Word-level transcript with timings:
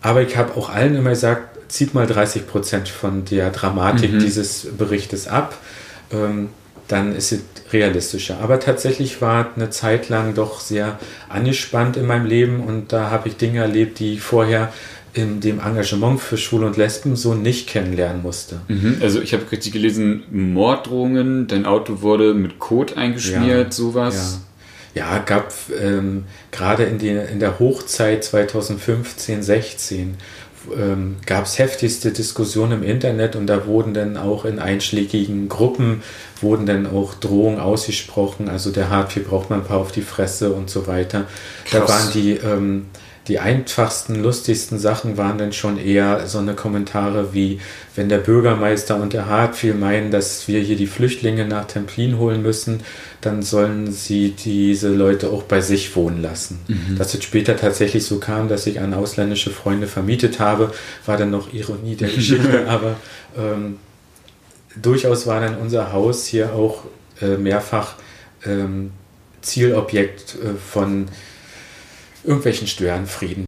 aber 0.00 0.22
ich 0.22 0.36
habe 0.36 0.56
auch 0.56 0.70
allen 0.70 0.94
immer 0.94 1.10
gesagt, 1.10 1.70
zieht 1.70 1.94
mal 1.94 2.06
30 2.06 2.46
Prozent 2.46 2.88
von 2.88 3.24
der 3.24 3.50
Dramatik 3.50 4.12
mhm. 4.12 4.18
dieses 4.20 4.68
Berichtes 4.76 5.28
ab. 5.28 5.56
Ähm, 6.10 6.48
dann 6.88 7.14
ist 7.14 7.32
es 7.32 7.40
realistischer. 7.70 8.38
Aber 8.40 8.60
tatsächlich 8.60 9.20
war 9.20 9.50
eine 9.54 9.70
Zeit 9.70 10.08
lang 10.08 10.34
doch 10.34 10.60
sehr 10.60 10.98
angespannt 11.28 11.98
in 11.98 12.06
meinem 12.06 12.24
Leben 12.26 12.60
und 12.60 12.92
da 12.92 13.10
habe 13.10 13.28
ich 13.28 13.36
Dinge 13.36 13.60
erlebt, 13.60 13.98
die 13.98 14.14
ich 14.14 14.22
vorher 14.22 14.72
in 15.12 15.40
dem 15.40 15.60
Engagement 15.60 16.20
für 16.20 16.36
Schwule 16.36 16.66
und 16.66 16.76
Lesben 16.76 17.16
so 17.16 17.34
nicht 17.34 17.68
kennenlernen 17.68 18.22
musste. 18.22 18.60
Mhm. 18.68 18.98
Also 19.00 19.20
ich 19.20 19.32
habe 19.32 19.50
richtig 19.50 19.72
gelesen, 19.72 20.22
Morddrohungen, 20.30 21.46
dein 21.46 21.66
Auto 21.66 22.02
wurde 22.02 22.34
mit 22.34 22.58
Kot 22.58 22.96
eingeschmiert, 22.96 23.66
ja, 23.66 23.72
sowas. 23.72 24.40
Ja, 24.40 24.47
ja 24.94 25.18
gab 25.18 25.52
ähm, 25.80 26.24
gerade 26.50 26.84
in, 26.84 27.00
in 27.00 27.40
der 27.40 27.58
Hochzeit 27.58 28.24
2015, 28.24 29.42
16 29.42 30.16
ähm, 30.76 31.16
gab 31.24 31.44
es 31.44 31.58
heftigste 31.58 32.10
Diskussionen 32.10 32.82
im 32.82 32.82
Internet 32.82 33.36
und 33.36 33.46
da 33.46 33.66
wurden 33.66 33.94
dann 33.94 34.16
auch 34.16 34.44
in 34.44 34.58
einschlägigen 34.58 35.48
Gruppen 35.48 36.02
wurden 36.40 36.66
dann 36.66 36.86
auch 36.86 37.14
Drohungen 37.14 37.60
ausgesprochen, 37.60 38.48
also 38.48 38.70
der 38.70 38.90
Hartvieh 38.90 39.20
braucht 39.20 39.50
man 39.50 39.60
ein 39.60 39.66
paar 39.66 39.78
auf 39.78 39.92
die 39.92 40.02
Fresse 40.02 40.52
und 40.52 40.70
so 40.70 40.86
weiter. 40.86 41.26
Krass. 41.64 41.86
Da 41.86 41.88
waren 41.88 42.12
die 42.12 42.32
ähm, 42.32 42.86
die 43.28 43.38
einfachsten, 43.38 44.22
lustigsten 44.22 44.78
Sachen 44.78 45.18
waren 45.18 45.36
dann 45.36 45.52
schon 45.52 45.78
eher 45.78 46.26
so 46.26 46.38
eine 46.38 46.54
Kommentare 46.54 47.34
wie, 47.34 47.60
wenn 47.94 48.08
der 48.08 48.18
Bürgermeister 48.18 48.96
und 48.96 49.12
der 49.12 49.26
Hartfiel 49.26 49.74
meinen, 49.74 50.10
dass 50.10 50.48
wir 50.48 50.60
hier 50.60 50.76
die 50.76 50.86
Flüchtlinge 50.86 51.46
nach 51.46 51.66
Templin 51.66 52.18
holen 52.18 52.42
müssen, 52.42 52.80
dann 53.20 53.42
sollen 53.42 53.92
sie 53.92 54.30
diese 54.30 54.88
Leute 54.88 55.28
auch 55.28 55.42
bei 55.42 55.60
sich 55.60 55.94
wohnen 55.94 56.22
lassen. 56.22 56.60
Mhm. 56.68 56.96
Dass 56.96 57.12
es 57.12 57.22
später 57.22 57.56
tatsächlich 57.56 58.04
so 58.04 58.18
kam, 58.18 58.48
dass 58.48 58.66
ich 58.66 58.80
an 58.80 58.94
ausländische 58.94 59.50
Freunde 59.50 59.88
vermietet 59.88 60.40
habe, 60.40 60.72
war 61.04 61.18
dann 61.18 61.30
noch 61.30 61.52
Ironie 61.52 61.96
der 61.96 62.08
Geschichte, 62.14 62.66
aber 62.66 62.96
ähm, 63.36 63.76
durchaus 64.80 65.26
war 65.26 65.40
dann 65.40 65.58
unser 65.58 65.92
Haus 65.92 66.24
hier 66.24 66.54
auch 66.54 66.84
äh, 67.20 67.36
mehrfach 67.36 67.96
ähm, 68.46 68.92
Zielobjekt 69.42 70.36
äh, 70.36 70.54
von 70.58 71.08
irgendwelchen 72.24 72.66
Störenfrieden. 72.66 73.44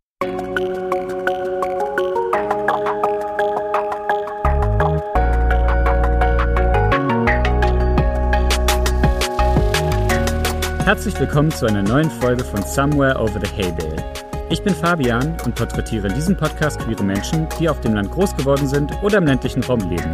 Herzlich 10.84 11.18
willkommen 11.20 11.52
zu 11.52 11.66
einer 11.66 11.82
neuen 11.82 12.10
Folge 12.10 12.42
von 12.42 12.62
Somewhere 12.62 13.16
Over 13.20 13.40
the 13.40 13.62
Hay 13.62 13.70
Bale. 13.72 13.96
Ich 14.50 14.60
bin 14.62 14.74
Fabian 14.74 15.36
und 15.44 15.54
porträtiere 15.54 16.08
in 16.08 16.14
diesem 16.14 16.36
Podcast 16.36 16.80
queere 16.80 17.04
Menschen, 17.04 17.46
die 17.60 17.68
auf 17.68 17.80
dem 17.80 17.94
Land 17.94 18.10
groß 18.10 18.36
geworden 18.36 18.66
sind 18.66 18.92
oder 19.00 19.18
im 19.18 19.26
ländlichen 19.26 19.62
Raum 19.62 19.78
leben. 19.88 20.12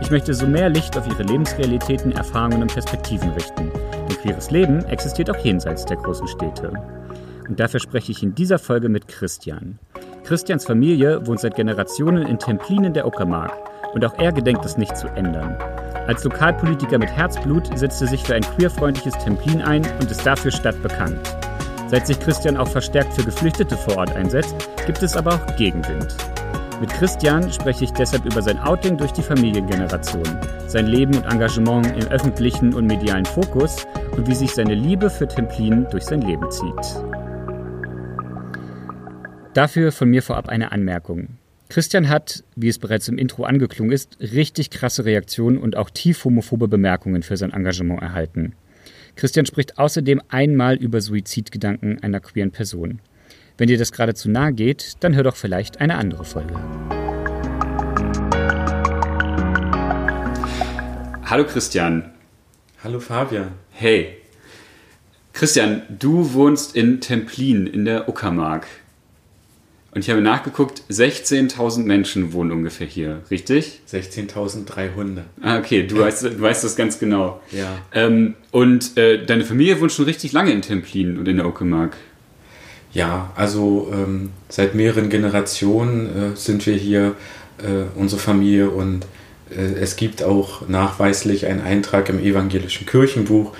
Ich 0.00 0.10
möchte 0.10 0.34
so 0.34 0.46
mehr 0.46 0.68
Licht 0.68 0.98
auf 0.98 1.06
ihre 1.06 1.22
Lebensrealitäten, 1.22 2.10
Erfahrungen 2.10 2.62
und 2.62 2.72
Perspektiven 2.72 3.30
richten. 3.30 3.70
Denn 4.08 4.16
queeres 4.18 4.50
Leben 4.50 4.84
existiert 4.86 5.30
auch 5.30 5.38
jenseits 5.44 5.84
der 5.84 5.98
großen 5.98 6.26
Städte. 6.26 6.72
Und 7.48 7.60
dafür 7.60 7.80
spreche 7.80 8.12
ich 8.12 8.22
in 8.22 8.34
dieser 8.34 8.58
Folge 8.58 8.88
mit 8.88 9.08
Christian. 9.08 9.78
Christians 10.24 10.64
Familie 10.64 11.26
wohnt 11.26 11.40
seit 11.40 11.54
Generationen 11.54 12.26
in 12.26 12.38
Templin 12.38 12.84
in 12.84 12.94
der 12.94 13.06
Uckermark 13.06 13.52
und 13.94 14.04
auch 14.04 14.14
er 14.18 14.32
gedenkt 14.32 14.64
es 14.64 14.76
nicht 14.76 14.96
zu 14.96 15.06
ändern. 15.08 15.56
Als 16.06 16.24
Lokalpolitiker 16.24 16.98
mit 16.98 17.10
Herzblut 17.10 17.76
setzt 17.78 18.00
er 18.02 18.08
sich 18.08 18.22
für 18.22 18.34
ein 18.34 18.42
queerfreundliches 18.42 19.14
Templin 19.24 19.62
ein 19.62 19.82
und 20.00 20.10
ist 20.10 20.24
dafür 20.26 20.50
stadtbekannt. 20.50 21.18
Seit 21.88 22.06
sich 22.06 22.18
Christian 22.18 22.56
auch 22.56 22.68
verstärkt 22.68 23.14
für 23.14 23.24
Geflüchtete 23.24 23.76
vor 23.76 23.96
Ort 23.98 24.14
einsetzt, 24.16 24.54
gibt 24.86 25.02
es 25.02 25.16
aber 25.16 25.34
auch 25.34 25.56
Gegenwind. 25.56 26.16
Mit 26.80 26.90
Christian 26.90 27.50
spreche 27.52 27.84
ich 27.84 27.92
deshalb 27.92 28.24
über 28.24 28.42
sein 28.42 28.58
Outing 28.58 28.98
durch 28.98 29.12
die 29.12 29.22
Familiengeneration, 29.22 30.24
sein 30.66 30.86
Leben 30.86 31.16
und 31.16 31.24
Engagement 31.24 31.86
im 31.86 32.08
öffentlichen 32.08 32.74
und 32.74 32.86
medialen 32.86 33.24
Fokus 33.24 33.86
und 34.16 34.28
wie 34.28 34.34
sich 34.34 34.52
seine 34.52 34.74
Liebe 34.74 35.08
für 35.08 35.26
Templin 35.26 35.86
durch 35.90 36.04
sein 36.04 36.20
Leben 36.20 36.50
zieht. 36.50 37.15
Dafür 39.56 39.90
von 39.90 40.10
mir 40.10 40.22
vorab 40.22 40.50
eine 40.50 40.70
Anmerkung. 40.70 41.38
Christian 41.70 42.10
hat, 42.10 42.44
wie 42.56 42.68
es 42.68 42.78
bereits 42.78 43.08
im 43.08 43.16
Intro 43.16 43.44
angeklungen 43.44 43.90
ist, 43.90 44.18
richtig 44.20 44.68
krasse 44.68 45.06
Reaktionen 45.06 45.56
und 45.56 45.76
auch 45.76 45.88
tief 45.88 46.26
homophobe 46.26 46.68
Bemerkungen 46.68 47.22
für 47.22 47.38
sein 47.38 47.54
Engagement 47.54 48.02
erhalten. 48.02 48.54
Christian 49.14 49.46
spricht 49.46 49.78
außerdem 49.78 50.20
einmal 50.28 50.76
über 50.76 51.00
Suizidgedanken 51.00 52.02
einer 52.02 52.20
queeren 52.20 52.50
Person. 52.50 53.00
Wenn 53.56 53.68
dir 53.68 53.78
das 53.78 53.92
gerade 53.92 54.12
zu 54.12 54.28
nahe 54.28 54.52
geht, 54.52 54.96
dann 55.00 55.14
hör 55.14 55.22
doch 55.22 55.36
vielleicht 55.36 55.80
eine 55.80 55.96
andere 55.96 56.26
Folge. 56.26 56.54
Hallo 61.24 61.46
Christian. 61.46 62.10
Hallo 62.84 63.00
Fabian. 63.00 63.52
Hey. 63.70 64.18
Christian, 65.32 65.80
du 65.88 66.34
wohnst 66.34 66.76
in 66.76 67.00
Templin 67.00 67.66
in 67.66 67.86
der 67.86 68.06
Uckermark. 68.06 68.66
Und 69.96 70.02
ich 70.02 70.10
habe 70.10 70.20
nachgeguckt, 70.20 70.82
16.000 70.90 71.84
Menschen 71.84 72.34
wohnen 72.34 72.52
ungefähr 72.52 72.86
hier, 72.86 73.22
richtig? 73.30 73.80
16.300. 73.90 75.20
Ah, 75.40 75.56
okay, 75.56 75.86
du 75.86 76.00
weißt, 76.00 76.24
du 76.24 76.38
weißt 76.38 76.64
das 76.64 76.76
ganz 76.76 76.98
genau. 76.98 77.40
Ja. 77.50 77.78
Ähm, 77.94 78.34
und 78.50 78.98
äh, 78.98 79.24
deine 79.24 79.46
Familie 79.46 79.80
wohnt 79.80 79.92
schon 79.92 80.04
richtig 80.04 80.32
lange 80.32 80.52
in 80.52 80.60
Templin 80.60 81.16
und 81.16 81.26
in 81.26 81.38
der 81.38 81.46
Uckermark. 81.46 81.96
Ja, 82.92 83.32
also 83.36 83.90
ähm, 83.90 84.32
seit 84.50 84.74
mehreren 84.74 85.08
Generationen 85.08 86.34
äh, 86.34 86.36
sind 86.36 86.66
wir 86.66 86.74
hier, 86.74 87.14
äh, 87.56 87.98
unsere 87.98 88.20
Familie, 88.20 88.68
und 88.68 89.06
äh, 89.48 89.80
es 89.80 89.96
gibt 89.96 90.22
auch 90.22 90.68
nachweislich 90.68 91.46
einen 91.46 91.62
Eintrag 91.62 92.10
im 92.10 92.18
evangelischen 92.18 92.84
Kirchenbuch, 92.84 93.54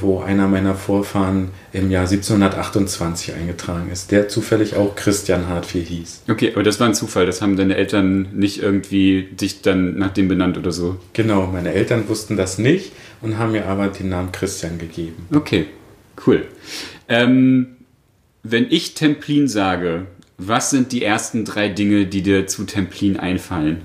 wo 0.00 0.20
einer 0.20 0.48
meiner 0.48 0.74
Vorfahren 0.74 1.48
im 1.72 1.90
Jahr 1.90 2.04
1728 2.04 3.34
eingetragen 3.34 3.90
ist, 3.90 4.10
der 4.10 4.28
zufällig 4.28 4.76
auch 4.76 4.94
Christian 4.94 5.48
Hartfiel 5.48 5.82
hieß. 5.82 6.22
Okay, 6.30 6.52
aber 6.52 6.62
das 6.62 6.78
war 6.80 6.86
ein 6.86 6.94
Zufall, 6.94 7.26
das 7.26 7.42
haben 7.42 7.56
deine 7.56 7.76
Eltern 7.76 8.28
nicht 8.32 8.62
irgendwie 8.62 9.28
dich 9.32 9.62
dann 9.62 9.98
nach 9.98 10.12
dem 10.12 10.28
benannt 10.28 10.56
oder 10.56 10.72
so? 10.72 10.98
Genau, 11.12 11.46
meine 11.46 11.72
Eltern 11.72 12.08
wussten 12.08 12.36
das 12.36 12.58
nicht 12.58 12.92
und 13.20 13.38
haben 13.38 13.52
mir 13.52 13.66
aber 13.66 13.88
den 13.88 14.08
Namen 14.08 14.32
Christian 14.32 14.78
gegeben. 14.78 15.26
Okay, 15.34 15.66
cool. 16.26 16.46
Ähm, 17.08 17.76
wenn 18.42 18.66
ich 18.70 18.94
Templin 18.94 19.48
sage, 19.48 20.06
was 20.38 20.70
sind 20.70 20.92
die 20.92 21.04
ersten 21.04 21.44
drei 21.44 21.68
Dinge, 21.68 22.06
die 22.06 22.22
dir 22.22 22.46
zu 22.46 22.64
Templin 22.64 23.16
einfallen? 23.16 23.82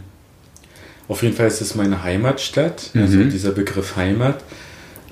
Auf 1.07 1.23
jeden 1.23 1.35
Fall 1.35 1.47
ist 1.47 1.61
es 1.61 1.75
meine 1.75 2.03
Heimatstadt, 2.03 2.91
also 2.93 3.17
mhm. 3.17 3.29
dieser 3.29 3.51
Begriff 3.51 3.95
Heimat. 3.95 4.43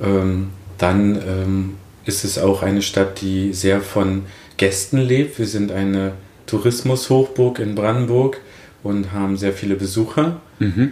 Ähm, 0.02 0.50
dann 0.78 1.16
ähm, 1.16 1.74
ist 2.06 2.24
es 2.24 2.38
auch 2.38 2.62
eine 2.64 2.82
Stadt, 2.82 3.22
die 3.22 3.54
sehr 3.54 3.82
von 3.82 4.24
Gästen 4.58 5.00
lebt. 5.00 5.40
Wir 5.40 5.48
sind 5.48 5.72
eine 5.72 6.14
Tourismushochburg 6.46 7.60
in 7.60 7.76
Brandenburg 7.76 8.40
und 8.84 9.12
haben 9.12 9.38
sehr 9.38 9.54
viele 9.54 9.76
Besucher. 9.76 10.40
Mhm. 10.60 10.92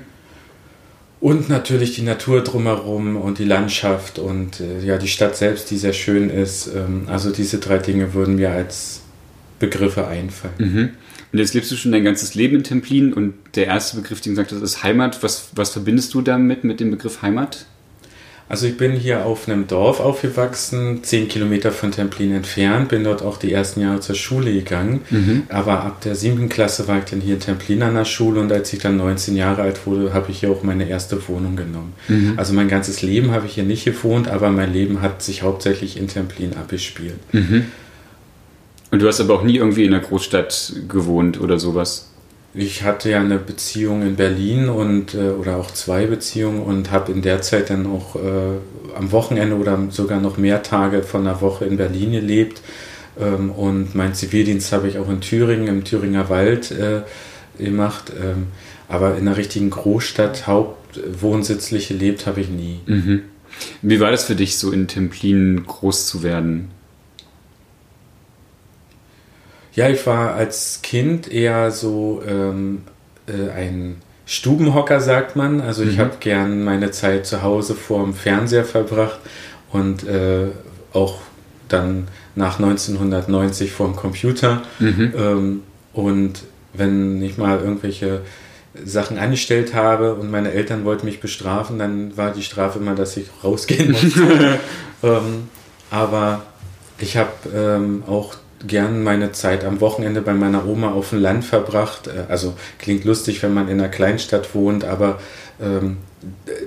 Und 1.19 1.47
natürlich 1.47 1.95
die 1.95 2.01
Natur 2.01 2.41
drumherum 2.41 3.15
und 3.15 3.39
die 3.39 3.45
Landschaft 3.45 4.19
und 4.19 4.59
äh, 4.59 4.85
ja, 4.85 4.97
die 4.97 5.07
Stadt 5.07 5.37
selbst, 5.37 5.71
die 5.71 5.77
sehr 5.77 5.93
schön 5.93 6.29
ist. 6.29 6.67
Ähm, 6.67 7.03
also 7.07 7.31
diese 7.31 7.59
drei 7.59 7.77
Dinge 7.77 8.13
würden 8.13 8.35
mir 8.35 8.51
als 8.51 9.03
Begriffe 9.59 10.07
einfallen. 10.07 10.53
Mhm. 10.57 10.89
Und 11.31 11.39
jetzt 11.39 11.53
lebst 11.53 11.71
du 11.71 11.75
schon 11.75 11.93
dein 11.93 12.03
ganzes 12.03 12.35
Leben 12.35 12.57
in 12.57 12.63
Templin 12.63 13.13
und 13.13 13.35
der 13.55 13.67
erste 13.67 13.97
Begriff, 13.97 14.19
den 14.19 14.33
du 14.33 14.41
gesagt 14.41 14.51
hast, 14.51 14.61
ist 14.61 14.83
Heimat. 14.83 15.23
Was, 15.23 15.49
was 15.55 15.69
verbindest 15.69 16.13
du 16.13 16.21
damit 16.21 16.63
mit 16.63 16.79
dem 16.79 16.91
Begriff 16.91 17.21
Heimat? 17.21 17.65
Also 18.49 18.67
ich 18.67 18.77
bin 18.77 18.91
hier 18.91 19.25
auf 19.25 19.47
einem 19.47 19.67
Dorf 19.67 19.99
aufgewachsen, 19.99 21.03
zehn 21.03 21.27
Kilometer 21.27 21.71
von 21.71 21.91
Templin 21.91 22.33
entfernt, 22.33 22.89
bin 22.89 23.03
dort 23.03 23.21
auch 23.21 23.37
die 23.37 23.51
ersten 23.51 23.81
Jahre 23.81 24.01
zur 24.01 24.15
Schule 24.15 24.53
gegangen. 24.53 25.01
Mhm. 25.09 25.43
Aber 25.49 25.83
ab 25.83 26.01
der 26.01 26.15
siebten 26.15 26.49
Klasse 26.49 26.87
war 26.87 26.99
ich 26.99 27.05
dann 27.05 27.21
hier 27.21 27.35
in 27.35 27.39
Templin 27.39 27.81
an 27.81 27.95
der 27.95 28.05
Schule 28.05 28.41
und 28.41 28.51
als 28.51 28.71
ich 28.73 28.79
dann 28.79 28.97
19 28.97 29.35
Jahre 29.35 29.63
alt 29.63 29.87
wurde, 29.87 30.13
habe 30.13 30.29
ich 30.29 30.41
hier 30.41 30.51
auch 30.51 30.61
meine 30.61 30.87
erste 30.87 31.27
Wohnung 31.27 31.55
genommen. 31.55 31.93
Mhm. 32.07 32.33
Also 32.35 32.53
mein 32.53 32.67
ganzes 32.67 33.01
Leben 33.01 33.31
habe 33.31 33.47
ich 33.47 33.53
hier 33.53 33.63
nicht 33.63 33.85
gewohnt, 33.85 34.27
aber 34.27 34.49
mein 34.49 34.71
Leben 34.71 35.01
hat 35.01 35.23
sich 35.23 35.41
hauptsächlich 35.41 35.97
in 35.97 36.07
Templin 36.07 36.53
abgespielt. 36.53 37.19
Mhm. 37.31 37.65
Und 38.91 39.01
du 39.01 39.07
hast 39.07 39.19
aber 39.19 39.33
auch 39.33 39.43
nie 39.43 39.55
irgendwie 39.55 39.85
in 39.85 39.93
einer 39.93 40.03
Großstadt 40.03 40.73
gewohnt 40.87 41.41
oder 41.41 41.57
sowas? 41.57 42.12
Ich 42.53 42.83
hatte 42.83 43.09
ja 43.09 43.19
eine 43.19 43.39
Beziehung 43.39 44.03
in 44.03 44.15
Berlin 44.15 44.69
und 44.69 45.15
äh, 45.15 45.29
oder 45.29 45.57
auch 45.57 45.71
zwei 45.71 46.05
Beziehungen 46.05 46.61
und 46.61 46.91
habe 46.91 47.11
in 47.11 47.21
der 47.21 47.41
Zeit 47.41 47.69
dann 47.69 47.87
auch 47.87 48.15
äh, 48.15 48.19
am 48.95 49.11
Wochenende 49.11 49.55
oder 49.57 49.79
sogar 49.89 50.21
noch 50.21 50.37
mehr 50.37 50.61
Tage 50.61 51.01
von 51.01 51.23
der 51.23 51.41
Woche 51.41 51.65
in 51.65 51.77
Berlin 51.77 52.11
gelebt. 52.11 52.61
Ähm, 53.19 53.49
und 53.49 53.95
meinen 53.95 54.13
Zivildienst 54.13 54.71
habe 54.71 54.87
ich 54.87 54.99
auch 54.99 55.09
in 55.09 55.21
Thüringen, 55.21 55.67
im 55.67 55.83
Thüringer 55.83 56.29
Wald 56.29 56.71
äh, 56.71 57.01
gemacht. 57.57 58.11
Ähm, 58.21 58.47
aber 58.87 59.17
in 59.17 59.27
einer 59.27 59.37
richtigen 59.37 59.71
Großstadt 59.71 60.45
hauptwohnsitzlich 60.45 61.87
gelebt 61.87 62.27
habe 62.27 62.41
ich 62.41 62.49
nie. 62.49 62.79
Mhm. 62.85 63.23
Wie 63.81 63.99
war 63.99 64.11
das 64.11 64.25
für 64.25 64.35
dich, 64.35 64.57
so 64.57 64.71
in 64.71 64.87
Templin 64.87 65.63
groß 65.65 66.07
zu 66.07 66.21
werden? 66.21 66.69
Ja, 69.75 69.89
ich 69.89 70.05
war 70.05 70.33
als 70.35 70.79
Kind 70.83 71.31
eher 71.31 71.71
so 71.71 72.21
ähm, 72.27 72.83
äh, 73.27 73.49
ein 73.51 74.01
Stubenhocker, 74.25 75.01
sagt 75.01 75.35
man. 75.35 75.61
Also 75.61 75.83
ich 75.83 75.97
Mhm. 75.97 76.01
habe 76.01 76.11
gern 76.19 76.63
meine 76.63 76.91
Zeit 76.91 77.25
zu 77.25 77.41
Hause 77.41 77.73
vor 77.75 78.03
dem 78.03 78.13
Fernseher 78.13 78.65
verbracht 78.65 79.19
und 79.71 80.07
äh, 80.07 80.47
auch 80.93 81.19
dann 81.69 82.07
nach 82.35 82.59
1990 82.59 83.71
vor 83.71 83.87
dem 83.87 83.95
Computer. 83.95 84.61
Mhm. 84.79 85.13
Ähm, 85.17 85.63
und 85.93 86.43
wenn 86.73 87.21
ich 87.21 87.37
mal 87.37 87.59
irgendwelche 87.59 88.21
Sachen 88.83 89.17
angestellt 89.19 89.73
habe 89.75 90.15
und 90.15 90.31
meine 90.31 90.51
Eltern 90.51 90.83
wollten 90.85 91.05
mich 91.05 91.19
bestrafen, 91.19 91.77
dann 91.77 92.15
war 92.17 92.31
die 92.31 92.41
Strafe 92.43 92.79
immer, 92.79 92.95
dass 92.95 93.17
ich 93.17 93.27
rausgehen 93.43 93.91
musste. 94.03 94.59
ähm, 95.03 95.49
aber 95.91 96.43
ich 96.99 97.17
habe 97.17 97.29
ähm, 97.55 98.03
auch 98.07 98.35
gern 98.67 99.03
meine 99.03 99.31
Zeit 99.31 99.63
am 99.63 99.81
Wochenende 99.81 100.21
bei 100.21 100.33
meiner 100.33 100.65
Oma 100.67 100.91
auf 100.91 101.09
dem 101.09 101.21
Land 101.21 101.45
verbracht. 101.45 102.07
Äh, 102.07 102.31
Also 102.31 102.53
klingt 102.79 103.03
lustig, 103.05 103.43
wenn 103.43 103.53
man 103.53 103.67
in 103.67 103.79
einer 103.79 103.89
Kleinstadt 103.89 104.53
wohnt, 104.55 104.83
aber 104.85 105.19
ähm, 105.61 105.97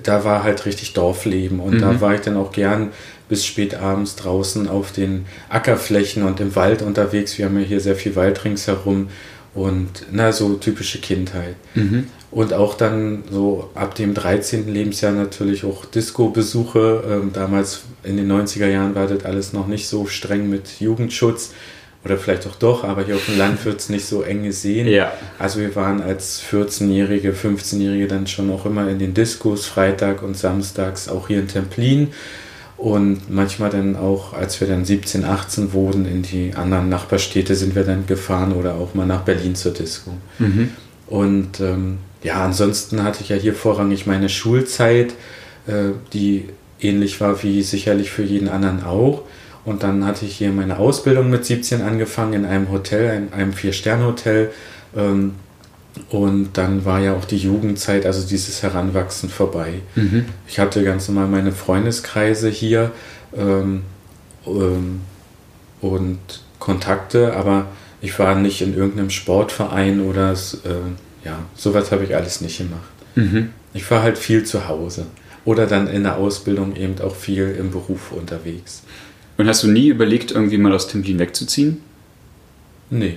da 0.03 0.25
war 0.25 0.43
halt 0.43 0.67
richtig 0.67 0.93
Dorfleben 0.93 1.61
und 1.61 1.81
da 1.81 2.01
war 2.01 2.15
ich 2.15 2.21
dann 2.21 2.37
auch 2.37 2.53
gern 2.53 2.91
bis 3.29 3.45
spät 3.45 3.75
abends 3.75 4.15
draußen 4.17 4.69
auf 4.69 4.93
den 4.93 5.27
Ackerflächen 5.49 6.23
und 6.23 6.41
im 6.41 6.55
Wald 6.55 6.83
unterwegs. 6.83 7.39
Wir 7.39 7.47
haben 7.47 7.59
ja 7.59 7.65
hier 7.65 7.81
sehr 7.81 7.97
viel 7.97 8.15
Wald 8.17 8.45
ringsherum 8.45 9.09
und 9.55 9.89
na, 10.13 10.31
so 10.33 10.55
typische 10.55 10.99
Kindheit. 11.01 11.57
Und 12.31 12.53
auch 12.53 12.75
dann 12.75 13.25
so 13.31 13.71
ab 13.75 13.95
dem 13.95 14.13
13. 14.13 14.69
Lebensjahr 14.69 15.13
natürlich 15.13 15.65
auch 15.65 15.87
Disco-Besuche. 15.87 17.03
Ähm, 17.11 17.31
damals 17.33 17.83
in 18.03 18.17
den 18.19 18.31
90er 18.31 18.67
Jahren 18.69 18.95
war 18.95 19.07
das 19.07 19.25
alles 19.25 19.53
noch 19.55 19.67
nicht 19.67 19.89
so 19.89 20.07
streng 20.07 20.51
mit 20.51 20.81
Jugendschutz. 20.81 21.53
Oder 22.07 22.19
vielleicht 22.19 22.47
auch 22.47 22.55
doch, 22.55 22.85
aber 22.85 23.05
hier 23.05 23.17
auf 23.17 23.27
dem 23.27 23.37
Land 23.37 23.65
wird 23.65 23.81
es 23.81 23.89
nicht 23.89 24.07
so 24.07 24.23
eng 24.23 24.45
gesehen. 24.45 24.87
Ja. 24.87 25.13
Also 25.41 25.59
wir 25.59 25.75
waren 25.75 26.01
als 26.01 26.41
14-Jährige, 26.41 27.33
15-Jährige 27.33 28.07
dann 28.07 28.29
schon 28.29 28.49
auch 28.53 28.65
immer 28.65 28.89
in 28.89 29.01
den 29.01 29.13
Diskos, 29.13 29.67
Freitag 29.67 30.23
und 30.23 30.37
Samstags, 30.37 31.09
auch 31.09 31.27
hier 31.27 31.41
in 31.41 31.49
Templin. 31.49 32.13
Und 32.77 33.29
manchmal 33.29 33.71
dann 33.71 33.97
auch, 33.97 34.35
als 34.35 34.61
wir 34.61 34.69
dann 34.69 34.85
17, 34.85 35.25
18 35.25 35.73
wurden, 35.73 36.07
in 36.07 36.23
die 36.23 36.53
anderen 36.55 36.89
Nachbarstädte 36.89 37.57
sind 37.57 37.75
wir 37.75 37.83
dann 37.83 38.07
gefahren 38.07 38.53
oder 38.53 38.75
auch 38.75 38.95
mal 38.95 39.07
nach 39.07 39.23
Berlin 39.23 39.57
zur 39.57 39.73
Disco. 39.73 40.13
Und 41.09 41.59
ähm, 41.59 41.99
ja, 42.23 42.45
ansonsten 42.45 43.03
hatte 43.03 43.23
ich 43.23 43.31
ja 43.31 43.37
hier 43.37 43.55
vorrangig 43.55 44.07
meine 44.07 44.29
Schulzeit, 44.29 45.15
äh, 45.67 45.91
die 46.13 46.45
ähnlich 46.81 47.21
war 47.21 47.43
wie 47.43 47.63
sicherlich 47.65 48.13
für 48.13 48.23
jeden 48.23 48.49
anderen 48.49 48.85
auch. 48.85 49.23
Und 49.67 49.83
dann 49.83 50.07
hatte 50.07 50.25
ich 50.25 50.37
hier 50.37 50.53
meine 50.53 50.79
Ausbildung 50.79 51.29
mit 51.29 51.45
17 51.45 51.83
angefangen 51.83 52.33
in 52.33 52.45
einem 52.47 52.71
Hotel, 52.71 53.17
in 53.17 53.33
einem 53.33 53.53
Vier-Sterne-Hotel. 53.53 54.51
Ähm, 54.97 55.33
und 56.09 56.51
dann 56.55 56.85
war 56.85 57.01
ja 57.01 57.15
auch 57.15 57.25
die 57.25 57.37
Jugendzeit, 57.37 58.07
also 58.07 58.27
dieses 58.27 58.63
Heranwachsen 58.63 59.29
vorbei. 59.29 59.81
Ich 60.47 60.59
hatte 60.59 60.85
ganz 60.85 61.09
normal 61.09 61.27
meine 61.27 61.53
Freundeskreise 61.53 62.49
hier 62.49 62.93
ähm, 63.37 63.83
ähm, 64.47 65.01
und 65.81 66.19
Kontakte, 66.61 67.35
aber 67.35 67.67
ich 68.01 68.17
war 68.19 68.37
nicht 68.37 68.63
in 68.63 68.77
irgendeinem 68.77 69.11
Sportverein 69.11 70.01
oder 70.01 70.33
äh, 70.33 71.25
ja, 71.25 71.39
sowas 71.57 71.91
habe 71.91 72.05
ich 72.05 72.15
alles 72.15 72.41
nicht 72.41 72.59
gemacht. 72.59 72.83
Ich 73.75 73.91
war 73.91 74.03
halt 74.03 74.17
viel 74.17 74.45
zu 74.45 74.69
Hause 74.69 75.07
oder 75.45 75.67
dann 75.67 75.87
in 75.89 76.03
der 76.03 76.17
Ausbildung 76.17 76.77
eben 76.77 77.01
auch 77.01 77.15
viel 77.17 77.57
im 77.59 77.71
Beruf 77.71 78.13
unterwegs. 78.13 78.83
Und 79.37 79.49
hast 79.49 79.63
du 79.63 79.69
nie 79.69 79.89
überlegt, 79.89 80.31
irgendwie 80.31 80.59
mal 80.59 80.73
aus 80.73 80.89
Templin 80.89 81.19
wegzuziehen? 81.19 81.83
Nee. 82.91 83.17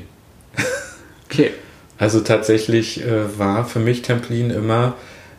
Okay. 1.25 1.51
Also 2.01 2.21
tatsächlich 2.21 3.05
äh, 3.05 3.37
war 3.37 3.65
für 3.65 3.79
mich 3.79 4.03
Templin 4.03 4.51
immer 4.51 4.95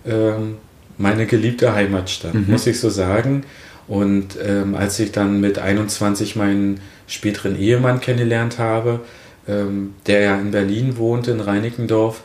ähm, 0.07 0.57
meine 0.99 1.25
geliebte 1.25 1.75
Heimatstadt, 1.75 2.35
muss 2.49 2.67
ich 2.67 2.79
so 2.79 2.91
sagen. 2.91 3.45
Und 3.89 4.37
ähm, 4.47 4.75
als 4.75 4.99
ich 5.01 5.11
dann 5.11 5.41
mit 5.41 5.59
21 5.59 6.37
meinen 6.37 6.81
späteren 7.07 7.59
Ehemann 7.59 8.03
kennengelernt 8.03 8.59
habe, 8.59 9.01
ähm, 9.49 9.95
der 10.07 10.21
ja 10.21 10.39
in 10.39 10.51
Berlin 10.51 10.99
wohnte, 10.99 11.31
in 11.31 11.41
Reinickendorf, 11.41 12.21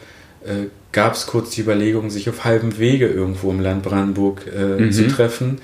äh, 0.45 0.67
gab 0.91 1.13
es 1.13 1.25
kurz 1.25 1.51
die 1.51 1.61
Überlegung, 1.61 2.09
sich 2.09 2.29
auf 2.29 2.43
halbem 2.43 2.77
Wege 2.77 3.07
irgendwo 3.07 3.49
im 3.51 3.61
Land 3.61 3.83
Brandenburg 3.83 4.41
äh, 4.47 4.89
zu 4.91 5.07
treffen. 5.07 5.59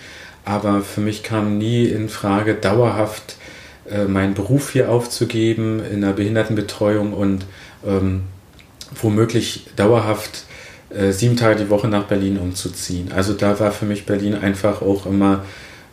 Aber 0.51 0.81
für 0.81 1.00
mich 1.00 1.24
kam 1.24 1.57
nie 1.57 1.86
in 1.86 2.09
Frage, 2.09 2.56
dauerhaft 2.56 3.38
äh, 3.89 4.03
meinen 4.03 4.33
Beruf 4.33 4.71
hier 4.71 4.92
aufzugeben 4.92 5.81
in 5.81 6.01
der 6.01 6.12
Behindertenbetreuung 6.12 7.13
und 7.13 7.45
ähm, 7.88 8.24
womöglich 9.01 9.68
dauerhaft 9.77 10.44
äh, 10.89 11.13
sieben 11.13 11.38
Tage 11.38 11.63
die 11.63 11.69
Woche 11.69 11.88
nach 11.88 12.03
Berlin 12.03 12.38
umzuziehen. 12.38 13.13
Also 13.13 13.31
da 13.31 13.62
war 13.62 13.71
für 13.71 13.86
mich 13.86 14.06
Berlin 14.06 14.36
einfach 14.36 14.81
auch 14.81 15.06
immer 15.06 15.45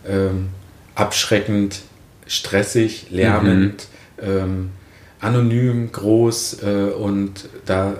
ähm, 0.04 0.48
abschreckend, 0.96 1.82
stressig, 2.26 3.06
lärmend, 3.10 3.86
ähm, 4.20 4.70
anonym, 5.20 5.92
groß 5.92 6.64
äh, 6.64 6.90
und 6.98 7.48
da, 7.64 7.94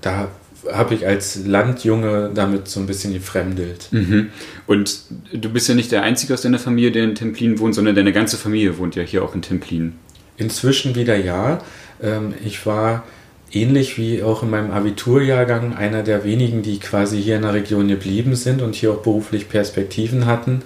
da 0.00 0.26
habe 0.70 0.94
ich 0.94 1.06
als 1.06 1.44
Landjunge 1.46 2.30
damit 2.34 2.68
so 2.68 2.80
ein 2.80 2.86
bisschen 2.86 3.12
gefremdelt. 3.12 3.88
Mhm. 3.90 4.30
Und 4.66 5.02
du 5.32 5.48
bist 5.50 5.68
ja 5.68 5.74
nicht 5.74 5.92
der 5.92 6.02
Einzige 6.02 6.34
aus 6.34 6.42
deiner 6.42 6.58
Familie, 6.58 6.92
der 6.92 7.04
in 7.04 7.14
Templin 7.14 7.58
wohnt, 7.58 7.74
sondern 7.74 7.94
deine 7.94 8.12
ganze 8.12 8.36
Familie 8.36 8.78
wohnt 8.78 8.94
ja 8.94 9.02
hier 9.02 9.24
auch 9.24 9.34
in 9.34 9.42
Templin. 9.42 9.94
Inzwischen 10.36 10.94
wieder 10.94 11.16
ja. 11.16 11.60
Ähm, 12.02 12.34
ich 12.44 12.64
war 12.66 13.04
ähnlich 13.52 13.98
wie 13.98 14.22
auch 14.22 14.42
in 14.42 14.50
meinem 14.50 14.70
Abiturjahrgang 14.70 15.74
einer 15.74 16.02
der 16.02 16.24
wenigen, 16.24 16.62
die 16.62 16.78
quasi 16.78 17.20
hier 17.22 17.36
in 17.36 17.42
der 17.42 17.54
Region 17.54 17.88
geblieben 17.88 18.34
sind 18.34 18.62
und 18.62 18.74
hier 18.74 18.92
auch 18.92 19.02
beruflich 19.02 19.48
Perspektiven 19.48 20.26
hatten. 20.26 20.62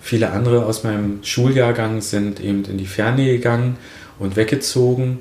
Viele 0.00 0.30
andere 0.30 0.66
aus 0.66 0.84
meinem 0.84 1.20
Schuljahrgang 1.22 2.00
sind 2.00 2.40
eben 2.40 2.64
in 2.64 2.78
die 2.78 2.86
Ferne 2.86 3.24
gegangen 3.24 3.76
und 4.18 4.36
weggezogen. 4.36 5.20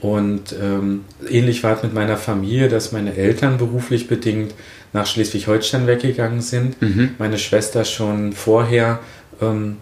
Und 0.00 0.54
ähm, 0.62 1.04
ähnlich 1.28 1.64
war 1.64 1.76
es 1.76 1.82
mit 1.82 1.92
meiner 1.92 2.16
Familie, 2.16 2.68
dass 2.68 2.92
meine 2.92 3.16
Eltern 3.16 3.58
beruflich 3.58 4.06
bedingt 4.06 4.54
nach 4.92 5.06
Schleswig-Holstein 5.06 5.86
weggegangen 5.86 6.40
sind. 6.40 6.76
Meine 7.18 7.38
Schwester 7.38 7.84
schon 7.84 8.32
vorher 8.32 9.00
ähm, 9.40 9.76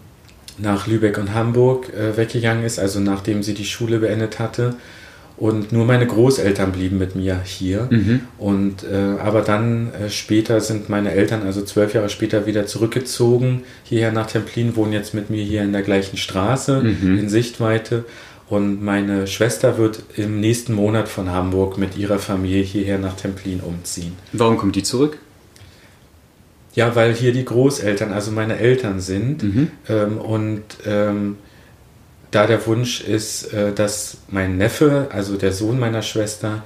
nach 0.57 0.87
Lübeck 0.87 1.17
und 1.17 1.33
Hamburg 1.33 1.93
äh, 1.93 2.17
weggegangen 2.17 2.63
ist, 2.63 2.79
also 2.79 2.99
nachdem 2.99 3.43
sie 3.43 3.53
die 3.53 3.65
Schule 3.65 3.99
beendet 3.99 4.39
hatte. 4.39 4.75
Und 5.37 5.71
nur 5.71 5.85
meine 5.85 6.07
Großeltern 6.07 6.71
blieben 6.71 6.97
mit 6.97 7.15
mir 7.15 7.39
hier. 7.43 7.87
Und 8.39 8.83
äh, 8.83 9.21
aber 9.21 9.41
dann 9.41 9.93
äh, 9.93 10.09
später 10.09 10.61
sind 10.61 10.89
meine 10.89 11.11
Eltern, 11.11 11.43
also 11.43 11.61
zwölf 11.61 11.93
Jahre 11.93 12.09
später, 12.09 12.47
wieder 12.47 12.65
zurückgezogen 12.65 13.61
hierher 13.83 14.11
nach 14.11 14.25
Templin, 14.25 14.75
wohnen 14.75 14.93
jetzt 14.93 15.13
mit 15.13 15.29
mir 15.29 15.43
hier 15.43 15.61
in 15.61 15.73
der 15.73 15.83
gleichen 15.83 16.17
Straße 16.17 16.81
in 17.19 17.29
Sichtweite. 17.29 18.03
Und 18.49 18.81
meine 18.81 19.27
Schwester 19.27 19.77
wird 19.77 20.03
im 20.15 20.39
nächsten 20.39 20.73
Monat 20.73 21.09
von 21.09 21.31
Hamburg 21.31 21.77
mit 21.77 21.97
ihrer 21.97 22.17
Familie 22.19 22.63
hierher 22.63 22.97
nach 22.97 23.15
Templin 23.15 23.59
umziehen. 23.59 24.13
Warum 24.31 24.57
kommt 24.57 24.75
die 24.75 24.83
zurück? 24.83 25.17
Ja, 26.73 26.95
weil 26.95 27.13
hier 27.13 27.33
die 27.33 27.43
Großeltern, 27.43 28.13
also 28.13 28.31
meine 28.31 28.57
Eltern 28.57 29.01
sind. 29.01 29.43
Ähm, 29.89 30.17
und 30.19 30.63
ähm, 30.85 31.37
da 32.31 32.45
der 32.45 32.65
Wunsch 32.67 33.01
ist, 33.01 33.53
äh, 33.53 33.73
dass 33.73 34.17
mein 34.29 34.57
Neffe, 34.57 35.07
also 35.11 35.37
der 35.37 35.51
Sohn 35.51 35.79
meiner 35.79 36.01
Schwester, 36.01 36.63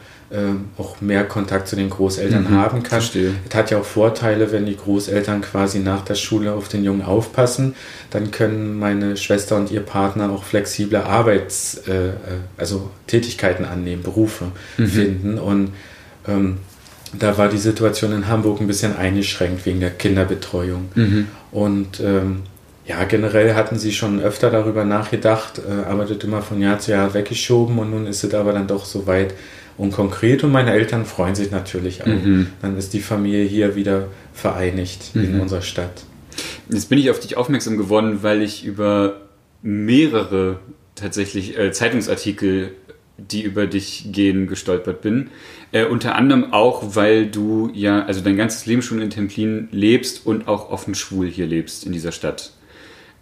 auch 0.78 1.02
mehr 1.02 1.26
Kontakt 1.26 1.68
zu 1.68 1.76
den 1.76 1.90
Großeltern 1.90 2.50
haben 2.52 2.84
kann. 2.84 3.02
verstehe. 3.02 3.34
Es 3.50 3.56
hat 3.56 3.70
ja 3.70 3.80
auch 3.80 3.86
Vorteile, 3.86 4.52
wenn 4.52 4.66
die 4.66 4.78
Großeltern 4.78 5.42
quasi 5.42 5.80
nach 5.80 6.02
der 6.02 6.16
Schule 6.16 6.54
auf 6.54 6.70
den 6.70 6.84
Jungen 6.84 7.02
aufpassen. 7.02 7.76
Dann 8.12 8.32
können 8.32 8.80
meine 8.80 9.18
Schwester 9.18 9.58
und 9.58 9.72
ihr 9.72 9.82
Partner 9.82 10.30
auch 10.30 10.44
flexible 10.44 11.04
Arbeits-, 11.04 11.82
äh, 11.88 12.10
äh, 12.10 12.14
also 12.58 12.92
Tätigkeiten 13.08 13.66
annehmen, 13.66 14.04
Berufe 14.04 14.46
finden. 14.78 15.38
Und 15.38 15.72
ähm, 16.28 16.60
da 17.14 17.38
war 17.38 17.50
die 17.50 17.58
Situation 17.58 18.14
in 18.14 18.28
Hamburg 18.28 18.62
ein 18.62 18.68
bisschen 18.68 18.96
eingeschränkt 18.96 19.66
wegen 19.66 19.82
der 19.82 19.92
Kinderbetreuung. 19.92 20.92
Und 21.52 22.00
ähm, 22.00 22.44
ja, 22.86 23.04
generell 23.04 23.54
hatten 23.54 23.78
sie 23.78 23.92
schon 23.92 24.22
öfter 24.22 24.50
darüber 24.50 24.86
nachgedacht, 24.86 25.60
äh, 25.60 25.90
aber 25.90 26.06
das 26.06 26.24
immer 26.24 26.42
von 26.42 26.62
Jahr 26.62 26.80
zu 26.80 26.92
Jahr 26.92 27.14
weggeschoben 27.14 27.78
und 27.80 27.92
nun 27.92 28.08
ist 28.08 28.24
es 28.24 28.34
aber 28.34 28.54
dann 28.54 28.68
doch 28.68 28.86
soweit 28.86 29.34
und 29.78 29.92
konkret 29.92 30.44
und 30.44 30.52
meine 30.52 30.72
Eltern 30.72 31.06
freuen 31.06 31.36
sich 31.36 31.52
natürlich 31.52 32.04
auch. 32.04 32.08
Dann 32.62 32.78
ist 32.78 32.94
die 32.94 33.00
Familie 33.00 33.46
hier 33.46 33.76
wieder 33.76 34.08
vereinigt 34.34 35.12
in 35.14 35.40
unserer 35.40 35.62
Stadt. 35.62 36.04
Jetzt 36.70 36.90
bin 36.90 37.00
ich 37.00 37.10
auf 37.10 37.20
dich 37.20 37.38
aufmerksam 37.38 37.78
geworden, 37.78 38.20
weil 38.22 38.42
ich 38.42 38.64
über 38.66 39.22
mehrere 39.62 40.60
tatsächlich 40.96 41.58
äh, 41.58 41.72
Zeitungsartikel, 41.72 42.72
die 43.18 43.42
über 43.42 43.68
dich 43.68 44.08
gehen, 44.12 44.48
gestolpert 44.48 45.02
bin. 45.02 45.30
Äh, 45.72 45.86
unter 45.86 46.16
anderem 46.16 46.54
auch, 46.54 46.96
weil 46.96 47.28
du 47.28 47.70
ja, 47.74 48.06
also 48.06 48.22
dein 48.22 48.38
ganzes 48.38 48.66
Leben 48.66 48.82
schon 48.82 49.02
in 49.02 49.10
Templin 49.10 49.68
lebst 49.72 50.26
und 50.26 50.48
auch 50.48 50.70
offen 50.70 50.96
schwul 50.96 51.28
hier 51.28 51.46
lebst 51.46 51.86
in 51.86 51.92
dieser 51.92 52.12
Stadt. 52.12 52.54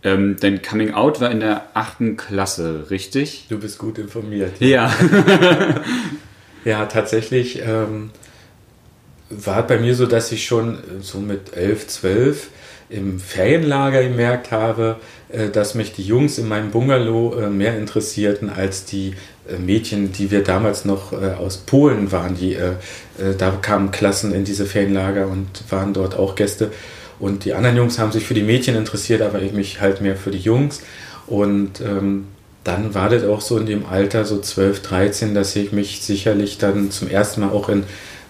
Ähm, 0.01 0.37
dein 0.39 0.61
Coming 0.61 0.93
Out 0.93 1.19
war 1.19 1.29
in 1.29 1.41
der 1.41 1.67
achten 1.73 2.15
Klasse, 2.15 2.85
richtig? 2.89 3.47
Du 3.49 3.59
bist 3.59 3.77
gut 3.77 3.97
informiert. 3.97 4.53
Ja. 4.61 4.93
ja, 6.65 6.85
tatsächlich 6.85 7.61
ähm, 7.65 8.11
war 9.29 9.65
bei 9.65 9.77
mir 9.77 9.95
so, 9.95 10.05
dass 10.05 10.31
ich 10.31 10.45
schon 10.45 10.79
so 11.01 11.19
mit 11.19 11.55
11, 11.55 11.87
12 11.87 12.47
im 12.89 13.19
Ferienlager 13.19 14.03
gemerkt 14.03 14.51
habe, 14.51 14.97
äh, 15.29 15.49
dass 15.49 15.75
mich 15.75 15.93
die 15.93 16.03
Jungs 16.03 16.37
in 16.37 16.47
meinem 16.47 16.71
Bungalow 16.71 17.35
äh, 17.39 17.49
mehr 17.49 17.77
interessierten 17.77 18.49
als 18.49 18.85
die 18.85 19.13
äh, 19.47 19.57
Mädchen, 19.57 20.11
die 20.11 20.31
wir 20.31 20.43
damals 20.43 20.85
noch 20.85 21.13
aus 21.13 21.57
Polen 21.57 22.11
waren. 22.11 22.35
Die, 22.35 22.57
da 23.37 23.51
kamen 23.61 23.91
Klassen 23.91 24.33
in 24.33 24.43
diese 24.43 24.65
Ferienlager 24.65 25.27
und 25.27 25.47
waren 25.69 25.93
dort 25.93 26.15
auch 26.15 26.35
Gäste. 26.35 26.71
Und 27.19 27.45
die 27.45 27.53
anderen 27.53 27.75
Jungs 27.75 27.99
haben 27.99 28.11
sich 28.11 28.25
für 28.25 28.33
die 28.33 28.43
Mädchen 28.43 28.75
interessiert, 28.75 29.21
aber 29.21 29.41
ich 29.41 29.51
mich 29.51 29.81
halt 29.81 30.01
mehr 30.01 30.15
für 30.15 30.31
die 30.31 30.37
Jungs. 30.37 30.81
Und 31.27 31.81
ähm, 31.81 32.27
dann 32.63 32.93
war 32.93 33.09
das 33.09 33.23
auch 33.23 33.41
so 33.41 33.57
in 33.57 33.65
dem 33.65 33.85
Alter, 33.85 34.25
so 34.25 34.39
12, 34.39 34.81
13, 34.81 35.33
dass 35.33 35.55
ich 35.55 35.71
mich 35.71 36.01
sicherlich 36.01 36.57
dann 36.57 36.91
zum 36.91 37.09
ersten 37.09 37.41
Mal 37.41 37.51
auch 37.51 37.69
in 37.69 37.83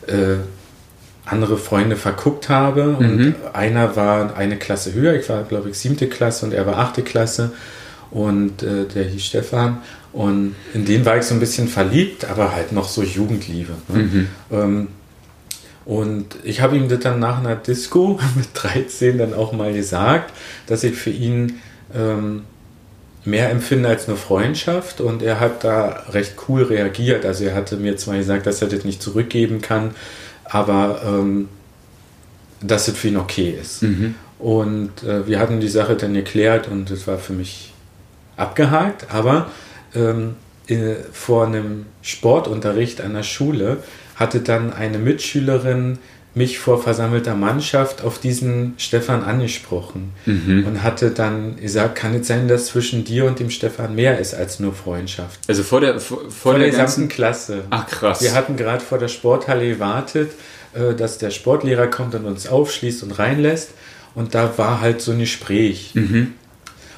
äh, 0.07 0.38
andere 1.25 1.57
Freunde 1.57 1.95
verguckt 1.95 2.50
habe. 2.50 2.98
Mhm. 3.00 3.00
Und 3.00 3.36
einer 3.53 3.95
war 3.95 4.36
eine 4.36 4.57
Klasse 4.57 4.93
höher, 4.93 5.13
ich 5.13 5.27
war, 5.29 5.43
glaube 5.43 5.69
ich, 5.69 5.77
siebte 5.77 6.07
Klasse 6.07 6.45
und 6.45 6.53
er 6.53 6.65
war 6.65 6.77
achte 6.77 7.01
Klasse. 7.01 7.51
Und 8.12 8.63
äh, 8.63 8.86
der 8.86 9.03
hieß 9.05 9.24
Stefan. 9.24 9.79
Und 10.12 10.55
in 10.74 10.86
den 10.86 11.05
war 11.05 11.17
ich 11.17 11.24
so 11.24 11.36
ein 11.36 11.39
bisschen 11.39 11.67
verliebt, 11.67 12.25
aber 12.25 12.55
halt 12.55 12.71
noch 12.71 12.89
so 12.89 13.03
Jugendliebe. 13.03 13.74
Ne? 13.88 13.98
Mhm. 13.98 14.27
Ähm, 14.51 14.88
und 15.86 16.36
ich 16.43 16.62
habe 16.62 16.77
ihm 16.77 16.88
das 16.88 17.00
dann 17.00 17.19
nach 17.19 17.39
einer 17.39 17.55
Disco 17.55 18.19
mit 18.36 18.48
13 18.53 19.17
dann 19.17 19.33
auch 19.33 19.53
mal 19.53 19.74
gesagt, 19.74 20.33
dass 20.67 20.83
ich 20.83 20.95
für 20.95 21.12
ihn 21.12 21.59
ähm, 21.95 22.43
mehr 23.26 23.50
empfinde 23.50 23.90
als 23.90 24.08
nur 24.08 24.18
Freundschaft. 24.18 25.02
Und 25.02 25.22
er 25.22 25.40
hat 25.40 25.64
da 25.64 26.04
recht 26.10 26.36
cool 26.48 26.64
reagiert. 26.64 27.26
Also 27.26 27.46
er 27.46 27.56
hatte 27.56 27.78
mir 27.78 27.98
zwar 27.98 28.18
gesagt, 28.18 28.46
dass 28.46 28.62
er 28.62 28.68
das 28.68 28.86
nicht 28.86 29.02
zurückgeben 29.02 29.62
kann, 29.62 29.92
aber 30.46 31.02
ähm, 31.06 31.50
dass 32.62 32.88
es 32.88 32.98
für 32.98 33.10
ihn 33.10 33.18
okay 33.18 33.58
ist. 33.60 33.84
Mhm. 33.84 34.16
Und 34.40 35.04
äh, 35.04 35.28
wir 35.28 35.40
hatten 35.40 35.60
die 35.60 35.68
Sache 35.68 35.96
dann 35.96 36.14
geklärt 36.14 36.68
und 36.68 36.90
es 36.92 37.08
war 37.08 37.18
für 37.18 37.34
mich 37.34 37.74
abgehakt. 38.38 39.08
Aber 39.12 39.52
ähm, 39.94 40.36
in, 40.68 40.96
vor 41.12 41.46
einem 41.46 41.88
Sportunterricht 42.02 43.02
an 43.02 43.14
der 43.14 43.24
Schule 43.24 43.78
hatte 44.16 44.40
dann 44.40 44.74
eine 44.74 44.98
Mitschülerin 44.98 45.98
mich 46.36 46.59
vor 46.59 46.81
versammelter 46.81 47.36
Mannschaft 47.36 48.03
auf 48.03 48.19
diesen 48.19 48.75
Stefan 48.77 49.24
angesprochen 49.24 50.12
mhm. 50.25 50.65
und 50.67 50.83
hatte 50.83 51.09
dann 51.09 51.57
gesagt, 51.57 51.95
kann 51.95 52.13
es 52.13 52.27
sein, 52.27 52.48
dass 52.48 52.67
zwischen 52.67 53.03
dir 53.03 53.25
und 53.25 53.39
dem 53.39 53.50
Stefan 53.50 53.95
mehr 53.95 54.19
ist 54.19 54.36
als 54.36 54.59
nur 54.59 54.74
Freundschaft. 54.74 55.39
Also 55.48 55.63
vor 55.63 55.81
der 55.81 56.00
vor, 56.00 56.19
vor, 56.21 56.31
vor 56.31 56.53
der, 56.53 56.69
der 56.69 56.86
gesamten 56.86 57.09
Klasse. 57.09 57.63
Ach 57.71 57.88
krass. 57.88 58.21
Wir 58.21 58.33
hatten 58.33 58.57
gerade 58.57 58.83
vor 58.83 59.00
der 59.00 59.07
Sporthalle 59.07 59.67
gewartet, 59.67 60.31
äh, 60.74 60.93
dass 60.93 61.17
der 61.17 61.31
Sportlehrer 61.31 61.88
kommt 61.88 62.13
und 62.13 62.25
uns 62.25 62.48
aufschließt 62.48 63.01
und 63.03 63.17
reinlässt 63.17 63.71
und 64.13 64.36
da 64.36 64.57
war 64.57 64.81
halt 64.81 65.01
so 65.01 65.12
ein 65.12 65.19
Gespräch. 65.19 65.91
Mhm. 65.95 66.33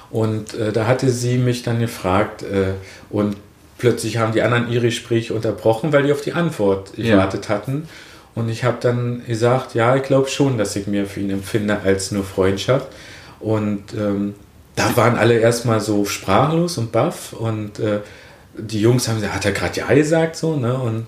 Und 0.09 0.53
äh, 0.55 0.73
da 0.73 0.87
hatte 0.87 1.09
sie 1.09 1.37
mich 1.37 1.63
dann 1.63 1.79
gefragt 1.79 2.43
äh, 2.43 2.73
und 3.09 3.37
plötzlich 3.77 4.17
haben 4.17 4.33
die 4.33 4.41
anderen 4.41 4.69
ihre 4.69 4.87
Gespräche 4.87 5.33
unterbrochen, 5.33 5.93
weil 5.93 6.03
die 6.03 6.11
auf 6.11 6.21
die 6.21 6.33
Antwort 6.33 6.93
gewartet 6.95 7.45
ja. 7.47 7.55
hatten. 7.55 7.87
Und 8.33 8.49
ich 8.49 8.63
habe 8.63 8.77
dann 8.79 9.25
gesagt, 9.25 9.75
ja, 9.75 9.95
ich 9.95 10.03
glaube 10.03 10.29
schon, 10.29 10.57
dass 10.57 10.75
ich 10.75 10.87
mehr 10.87 11.05
für 11.05 11.19
ihn 11.19 11.29
empfinde 11.29 11.79
als 11.83 12.11
nur 12.11 12.23
Freundschaft. 12.23 12.87
Und 13.39 13.93
ähm, 13.93 14.35
da 14.75 14.95
waren 14.95 15.17
alle 15.17 15.37
erstmal 15.37 15.81
so 15.81 16.05
sprachlos 16.05 16.77
und 16.77 16.91
baff. 16.91 17.33
Und 17.33 17.79
äh, 17.79 17.99
die 18.57 18.81
Jungs 18.81 19.07
haben 19.07 19.15
gesagt, 19.15 19.35
hat 19.35 19.45
er 19.45 19.51
gerade 19.51 19.79
Ja 19.79 19.93
gesagt 19.93 20.35
so, 20.35 20.55
ne? 20.55 20.73
Und 20.77 21.05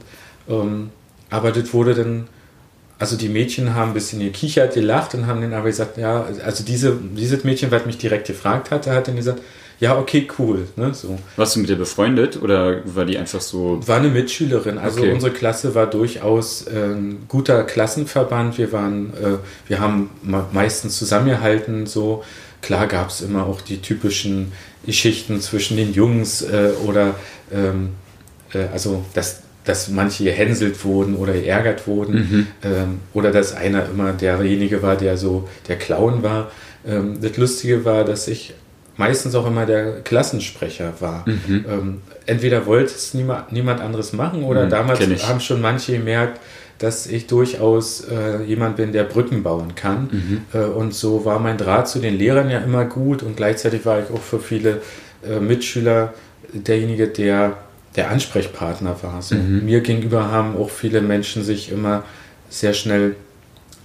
ähm, 0.50 0.90
aber 1.30 1.52
das 1.52 1.74
wurde 1.74 1.96
dann, 1.96 2.28
also 3.00 3.18
die 3.18 3.30
Mädchen 3.30 3.74
haben 3.74 3.92
ein 3.92 3.94
bisschen 3.94 4.20
gekichert, 4.20 4.74
gelacht 4.74 5.16
und 5.16 5.26
haben 5.26 5.42
dann 5.42 5.54
aber 5.54 5.68
gesagt, 5.68 5.98
ja, 5.98 6.26
also 6.46 6.64
diese, 6.64 6.96
dieses 6.96 7.44
Mädchen, 7.44 7.72
was 7.72 7.86
mich 7.86 7.98
direkt 7.98 8.28
gefragt 8.28 8.70
hatte, 8.70 8.92
hat 8.92 9.08
dann 9.08 9.16
gesagt, 9.16 9.40
ja, 9.84 9.98
okay, 10.00 10.26
cool. 10.40 10.66
Ne, 10.78 10.94
so. 10.94 11.20
Warst 11.36 11.58
du 11.58 11.60
mit 11.60 11.70
ihr 11.70 11.76
befreundet 11.76 12.42
oder 12.42 12.82
war 12.86 13.04
die 13.04 13.18
einfach 13.18 13.42
so? 13.42 13.86
War 13.86 13.98
eine 13.98 14.08
Mitschülerin. 14.08 14.78
Also 14.78 15.02
okay. 15.02 15.12
unsere 15.12 15.34
Klasse 15.34 15.76
war 15.76 15.88
durchaus 15.88 16.68
äh, 16.68 16.94
ein 16.94 17.26
guter 17.28 17.66
Klassenverband. 17.66 18.58
Wir 18.58 18.72
waren, 18.72 19.10
äh, 19.10 19.38
wir 19.68 19.82
haben 19.82 20.10
meistens 20.54 20.98
zusammengehalten. 20.98 21.86
So 21.86 22.24
klar 22.62 22.88
gab 22.88 23.10
es 23.10 23.20
immer 23.20 23.46
auch 23.46 23.60
die 23.60 23.82
typischen 23.82 24.54
Geschichten 24.86 25.42
zwischen 25.42 25.76
den 25.76 25.92
Jungs 25.92 26.44
äh, 26.44 26.70
oder 26.86 27.16
ähm, 27.52 27.90
äh, 28.54 28.68
also 28.72 29.04
dass 29.14 29.42
dass 29.66 29.90
manche 29.90 30.24
gehänselt 30.24 30.84
wurden 30.86 31.16
oder 31.16 31.34
geärgert 31.34 31.88
wurden 31.88 32.16
mhm. 32.16 32.48
ähm, 32.64 33.00
oder 33.14 33.32
dass 33.32 33.54
einer 33.54 33.86
immer 33.86 34.14
derjenige 34.14 34.82
war, 34.82 34.96
der 34.96 35.18
so 35.18 35.48
der 35.68 35.78
Clown 35.78 36.22
war. 36.22 36.52
Ähm, 36.86 37.20
das 37.22 37.38
Lustige 37.38 37.86
war, 37.86 38.04
dass 38.04 38.28
ich 38.28 38.54
meistens 38.98 39.36
auch 39.36 39.48
immer 39.48 39.66
der 39.66 40.02
Klassensprecher 40.02 40.94
war. 41.00 41.26
Mhm. 41.28 41.66
Ähm, 41.68 42.02
entweder 42.26 42.66
wollte 42.66 42.94
es 42.94 43.14
niemand, 43.14 43.52
niemand 43.52 43.82
anderes 43.82 44.14
machen 44.14 44.44
oder 44.44 44.66
mhm, 44.66 44.70
damals 44.70 45.00
haben 45.28 45.40
schon 45.40 45.62
manche 45.62 45.94
gemerkt, 45.94 46.40
dass 46.80 47.08
ich 47.08 47.28
durchaus 47.28 48.02
äh, 48.02 48.44
jemand 48.44 48.76
bin, 48.76 48.92
der 48.92 49.04
Brücken 49.04 49.44
bauen 49.44 49.76
kann. 49.76 50.10
Mhm. 50.12 50.42
Äh, 50.54 50.66
und 50.66 50.94
so 50.94 51.26
war 51.26 51.40
mein 51.40 51.58
Draht 51.58 51.88
zu 51.88 52.00
den 52.00 52.18
Lehrern 52.18 52.50
ja 52.50 52.60
immer 52.60 52.86
gut 52.86 53.24
und 53.24 53.38
gleichzeitig 53.38 53.86
war 53.86 54.00
ich 54.00 54.10
auch 54.14 54.22
für 54.22 54.40
viele 54.40 54.82
äh, 55.28 55.40
Mitschüler 55.40 56.14
derjenige, 56.54 57.08
der 57.08 57.58
der 57.96 58.10
Ansprechpartner 58.10 58.96
war. 59.02 59.22
So, 59.22 59.36
mhm. 59.36 59.66
Mir 59.66 59.82
gegenüber 59.82 60.32
haben 60.32 60.58
auch 60.58 60.70
viele 60.70 61.02
Menschen 61.02 61.44
sich 61.44 61.72
immer 61.72 62.04
sehr 62.50 62.74
schnell 62.74 63.16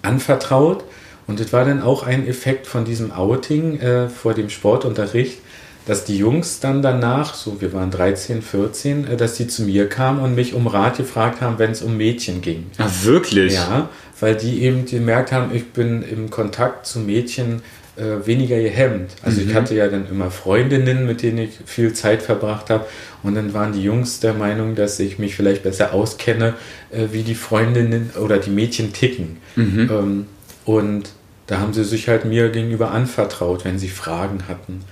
anvertraut 0.03 0.85
und 1.29 1.39
das 1.39 1.53
war 1.53 1.65
dann 1.65 1.83
auch 1.83 2.03
ein 2.03 2.27
Effekt 2.27 2.67
von 2.67 2.85
diesem 2.85 3.13
Outing 3.13 3.79
äh, 3.79 4.09
vor 4.09 4.35
dem 4.35 4.51
Sportunterricht, 4.51 5.39
dass 5.87 6.05
die 6.05 6.19
Jungs 6.19 6.61
dann 6.61 6.83
danach, 6.83 7.35
so 7.35 7.61
wir 7.61 7.73
waren 7.73 7.91
13, 7.91 8.43
14, 8.43 9.07
äh, 9.07 9.17
dass 9.17 9.35
die 9.35 9.47
zu 9.47 9.63
mir 9.63 9.89
kamen 9.89 10.21
und 10.21 10.35
mich 10.35 10.55
um 10.55 10.67
Rat 10.67 10.97
gefragt 10.97 11.41
haben, 11.43 11.59
wenn 11.59 11.71
es 11.71 11.83
um 11.83 11.97
Mädchen 11.97 12.41
ging. 12.41 12.67
Ah, 12.79 12.89
wirklich? 13.03 13.55
Ja, 13.55 13.91
weil 14.21 14.37
die 14.37 14.63
eben 14.63 14.87
gemerkt 14.87 15.31
haben, 15.31 15.55
ich 15.55 15.71
bin 15.73 16.03
im 16.03 16.31
Kontakt 16.31 16.87
zu 16.87 16.99
Mädchen 16.99 17.63
äh, 17.97 18.27
weniger 18.27 18.61
gehemmt. 18.61 19.11
Also 19.23 19.43
mhm. 19.43 19.49
ich 19.49 19.55
hatte 19.55 19.75
ja 19.75 19.89
dann 19.89 20.09
immer 20.09 20.31
Freundinnen, 20.31 21.07
mit 21.07 21.23
denen 21.23 21.39
ich 21.39 21.51
viel 21.67 21.93
Zeit 21.93 22.23
verbracht 22.23 22.71
habe. 22.71 22.87
Und 23.23 23.35
dann 23.35 23.53
waren 23.53 23.73
die 23.73 23.83
Jungs 23.83 24.21
der 24.21 24.33
Meinung, 24.33 24.77
dass 24.77 24.99
ich 24.99 25.19
mich 25.19 25.35
vielleicht 25.35 25.63
besser 25.63 25.93
auskenne, 25.93 26.55
äh, 26.91 27.09
wie 27.13 27.23
die 27.23 27.35
Freundinnen 27.35 28.13
oder 28.19 28.39
die 28.39 28.51
Mädchen 28.51 28.95
ticken. 28.95 29.39
Mhm. 29.57 29.91
Ähm, 29.93 30.27
und 30.65 31.09
da 31.49 31.59
haben 31.59 31.73
sie 31.73 31.83
sich 31.83 32.09
halt 32.09 32.25
mir 32.25 32.51
gegenüber 32.51 32.93
anvertraut, 32.93 33.65
wenn 33.65 33.79
sie 33.79 33.89
Fragen 33.89 34.45
hatten. 34.49 34.83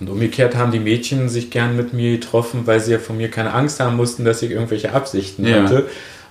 Und 0.00 0.08
umgekehrt 0.08 0.56
haben 0.56 0.72
die 0.72 0.78
Mädchen 0.78 1.28
sich 1.28 1.50
gern 1.50 1.76
mit 1.76 1.92
mir 1.92 2.12
getroffen, 2.12 2.62
weil 2.66 2.80
sie 2.80 2.92
ja 2.92 2.98
von 2.98 3.16
mir 3.16 3.30
keine 3.30 3.52
Angst 3.52 3.80
haben 3.80 3.96
mussten, 3.96 4.24
dass 4.24 4.40
ich 4.42 4.52
irgendwelche 4.52 4.92
Absichten 4.92 5.46
ja. 5.46 5.64
hatte. 5.64 5.86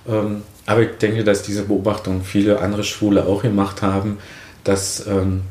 Ähm, 0.08 0.42
aber 0.66 0.82
ich 0.82 0.96
denke, 0.98 1.22
dass 1.22 1.42
diese 1.42 1.64
Beobachtung 1.64 2.24
viele 2.24 2.60
andere 2.60 2.82
Schwule 2.84 3.26
auch 3.26 3.42
gemacht 3.42 3.82
haben, 3.82 4.18
dass, 4.64 5.06
ähm, 5.06 5.42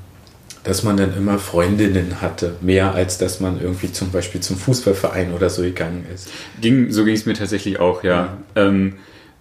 dass 0.63 0.83
man 0.83 0.97
dann 0.97 1.15
immer 1.15 1.37
Freundinnen 1.37 2.21
hatte, 2.21 2.55
mehr 2.61 2.95
als 2.95 3.19
dass 3.19 3.39
man 3.39 3.61
irgendwie 3.61 3.91
zum 3.91 4.11
Beispiel 4.11 4.41
zum 4.41 4.57
Fußballverein 4.57 5.33
oder 5.33 5.51
so 5.51 5.61
gegangen 5.61 6.05
ist. 6.13 6.29
Ging, 6.59 6.91
so 6.91 7.05
ging 7.05 7.15
es 7.15 7.27
mir 7.27 7.35
tatsächlich 7.35 7.79
auch, 7.79 8.03
ja. 8.03 8.37
Ja, 8.55 8.63
ähm, 8.63 8.95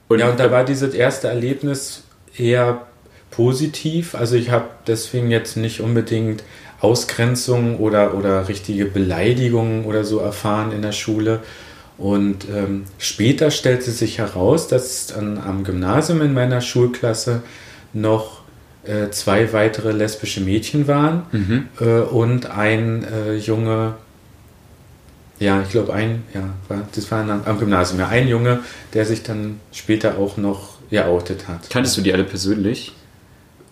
und, 0.08 0.18
ja, 0.18 0.28
und 0.28 0.38
da 0.38 0.50
war 0.50 0.64
dieses 0.64 0.92
erste 0.92 1.28
Erlebnis 1.28 2.02
eher 2.36 2.86
positiv. 3.32 4.14
Also 4.14 4.36
ich 4.36 4.50
habe 4.50 4.66
deswegen 4.86 5.30
jetzt 5.30 5.56
nicht 5.56 5.80
unbedingt 5.80 6.44
Ausgrenzung 6.80 7.78
oder, 7.78 8.14
oder 8.14 8.48
richtige 8.48 8.84
Beleidigungen 8.84 9.84
oder 9.84 10.04
so 10.04 10.18
erfahren 10.18 10.72
in 10.72 10.82
der 10.82 10.92
Schule. 10.92 11.40
Und 11.98 12.46
ähm, 12.48 12.84
später 12.98 13.50
stellte 13.50 13.90
sich 13.90 14.18
heraus, 14.18 14.68
dass 14.68 15.12
an, 15.12 15.38
am 15.38 15.64
Gymnasium 15.64 16.22
in 16.22 16.34
meiner 16.34 16.60
Schulklasse 16.60 17.42
noch 17.92 18.42
äh, 18.84 19.10
zwei 19.10 19.52
weitere 19.52 19.92
lesbische 19.92 20.40
Mädchen 20.40 20.88
waren 20.88 21.22
mhm. 21.30 21.68
äh, 21.80 22.00
und 22.00 22.46
ein 22.46 23.04
äh, 23.04 23.36
Junge, 23.36 23.94
ja, 25.38 25.62
ich 25.62 25.68
glaube 25.68 25.92
ein, 25.94 26.24
ja, 26.34 26.48
war, 26.68 26.88
das 26.92 27.10
war 27.10 27.20
am, 27.20 27.42
am 27.44 27.58
Gymnasium, 27.58 28.00
ja, 28.00 28.08
ein 28.08 28.26
Junge, 28.26 28.60
der 28.94 29.04
sich 29.04 29.22
dann 29.22 29.60
später 29.70 30.18
auch 30.18 30.36
noch 30.36 30.78
geoutet 30.90 31.46
hat. 31.46 31.70
Kanntest 31.70 31.96
du 31.96 32.00
die 32.00 32.12
alle 32.12 32.24
persönlich? 32.24 32.92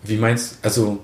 Wie 0.03 0.17
meinst 0.17 0.53
du? 0.53 0.55
Also. 0.61 0.99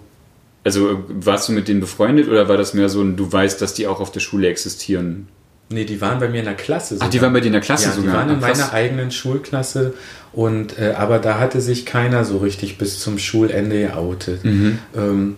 Also 0.63 1.06
warst 1.08 1.48
du 1.48 1.54
mit 1.54 1.70
denen 1.70 1.80
befreundet 1.80 2.27
oder 2.27 2.50
war 2.50 2.58
das 2.58 2.74
mehr 2.74 2.89
so 2.89 3.01
ein, 3.01 3.16
du 3.16 3.32
weißt, 3.32 3.62
dass 3.62 3.74
die 3.74 3.88
auch 3.88 4.01
auf 4.01 4.12
der 4.12 4.20
Schule 4.20 4.50
existieren? 4.50 5.30
Nee, 5.70 5.86
die 5.86 6.00
waren 6.01 6.20
bei 6.20 6.27
mir 6.27 6.39
in 6.39 6.46
der 6.46 6.56
Klasse. 6.56 6.96
Sogar. 6.96 7.08
Ach, 7.08 7.12
die 7.12 7.22
waren 7.22 7.34
bei 7.34 7.39
dir 7.39 7.48
in 7.48 7.54
der 7.54 7.62
Klasse 7.62 7.86
ja, 7.86 7.92
sogar? 7.92 8.12
Die 8.12 8.18
waren 8.18 8.30
in 8.30 8.39
meiner 8.39 8.74
eigenen 8.74 9.12
Schulklasse 9.12 9.94
und 10.34 10.77
äh, 10.77 10.94
aber 10.98 11.20
da 11.20 11.39
hatte 11.39 11.62
sich 11.62 11.86
keiner 11.86 12.25
so 12.25 12.38
richtig 12.38 12.77
bis 12.77 13.00
zum 13.00 13.18
Schulende 13.18 13.80
geoutet. 13.80 14.44
Mhm. 14.46 14.80
Ähm, 14.96 15.38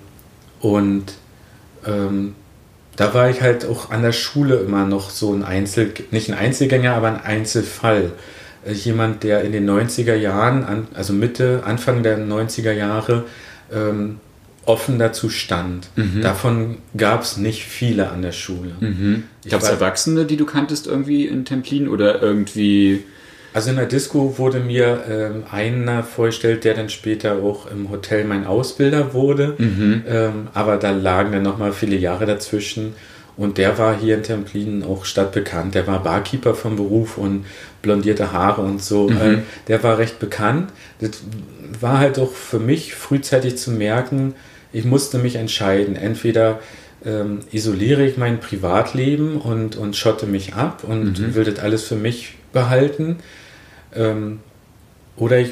und 0.62 1.14
ähm, 1.86 2.36
da 2.96 3.14
war 3.14 3.30
ich 3.30 3.42
halt 3.42 3.66
auch 3.66 3.92
an 3.92 4.02
der 4.02 4.12
Schule 4.12 4.58
immer 4.58 4.86
noch 4.86 5.10
so 5.10 5.34
ein 5.34 5.44
Einzel, 5.44 5.94
nicht 6.12 6.30
ein 6.30 6.38
Einzelgänger, 6.38 6.94
aber 6.94 7.08
ein 7.08 7.22
Einzelfall. 7.24 8.12
Äh, 8.66 8.74
jemand, 8.74 9.24
der 9.24 9.42
in 9.42 9.52
den 9.52 9.68
90er 9.68 10.16
Jahren, 10.16 10.88
also 10.94 11.14
Mitte, 11.14 11.64
Anfang 11.66 12.04
der 12.04 12.20
90er 12.20 12.74
Jahre, 12.74 13.26
ähm, 13.74 14.20
offen 14.66 15.00
dazu 15.00 15.30
stand. 15.30 15.90
Mhm. 15.96 16.22
Davon 16.22 16.78
gab 16.96 17.24
es 17.24 17.38
nicht 17.38 17.64
viele 17.64 18.10
an 18.10 18.22
der 18.22 18.32
Schule. 18.32 18.74
Mhm. 18.80 19.24
Gab 19.50 19.62
es 19.62 19.70
Erwachsene, 19.70 20.26
die 20.26 20.38
du 20.38 20.46
kanntest 20.46 20.86
irgendwie 20.86 21.26
in 21.26 21.46
Templin 21.46 21.88
oder 21.88 22.22
irgendwie 22.22 23.04
also 23.54 23.72
in 23.72 23.78
der 23.78 23.88
Disco 23.88 24.38
wurde 24.38 24.60
mir 24.60 25.04
ähm, 25.10 25.44
einer 25.52 26.04
vorgestellt, 26.04 26.64
der 26.64 26.76
dann 26.76 26.90
später 26.90 27.38
auch 27.42 27.70
im 27.70 27.90
Hotel 27.90 28.26
mein 28.26 28.46
Ausbilder 28.46 29.14
wurde. 29.14 29.56
Mhm. 29.58 30.04
Ähm, 30.08 30.48
aber 30.54 30.78
da 30.78 30.92
lagen 30.92 31.32
dann 31.32 31.44
nochmal 31.44 31.74
viele 31.74 31.96
Jahre 31.96 32.26
dazwischen. 32.26 32.94
Und 33.38 33.58
der 33.58 33.78
war 33.78 33.98
hier 33.98 34.16
in 34.16 34.24
Templin 34.24 34.84
auch 34.84 35.06
stadtbekannt. 35.06 35.74
Der 35.74 35.88
war 35.88 36.04
Barkeeper 36.04 36.54
vom 36.54 36.76
Beruf 36.76 37.18
und 37.18 37.46
blondierte 37.82 38.34
Haare 38.34 38.62
und 38.62 38.84
so. 38.84 39.10
Mhm. 39.10 39.18
Äh, 39.18 39.38
der 39.68 39.82
war 39.82 39.98
recht 39.98 40.20
bekannt. 40.20 40.72
Das 41.00 41.24
war 41.82 42.00
halt 42.00 42.20
auch 42.20 42.32
für 42.32 42.60
mich 42.60 42.96
frühzeitig 42.96 43.58
zu 43.58 43.72
merken, 43.72 44.36
ich 44.72 44.86
musste 44.86 45.18
mich 45.18 45.36
entscheiden. 45.36 45.96
Entweder 45.96 46.60
ähm, 47.06 47.40
isoliere 47.52 48.06
ich 48.06 48.18
mein 48.18 48.40
Privatleben 48.40 49.38
und, 49.38 49.76
und 49.76 49.96
schotte 49.96 50.26
mich 50.26 50.54
ab 50.54 50.84
und 50.84 51.20
mhm. 51.20 51.36
will 51.36 51.46
das 51.46 51.60
alles 51.60 51.84
für 51.84 51.96
mich 51.96 52.36
behalten 52.54 53.18
ähm, 53.96 54.40
oder 55.16 55.40
ich 55.40 55.52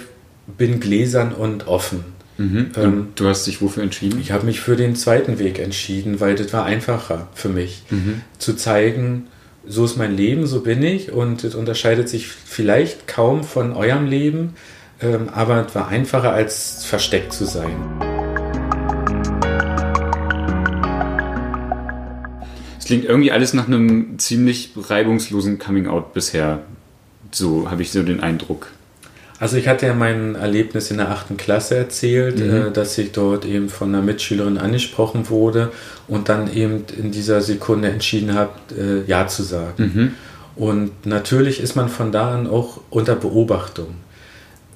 bin 0.58 0.80
gläsern 0.80 1.34
und 1.34 1.68
offen. 1.68 2.04
Mhm. 2.38 2.72
Ähm, 2.76 3.08
du 3.16 3.28
hast 3.28 3.48
dich 3.48 3.62
wofür 3.62 3.84
entschieden? 3.84 4.20
Ich 4.22 4.32
habe 4.32 4.46
mich 4.46 4.60
für 4.60 4.76
den 4.76 4.96
zweiten 4.96 5.40
Weg 5.40 5.60
entschieden, 5.60 6.20
weil 6.20 6.36
das 6.36 6.54
war 6.54 6.66
einfacher 6.66 7.28
für 7.34 7.50
mich. 7.50 7.84
Mhm. 7.90 8.22
Zu 8.38 8.56
zeigen, 8.56 9.28
so 9.68 9.84
ist 9.84 9.98
mein 9.98 10.16
Leben, 10.16 10.48
so 10.48 10.62
bin 10.62 10.84
ich 10.84 11.12
und 11.12 11.44
es 11.44 11.56
unterscheidet 11.56 12.08
sich 12.08 12.28
vielleicht 12.28 13.08
kaum 13.08 13.44
von 13.44 13.74
eurem 13.74 14.06
Leben, 14.06 14.56
ähm, 15.02 15.30
aber 15.34 15.66
es 15.68 15.76
war 15.76 15.88
einfacher 15.88 16.32
als 16.32 16.86
versteckt 16.86 17.34
zu 17.34 17.46
sein. 17.46 17.76
Es 22.80 22.86
klingt 22.86 23.06
irgendwie 23.06 23.32
alles 23.32 23.54
nach 23.54 23.68
einem 23.68 24.18
ziemlich 24.18 24.72
reibungslosen 24.76 25.60
Coming-out 25.60 26.14
bisher. 26.14 26.60
So 27.32 27.70
habe 27.70 27.82
ich 27.82 27.92
so 27.92 28.02
den 28.04 28.22
Eindruck. 28.22 28.68
Also 29.40 29.58
ich 29.58 29.68
hatte 29.68 29.86
ja 29.86 29.94
mein 29.94 30.36
Erlebnis 30.36 30.90
in 30.90 30.98
der 30.98 31.12
achten 31.12 31.38
Klasse 31.38 31.76
erzählt, 31.76 32.40
mhm. 32.40 32.54
äh, 32.54 32.72
dass 32.72 32.98
ich 32.98 33.12
dort 33.12 33.46
eben 33.46 33.70
von 33.70 33.90
einer 33.94 34.04
Mitschülerin 34.04 34.58
angesprochen 34.58 35.30
wurde 35.30 35.72
und 36.08 36.30
dann 36.30 36.52
eben 36.52 36.86
in 36.98 37.12
dieser 37.12 37.42
Sekunde 37.42 37.90
entschieden 37.90 38.34
habe, 38.34 38.52
äh, 38.76 39.08
Ja 39.08 39.28
zu 39.28 39.44
sagen. 39.44 39.74
Mhm. 39.78 40.12
Und 40.56 41.06
natürlich 41.06 41.60
ist 41.60 41.76
man 41.76 41.88
von 41.88 42.12
da 42.12 42.34
an 42.34 42.48
auch 42.48 42.82
unter 42.90 43.16
Beobachtung. 43.16 43.90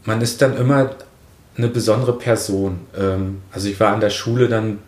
Man 0.05 0.21
ist 0.21 0.41
dann 0.41 0.57
immer 0.57 0.91
eine 1.57 1.67
besondere 1.67 2.17
Person. 2.17 2.79
Ähm, 2.97 3.41
also 3.51 3.67
ich 3.67 3.79
war 3.79 3.93
an 3.93 3.99
der 3.99 4.09
Schule 4.09 4.47
dann 4.47 4.79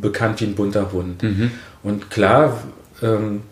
bekannt 0.00 0.40
wie 0.40 0.44
ein 0.44 0.54
bunter 0.54 0.92
Hund. 0.92 1.22
Mhm. 1.22 1.50
Und 1.82 2.10
klar, 2.10 2.62
ähm, 3.02 3.42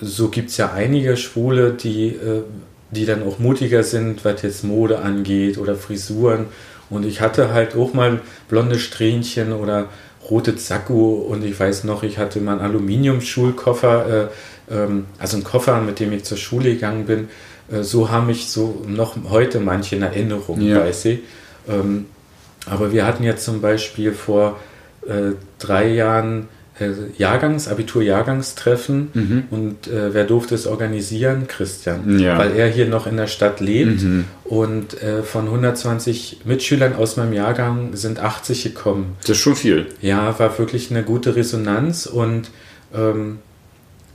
so 0.00 0.28
gibt 0.28 0.50
es 0.50 0.56
ja 0.56 0.72
einige 0.72 1.16
Schwule, 1.16 1.72
die 1.72 2.08
äh, 2.08 2.42
die 2.90 3.06
dann 3.06 3.22
auch 3.22 3.38
mutiger 3.38 3.82
sind, 3.82 4.24
was 4.24 4.42
jetzt 4.42 4.64
Mode 4.64 5.00
angeht 5.00 5.58
oder 5.58 5.76
Frisuren. 5.76 6.46
Und 6.88 7.04
ich 7.04 7.20
hatte 7.20 7.52
halt 7.52 7.74
auch 7.74 7.94
mal 7.94 8.20
blonde 8.48 8.78
Strähnchen 8.78 9.52
oder 9.52 9.88
rote 10.30 10.56
Sakko 10.56 11.14
und 11.14 11.44
ich 11.44 11.58
weiß 11.58 11.84
noch, 11.84 12.02
ich 12.02 12.18
hatte 12.18 12.40
mal 12.40 12.52
einen 12.52 12.60
Aluminium-Schulkoffer, 12.62 14.30
äh, 14.70 14.74
ähm, 14.74 15.06
also 15.18 15.36
einen 15.36 15.44
Koffer, 15.44 15.80
mit 15.80 16.00
dem 16.00 16.12
ich 16.12 16.24
zur 16.24 16.36
Schule 16.36 16.74
gegangen 16.74 17.06
bin. 17.06 17.28
Äh, 17.70 17.82
so 17.82 18.10
haben 18.10 18.26
mich 18.26 18.48
so 18.48 18.84
noch 18.86 19.16
heute 19.30 19.60
manche 19.60 19.96
in 19.96 20.02
Erinnerung, 20.02 20.60
ja. 20.60 20.80
weiß 20.80 21.06
ich. 21.06 21.20
Ähm, 21.68 22.06
aber 22.68 22.92
wir 22.92 23.06
hatten 23.06 23.22
jetzt 23.22 23.44
zum 23.44 23.60
Beispiel 23.60 24.12
vor 24.12 24.58
äh, 25.06 25.32
drei 25.58 25.88
Jahren 25.88 26.48
äh, 26.78 26.90
Jahrgangs, 27.16 27.68
Abitur-Jahrgangstreffen 27.68 29.08
mhm. 29.14 29.44
und 29.50 29.86
äh, 29.86 30.12
wer 30.12 30.24
durfte 30.24 30.54
es 30.54 30.66
organisieren? 30.66 31.46
Christian, 31.48 32.18
ja. 32.18 32.36
weil 32.38 32.54
er 32.54 32.68
hier 32.68 32.86
noch 32.86 33.06
in 33.06 33.16
der 33.16 33.28
Stadt 33.28 33.60
lebt 33.60 34.02
mhm. 34.02 34.24
und 34.44 35.00
äh, 35.02 35.22
von 35.22 35.46
120 35.46 36.40
Mitschülern 36.44 36.94
aus 36.94 37.16
meinem 37.16 37.32
Jahrgang 37.32 37.96
sind 37.96 38.18
80 38.18 38.62
gekommen. 38.64 39.16
Das 39.20 39.30
ist 39.30 39.38
schon 39.38 39.56
viel. 39.56 39.86
Ja, 40.02 40.38
war 40.38 40.58
wirklich 40.58 40.90
eine 40.90 41.02
gute 41.02 41.34
Resonanz 41.34 42.06
und 42.06 42.50
ähm, 42.94 43.38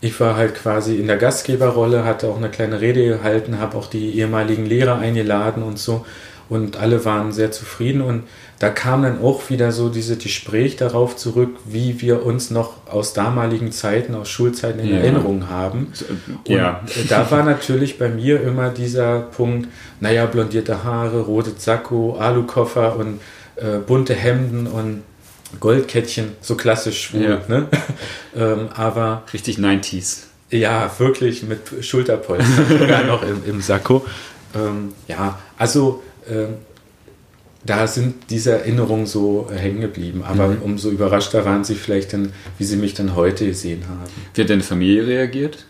ich 0.01 0.19
war 0.19 0.35
halt 0.35 0.55
quasi 0.55 0.95
in 0.95 1.07
der 1.07 1.17
Gastgeberrolle, 1.17 2.03
hatte 2.03 2.27
auch 2.27 2.37
eine 2.37 2.49
kleine 2.49 2.81
Rede 2.81 3.07
gehalten, 3.07 3.59
habe 3.59 3.77
auch 3.77 3.87
die 3.87 4.17
ehemaligen 4.17 4.65
Lehrer 4.65 4.97
eingeladen 4.97 5.63
und 5.63 5.79
so 5.79 6.05
und 6.51 6.75
alle 6.75 7.05
waren 7.05 7.31
sehr 7.31 7.51
zufrieden 7.51 8.01
und 8.01 8.23
da 8.59 8.69
kam 8.69 9.03
dann 9.03 9.21
auch 9.21 9.49
wieder 9.49 9.71
so 9.71 9.87
dieses 9.87 10.19
Gespräch 10.19 10.75
darauf 10.75 11.15
zurück, 11.15 11.55
wie 11.65 12.01
wir 12.01 12.25
uns 12.25 12.51
noch 12.51 12.73
aus 12.87 13.13
damaligen 13.13 13.71
Zeiten, 13.71 14.15
aus 14.15 14.29
Schulzeiten 14.29 14.81
in 14.81 14.89
ja. 14.89 14.97
Erinnerung 14.97 15.49
haben. 15.49 15.93
Und 16.43 16.53
ja. 16.53 16.81
da 17.07 17.31
war 17.31 17.43
natürlich 17.43 17.97
bei 17.97 18.09
mir 18.09 18.41
immer 18.41 18.69
dieser 18.69 19.21
Punkt, 19.21 19.69
naja, 20.01 20.25
blondierte 20.25 20.83
Haare, 20.83 21.21
rote 21.21 21.53
Sakko, 21.57 22.17
Alukoffer 22.19 22.97
und 22.97 23.21
äh, 23.55 23.77
bunte 23.77 24.13
Hemden 24.13 24.67
und 24.67 25.03
Goldkettchen, 25.59 26.33
so 26.41 26.55
klassisch 26.55 27.01
schwul. 27.01 27.23
Ja. 27.23 27.41
Ne? 27.47 27.67
ähm, 28.35 28.69
aber 28.73 29.23
Richtig 29.33 29.57
90s. 29.57 30.23
Ja, 30.49 30.91
wirklich 30.97 31.43
mit 31.43 31.59
Schulterpolster, 31.81 32.65
sogar 32.79 33.03
noch 33.05 33.23
im, 33.23 33.43
im 33.45 33.61
Sakko. 33.61 34.05
Ähm, 34.53 34.93
ja, 35.07 35.39
also 35.57 36.03
ähm, 36.29 36.55
da 37.65 37.87
sind 37.87 38.29
diese 38.29 38.51
Erinnerungen 38.51 39.05
so 39.05 39.47
äh, 39.51 39.55
hängen 39.55 39.81
geblieben. 39.81 40.23
Aber 40.23 40.47
mhm. 40.47 40.61
umso 40.61 40.89
überraschter 40.89 41.45
waren 41.45 41.63
sie 41.63 41.75
vielleicht 41.75 42.13
dann, 42.13 42.33
wie 42.57 42.63
sie 42.63 42.75
mich 42.75 42.93
dann 42.93 43.15
heute 43.15 43.45
gesehen 43.45 43.83
haben. 43.87 44.11
Wie 44.33 44.41
hat 44.41 44.49
deine 44.49 44.63
Familie 44.63 45.05
reagiert? 45.05 45.65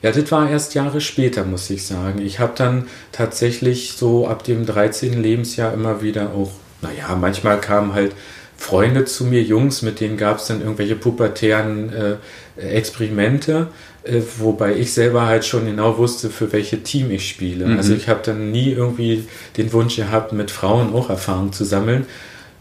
Ja, 0.00 0.12
das 0.12 0.30
war 0.30 0.48
erst 0.48 0.74
Jahre 0.74 1.00
später, 1.00 1.44
muss 1.44 1.68
ich 1.70 1.84
sagen. 1.84 2.20
Ich 2.20 2.38
habe 2.38 2.52
dann 2.54 2.86
tatsächlich 3.10 3.92
so 3.92 4.28
ab 4.28 4.44
dem 4.44 4.64
13. 4.64 5.20
Lebensjahr 5.20 5.74
immer 5.74 6.02
wieder 6.02 6.32
auch, 6.32 6.52
naja, 6.82 7.16
manchmal 7.16 7.60
kamen 7.60 7.94
halt 7.94 8.14
Freunde 8.58 9.04
zu 9.04 9.24
mir, 9.24 9.42
Jungs, 9.42 9.82
mit 9.82 10.00
denen 10.00 10.16
gab 10.16 10.38
es 10.38 10.46
dann 10.46 10.60
irgendwelche 10.60 10.96
pubertären 10.96 11.92
äh, 11.92 12.16
Experimente. 12.60 13.68
Äh, 14.02 14.20
wobei 14.38 14.76
ich 14.76 14.92
selber 14.92 15.26
halt 15.26 15.46
schon 15.46 15.64
genau 15.64 15.96
wusste, 15.96 16.28
für 16.28 16.52
welche 16.52 16.82
Team 16.82 17.10
ich 17.10 17.28
spiele. 17.28 17.66
Mhm. 17.66 17.76
Also 17.76 17.94
ich 17.94 18.08
habe 18.08 18.20
dann 18.24 18.50
nie 18.50 18.72
irgendwie 18.72 19.26
den 19.56 19.72
Wunsch 19.72 19.96
gehabt, 19.96 20.32
mit 20.32 20.50
Frauen 20.50 20.92
auch 20.92 21.08
Erfahrung 21.08 21.52
zu 21.52 21.64
sammeln. 21.64 22.06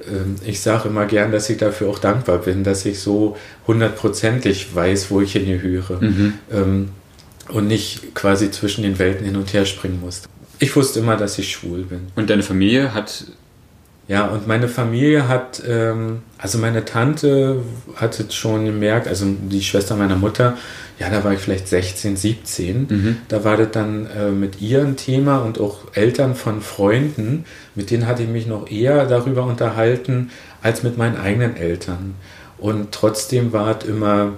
Ähm, 0.07 0.35
ich 0.45 0.61
sage 0.61 0.87
immer 0.87 1.05
gern, 1.07 1.31
dass 1.31 1.49
ich 1.49 1.57
dafür 1.57 1.89
auch 1.89 1.99
dankbar 1.99 2.37
bin, 2.37 2.63
dass 2.63 2.85
ich 2.85 2.99
so 2.99 3.35
hundertprozentig 3.65 4.75
weiß, 4.75 5.09
wo 5.09 5.21
ich 5.21 5.33
hingehöre 5.33 5.99
mhm. 5.99 6.33
Ähm, 6.51 6.89
und 7.49 7.67
nicht 7.67 8.13
quasi 8.13 8.51
zwischen 8.51 8.83
den 8.83 8.99
Welten 8.99 9.25
hin 9.25 9.35
und 9.35 9.51
her 9.53 9.65
springen 9.65 9.99
musste. 10.01 10.27
Ich 10.59 10.75
wusste 10.75 10.99
immer, 10.99 11.17
dass 11.17 11.37
ich 11.39 11.51
schwul 11.51 11.83
bin. 11.83 12.07
Und 12.15 12.29
deine 12.29 12.43
Familie 12.43 12.93
hat 12.93 13.25
ja, 14.07 14.25
und 14.27 14.47
meine 14.47 14.69
Familie 14.69 15.27
hat, 15.27 15.61
ähm, 15.67 16.21
also 16.37 16.57
meine 16.59 16.85
Tante 16.85 17.61
hat 17.97 18.17
jetzt 18.19 18.35
schon 18.35 18.65
gemerkt, 18.65 19.07
also 19.07 19.25
die 19.25 19.61
Schwester 19.61 19.97
meiner 19.97 20.15
Mutter, 20.15 20.57
ja, 20.97 21.09
da 21.09 21.23
war 21.25 21.33
ich 21.33 21.39
vielleicht 21.39 21.67
16, 21.67 22.15
17. 22.15 22.87
Mhm. 22.89 23.17
Da 23.27 23.43
war 23.43 23.57
das 23.57 23.71
dann 23.71 24.07
äh, 24.07 24.29
mit 24.29 24.61
ihr 24.61 24.81
ein 24.81 24.95
Thema 24.95 25.39
und 25.39 25.59
auch 25.59 25.79
Eltern 25.93 26.35
von 26.35 26.61
Freunden, 26.61 27.43
mit 27.75 27.91
denen 27.91 28.07
hatte 28.07 28.23
ich 28.23 28.29
mich 28.29 28.47
noch 28.47 28.71
eher 28.71 29.05
darüber 29.05 29.43
unterhalten 29.43 30.31
als 30.61 30.83
mit 30.83 30.97
meinen 30.97 31.17
eigenen 31.17 31.57
Eltern. 31.57 32.15
Und 32.57 32.93
trotzdem 32.93 33.51
war 33.51 33.77
es 33.77 33.85
immer 33.85 34.33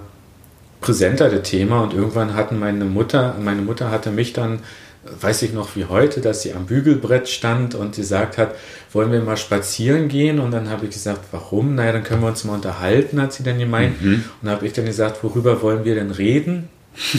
präsenter 0.80 1.28
das 1.28 1.48
Thema 1.48 1.82
und 1.82 1.94
irgendwann 1.94 2.34
hatten 2.34 2.58
meine 2.58 2.84
Mutter, 2.84 3.36
meine 3.42 3.62
Mutter 3.62 3.90
hatte 3.90 4.10
mich 4.10 4.32
dann 4.32 4.60
weiß 5.04 5.42
ich 5.42 5.52
noch 5.52 5.76
wie 5.76 5.86
heute, 5.86 6.20
dass 6.20 6.42
sie 6.42 6.52
am 6.52 6.66
Bügelbrett 6.66 7.28
stand 7.28 7.74
und 7.74 7.96
gesagt 7.96 8.36
hat, 8.38 8.54
wollen 8.92 9.10
wir 9.10 9.20
mal 9.20 9.36
spazieren 9.36 10.08
gehen? 10.08 10.38
Und 10.38 10.50
dann 10.50 10.68
habe 10.68 10.86
ich 10.86 10.92
gesagt, 10.92 11.20
warum? 11.32 11.74
Naja, 11.74 11.92
dann 11.92 12.04
können 12.04 12.22
wir 12.22 12.28
uns 12.28 12.44
mal 12.44 12.54
unterhalten, 12.54 13.20
hat 13.20 13.32
sie 13.32 13.42
dann 13.42 13.58
gemeint. 13.58 14.00
Mhm. 14.02 14.14
Und 14.14 14.24
dann 14.42 14.54
habe 14.56 14.66
ich 14.66 14.72
dann 14.72 14.84
gesagt, 14.84 15.22
worüber 15.24 15.62
wollen 15.62 15.84
wir 15.84 15.94
denn 15.94 16.10
reden? 16.10 16.68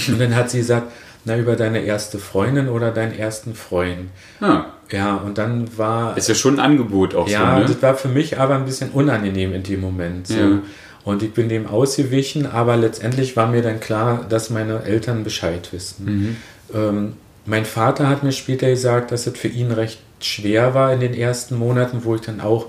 Und 0.08 0.20
dann 0.20 0.36
hat 0.36 0.52
sie 0.52 0.60
gesagt, 0.60 0.92
na, 1.24 1.38
über 1.38 1.56
deine 1.56 1.80
erste 1.80 2.18
Freundin 2.18 2.68
oder 2.68 2.92
deinen 2.92 3.14
ersten 3.14 3.54
Freund. 3.54 4.10
Ah. 4.40 4.66
Ja, 4.92 5.16
und 5.18 5.38
dann 5.38 5.78
war. 5.78 6.18
Ist 6.18 6.28
ja 6.28 6.36
schon 6.36 6.56
ein 6.56 6.60
Angebot 6.60 7.16
auch 7.16 7.28
ja, 7.28 7.40
so. 7.40 7.46
Ja, 7.46 7.60
ne? 7.60 7.66
das 7.66 7.82
war 7.82 7.96
für 7.96 8.08
mich 8.10 8.40
aber 8.40 8.56
ein 8.56 8.66
bisschen 8.66 8.90
unangenehm 8.90 9.54
in 9.54 9.64
dem 9.64 9.82
Moment. 9.82 10.28
So. 10.28 10.34
Ja. 10.34 10.60
Und 11.04 11.24
ich 11.24 11.34
bin 11.34 11.50
dem 11.50 11.68
ausgewichen, 11.68 12.46
aber 12.46 12.76
letztendlich 12.76 13.36
war 13.36 13.48
mir 13.48 13.62
dann 13.62 13.80
klar, 13.80 14.26
dass 14.28 14.50
meine 14.50 14.84
Eltern 14.84 15.24
Bescheid 15.24 15.70
wissen. 15.72 16.06
Mhm. 16.06 16.38
Ähm, 16.74 17.14
mein 17.46 17.66
Vater 17.66 18.08
hat 18.08 18.24
mir 18.24 18.32
später 18.32 18.70
gesagt, 18.70 19.12
dass 19.12 19.28
es 19.28 19.38
für 19.38 19.48
ihn 19.48 19.72
recht 19.72 20.00
schwer 20.20 20.74
war 20.74 20.94
in 20.94 21.00
den 21.00 21.14
ersten 21.14 21.56
Monaten, 21.58 22.04
wo 22.04 22.16
ich 22.16 22.22
dann 22.22 22.42
auch 22.42 22.68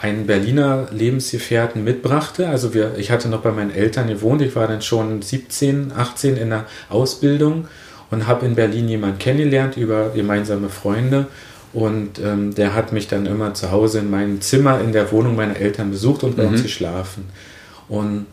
einen 0.00 0.26
Berliner 0.26 0.88
Lebensgefährten 0.90 1.84
mitbrachte. 1.84 2.48
Also 2.48 2.74
wir, 2.74 2.96
ich 2.98 3.10
hatte 3.10 3.28
noch 3.28 3.42
bei 3.42 3.52
meinen 3.52 3.72
Eltern 3.72 4.08
gewohnt. 4.08 4.42
Ich 4.42 4.56
war 4.56 4.66
dann 4.66 4.82
schon 4.82 5.22
17, 5.22 5.92
18 5.96 6.36
in 6.36 6.50
der 6.50 6.66
Ausbildung 6.88 7.68
und 8.10 8.26
habe 8.26 8.46
in 8.46 8.54
Berlin 8.54 8.88
jemanden 8.88 9.18
kennengelernt 9.18 9.76
über 9.76 10.10
gemeinsame 10.10 10.68
Freunde. 10.68 11.26
Und 11.72 12.18
ähm, 12.18 12.54
der 12.54 12.74
hat 12.74 12.92
mich 12.92 13.08
dann 13.08 13.26
immer 13.26 13.54
zu 13.54 13.70
Hause 13.70 14.00
in 14.00 14.10
meinem 14.10 14.40
Zimmer 14.40 14.80
in 14.80 14.92
der 14.92 15.10
Wohnung 15.12 15.36
meiner 15.36 15.56
Eltern 15.56 15.90
besucht 15.90 16.22
und 16.22 16.36
bei 16.36 16.42
mhm. 16.42 16.50
uns 16.50 16.62
geschlafen. 16.62 17.28
Und 17.88 18.26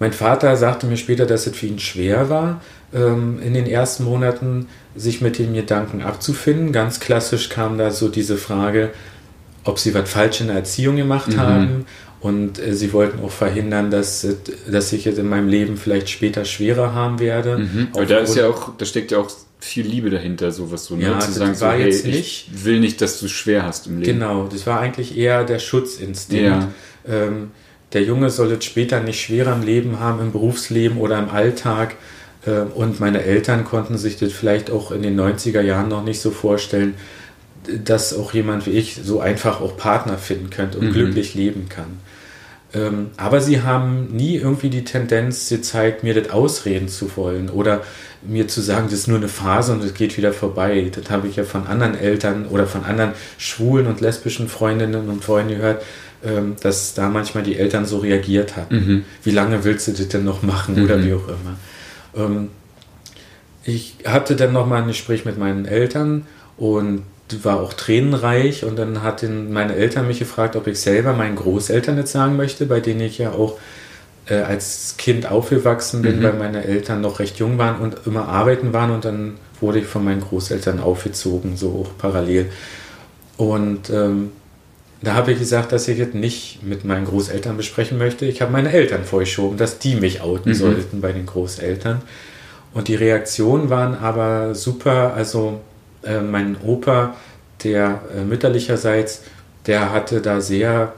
mein 0.00 0.12
Vater 0.12 0.56
sagte 0.56 0.86
mir 0.86 0.96
später, 0.96 1.26
dass 1.26 1.46
es 1.46 1.56
für 1.56 1.66
ihn 1.66 1.78
schwer 1.78 2.28
war, 2.28 2.60
ähm, 2.94 3.40
in 3.42 3.54
den 3.54 3.66
ersten 3.66 4.04
Monaten 4.04 4.68
sich 4.94 5.20
mit 5.20 5.38
dem 5.38 5.54
Gedanken 5.54 6.02
abzufinden. 6.02 6.72
Ganz 6.72 7.00
klassisch 7.00 7.48
kam 7.48 7.78
da 7.78 7.90
so 7.90 8.08
diese 8.08 8.36
Frage, 8.36 8.90
ob 9.64 9.78
sie 9.78 9.94
was 9.94 10.08
falsch 10.08 10.40
in 10.40 10.48
der 10.48 10.56
Erziehung 10.56 10.96
gemacht 10.96 11.28
mhm. 11.28 11.40
haben. 11.40 11.86
Und 12.20 12.58
äh, 12.58 12.74
sie 12.74 12.92
wollten 12.92 13.22
auch 13.22 13.30
verhindern, 13.30 13.90
dass, 13.90 14.26
dass 14.70 14.92
ich 14.92 15.06
es 15.06 15.18
in 15.18 15.28
meinem 15.28 15.48
Leben 15.48 15.76
vielleicht 15.76 16.08
später 16.08 16.44
schwerer 16.44 16.94
haben 16.94 17.18
werde. 17.18 17.58
Mhm. 17.58 17.88
Aber 17.92 18.06
da 18.06 18.18
ist 18.18 18.36
ja 18.36 18.48
auch, 18.48 18.76
da 18.78 18.86
steckt 18.86 19.10
ja 19.10 19.18
auch 19.18 19.30
viel 19.60 19.86
Liebe 19.86 20.10
dahinter, 20.10 20.52
sowas 20.52 20.84
so, 20.84 20.96
ne? 20.96 21.04
Ja, 21.04 21.18
zu 21.18 21.32
sagen, 21.32 21.54
so, 21.54 21.66
hey, 21.66 21.88
ich 21.88 22.50
will 22.52 22.80
nicht, 22.80 23.00
dass 23.00 23.18
du 23.18 23.28
schwer 23.28 23.64
hast 23.64 23.86
im 23.86 23.98
Leben. 24.00 24.20
Genau, 24.20 24.46
das 24.46 24.66
war 24.66 24.80
eigentlich 24.80 25.16
eher 25.16 25.44
der 25.44 25.58
Schutzinstinkt. 25.58 26.44
Ja. 26.44 26.68
Ähm, 27.08 27.50
der 27.92 28.02
Junge 28.02 28.28
soll 28.30 28.52
es 28.52 28.64
später 28.64 29.00
nicht 29.00 29.20
schwerer 29.20 29.54
im 29.54 29.62
Leben 29.62 30.00
haben, 30.00 30.20
im 30.20 30.32
Berufsleben 30.32 30.98
oder 30.98 31.18
im 31.18 31.30
Alltag. 31.30 31.96
Äh, 32.46 32.60
und 32.74 33.00
meine 33.00 33.22
Eltern 33.22 33.64
konnten 33.64 33.98
sich 33.98 34.18
das 34.18 34.32
vielleicht 34.32 34.70
auch 34.70 34.90
in 34.90 35.02
den 35.02 35.18
90er 35.18 35.60
Jahren 35.60 35.88
noch 35.88 36.04
nicht 36.04 36.20
so 36.20 36.30
vorstellen, 36.30 36.94
dass 37.84 38.16
auch 38.16 38.34
jemand 38.34 38.66
wie 38.66 38.72
ich 38.72 39.00
so 39.02 39.20
einfach 39.20 39.60
auch 39.60 39.76
Partner 39.76 40.18
finden 40.18 40.50
könnte 40.50 40.78
und 40.78 40.88
mhm. 40.88 40.92
glücklich 40.92 41.34
leben 41.34 41.68
kann. 41.68 41.98
Ähm, 42.74 43.10
aber 43.16 43.40
sie 43.40 43.62
haben 43.62 44.08
nie 44.14 44.36
irgendwie 44.36 44.68
die 44.68 44.84
Tendenz 44.84 45.48
gezeigt, 45.48 46.02
mir 46.02 46.14
das 46.14 46.30
ausreden 46.30 46.88
zu 46.88 47.16
wollen 47.16 47.48
oder 47.48 47.82
mir 48.22 48.48
zu 48.48 48.60
sagen, 48.60 48.86
das 48.90 49.00
ist 49.00 49.06
nur 49.06 49.18
eine 49.18 49.28
Phase 49.28 49.72
und 49.72 49.84
es 49.84 49.94
geht 49.94 50.16
wieder 50.16 50.32
vorbei. 50.32 50.90
Das 50.92 51.10
habe 51.10 51.28
ich 51.28 51.36
ja 51.36 51.44
von 51.44 51.66
anderen 51.66 51.96
Eltern 51.96 52.46
oder 52.46 52.66
von 52.66 52.84
anderen 52.84 53.12
schwulen 53.38 53.86
und 53.86 54.00
lesbischen 54.00 54.48
Freundinnen 54.48 55.08
und 55.08 55.24
Freunden 55.24 55.56
gehört, 55.56 55.82
ähm, 56.24 56.56
dass 56.60 56.94
da 56.94 57.08
manchmal 57.08 57.44
die 57.44 57.56
Eltern 57.56 57.84
so 57.84 57.98
reagiert 57.98 58.56
hatten. 58.56 58.74
Mhm. 58.74 59.04
Wie 59.22 59.30
lange 59.30 59.62
willst 59.64 59.86
du 59.88 59.92
das 59.92 60.08
denn 60.08 60.24
noch 60.24 60.42
machen 60.42 60.76
mhm. 60.76 60.84
oder 60.84 61.04
wie 61.04 61.12
auch 61.12 61.28
immer. 61.28 61.56
Ähm, 62.16 62.50
ich 63.64 63.96
hatte 64.06 64.36
dann 64.36 64.52
nochmal 64.52 64.82
ein 64.82 64.88
Gespräch 64.88 65.24
mit 65.24 65.38
meinen 65.38 65.64
Eltern 65.64 66.26
und 66.56 67.02
war 67.42 67.60
auch 67.60 67.72
tränenreich 67.72 68.64
und 68.64 68.78
dann 68.78 69.02
hatten 69.02 69.52
meine 69.52 69.74
Eltern 69.74 70.06
mich 70.06 70.18
gefragt, 70.18 70.56
ob 70.56 70.66
ich 70.66 70.78
selber 70.78 71.14
meinen 71.14 71.36
Großeltern 71.36 71.96
jetzt 71.96 72.12
sagen 72.12 72.36
möchte, 72.36 72.66
bei 72.66 72.80
denen 72.80 73.00
ich 73.00 73.18
ja 73.18 73.32
auch 73.32 73.58
äh, 74.26 74.36
als 74.36 74.96
Kind 74.98 75.30
aufgewachsen 75.30 76.02
bin, 76.02 76.18
mhm. 76.18 76.22
weil 76.22 76.32
meine 76.34 76.64
Eltern 76.64 77.00
noch 77.00 77.18
recht 77.18 77.38
jung 77.38 77.58
waren 77.58 77.80
und 77.80 78.06
immer 78.06 78.28
arbeiten 78.28 78.72
waren 78.72 78.90
und 78.90 79.04
dann 79.04 79.34
wurde 79.60 79.80
ich 79.80 79.86
von 79.86 80.04
meinen 80.04 80.20
Großeltern 80.20 80.80
aufgezogen, 80.80 81.56
so 81.56 81.86
auch 81.86 81.98
parallel. 81.98 82.50
Und 83.36 83.90
ähm, 83.90 84.32
da 85.06 85.14
habe 85.14 85.32
ich 85.32 85.38
gesagt, 85.38 85.72
dass 85.72 85.88
ich 85.88 85.98
jetzt 85.98 86.14
nicht 86.14 86.62
mit 86.62 86.84
meinen 86.84 87.04
Großeltern 87.04 87.56
besprechen 87.56 87.98
möchte. 87.98 88.26
Ich 88.26 88.42
habe 88.42 88.52
meine 88.52 88.72
Eltern 88.72 89.04
vorgeschoben, 89.04 89.58
dass 89.58 89.78
die 89.78 89.96
mich 89.96 90.20
outen 90.20 90.52
mhm. 90.52 90.56
sollten 90.56 91.00
bei 91.00 91.12
den 91.12 91.26
Großeltern. 91.26 92.02
Und 92.72 92.88
die 92.88 92.94
Reaktionen 92.94 93.70
waren 93.70 93.96
aber 93.96 94.54
super. 94.54 95.14
Also 95.14 95.60
äh, 96.02 96.20
mein 96.20 96.56
Opa, 96.62 97.16
der 97.62 98.02
äh, 98.16 98.24
mütterlicherseits, 98.24 99.22
der 99.66 99.92
hatte 99.92 100.20
da 100.20 100.40
sehr 100.40 100.92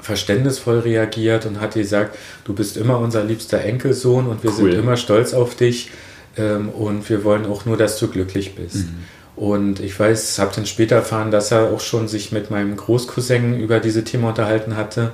verständnisvoll 0.00 0.80
reagiert 0.80 1.46
und 1.46 1.60
hat 1.60 1.74
gesagt, 1.74 2.16
du 2.44 2.54
bist 2.54 2.76
immer 2.76 2.98
unser 2.98 3.22
liebster 3.22 3.60
Enkelsohn 3.60 4.26
und 4.26 4.42
wir 4.42 4.50
cool. 4.50 4.56
sind 4.56 4.74
immer 4.74 4.96
stolz 4.96 5.34
auf 5.34 5.54
dich 5.54 5.90
ähm, 6.36 6.70
und 6.70 7.08
wir 7.10 7.22
wollen 7.24 7.44
auch 7.44 7.66
nur, 7.66 7.76
dass 7.76 7.98
du 7.98 8.08
glücklich 8.08 8.54
bist. 8.54 8.88
Mhm. 8.88 9.04
Und 9.40 9.80
ich 9.80 9.98
weiß, 9.98 10.38
habe 10.38 10.52
dann 10.54 10.66
später 10.66 10.96
erfahren, 10.96 11.30
dass 11.30 11.50
er 11.50 11.70
auch 11.72 11.80
schon 11.80 12.08
sich 12.08 12.30
mit 12.30 12.50
meinem 12.50 12.76
Großcousin 12.76 13.58
über 13.58 13.80
diese 13.80 14.04
Themen 14.04 14.24
unterhalten 14.24 14.76
hatte, 14.76 15.12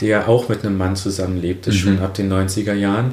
der 0.00 0.30
auch 0.30 0.48
mit 0.48 0.64
einem 0.64 0.78
Mann 0.78 0.96
zusammenlebte, 0.96 1.68
mhm. 1.68 1.74
schon 1.74 1.98
ab 1.98 2.14
den 2.14 2.32
90er 2.32 2.72
Jahren 2.72 3.12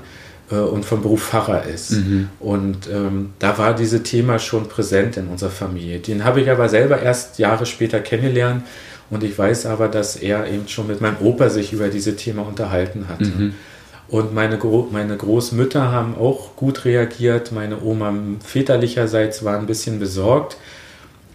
äh, 0.49 0.55
und 0.55 0.85
vom 0.85 1.01
Beruf 1.01 1.21
Pfarrer 1.21 1.65
ist. 1.65 1.91
Mhm. 1.91 2.29
Und 2.39 2.87
ähm, 2.89 3.31
da 3.39 3.57
war 3.57 3.75
dieses 3.75 4.03
Thema 4.03 4.39
schon 4.39 4.69
präsent 4.69 5.17
in 5.17 5.27
unserer 5.27 5.49
Familie. 5.49 5.99
Den 5.99 6.23
habe 6.23 6.39
ich 6.39 6.49
aber 6.49 6.69
selber 6.69 6.97
erst 6.97 7.39
Jahre 7.39 7.65
später 7.65 7.99
kennengelernt 7.99 8.63
und 9.09 9.21
ich 9.25 9.37
weiß 9.37 9.65
aber, 9.65 9.89
dass 9.89 10.15
er 10.15 10.47
eben 10.47 10.69
schon 10.69 10.87
mit 10.87 11.01
meinem 11.01 11.17
Opa 11.19 11.49
sich 11.49 11.73
über 11.73 11.89
diese 11.89 12.15
Thema 12.15 12.43
unterhalten 12.43 13.09
hatte. 13.09 13.25
Mhm. 13.25 13.53
Und 14.07 14.33
meine, 14.33 14.57
Gro 14.57 14.87
meine 14.91 15.17
Großmütter 15.17 15.91
haben 15.91 16.15
auch 16.15 16.55
gut 16.55 16.85
reagiert. 16.85 17.51
Meine 17.51 17.81
Oma 17.81 18.13
väterlicherseits 18.45 19.43
war 19.43 19.57
ein 19.57 19.65
bisschen 19.65 19.99
besorgt. 19.99 20.57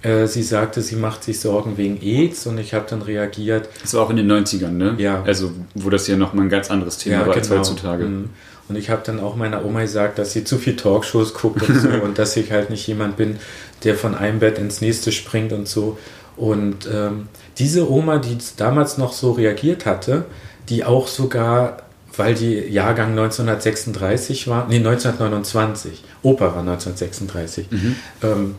Äh, 0.03 0.27
sie 0.27 0.43
sagte, 0.43 0.81
sie 0.81 0.97
macht 0.97 1.25
sich 1.25 1.41
Sorgen 1.41 1.77
wegen 1.77 2.01
AIDS 2.01 2.47
und 2.47 2.59
ich 2.59 2.73
habe 2.75 2.87
dann 2.89 3.03
reagiert. 3.03 3.69
Das 3.83 3.95
war 3.95 4.03
auch 4.03 4.11
in 4.11 4.17
den 4.17 4.31
90ern, 4.31 4.71
ne? 4.71 4.95
Ja. 4.99 5.23
Also, 5.25 5.51
wo 5.75 5.91
das 5.91 6.07
ja 6.07 6.17
nochmal 6.17 6.47
ein 6.47 6.51
ganz 6.51 6.71
anderes 6.71 6.99
Thema 6.99 7.15
ja, 7.15 7.27
war 7.27 7.35
genau. 7.35 7.39
als 7.39 7.51
heutzutage. 7.51 8.05
Mhm. 8.05 8.31
Und 8.69 8.77
ich 8.77 8.91
habe 8.91 9.03
dann 9.05 9.19
auch 9.19 9.35
meiner 9.35 9.65
Oma 9.65 9.81
gesagt, 9.81 10.19
dass 10.19 10.33
sie 10.33 10.45
zu 10.45 10.59
viel 10.59 10.77
Talkshows 10.77 11.35
guckt 11.35 11.69
und 11.69 11.81
so 11.81 11.89
und 12.03 12.19
dass 12.19 12.37
ich 12.37 12.53
halt 12.53 12.71
nicht 12.71 12.87
jemand 12.87 13.17
bin, 13.17 13.39
der 13.83 13.95
von 13.95 14.15
einem 14.15 14.41
Bett 14.41 14.59
ins 14.59 14.81
nächste 14.81 15.11
springt 15.11 15.53
und 15.53 15.67
so. 15.67 15.99
Und 16.37 16.89
ähm, 16.93 17.29
diese 17.59 17.91
Oma, 17.91 18.19
die 18.19 18.39
damals 18.57 18.99
noch 18.99 19.13
so 19.13 19.33
reagiert 19.33 19.87
hatte, 19.87 20.27
die 20.69 20.85
auch 20.85 21.09
sogar, 21.09 21.79
weil 22.19 22.35
die 22.35 22.55
Jahrgang 22.55 23.11
1936 23.11 24.49
war, 24.49 24.67
nee, 24.69 24.77
1929, 24.77 26.05
Opa 26.23 26.47
war 26.47 26.61
1936, 26.61 27.71
mhm. 27.71 27.97
ähm, 28.23 28.55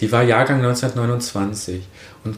die 0.00 0.10
war 0.10 0.22
Jahrgang 0.22 0.58
1929. 0.58 1.82
Und 2.24 2.36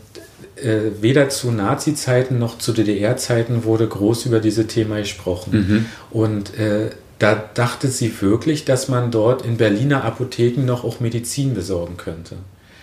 äh, 0.57 0.93
weder 1.01 1.29
zu 1.31 1.51
Nazi-Zeiten 1.51 2.39
noch 2.39 2.59
zu 2.59 2.73
DDR-Zeiten 2.73 3.65
wurde 3.65 3.89
groß 3.89 4.27
über 4.27 4.41
diese 4.41 4.67
Thema 4.67 4.99
gesprochen. 4.99 5.53
Mhm. 5.53 5.87
Und 6.11 6.59
äh, 6.59 6.91
da 7.19 7.35
dachte 7.55 7.89
sie 7.89 8.21
wirklich, 8.21 8.65
dass 8.65 8.89
man 8.89 9.11
dort 9.11 9.45
in 9.45 9.57
Berliner 9.57 10.05
Apotheken 10.05 10.65
noch 10.65 10.85
auch 10.85 11.01
Medizin 11.01 11.55
besorgen 11.55 11.97
könnte. 11.97 12.37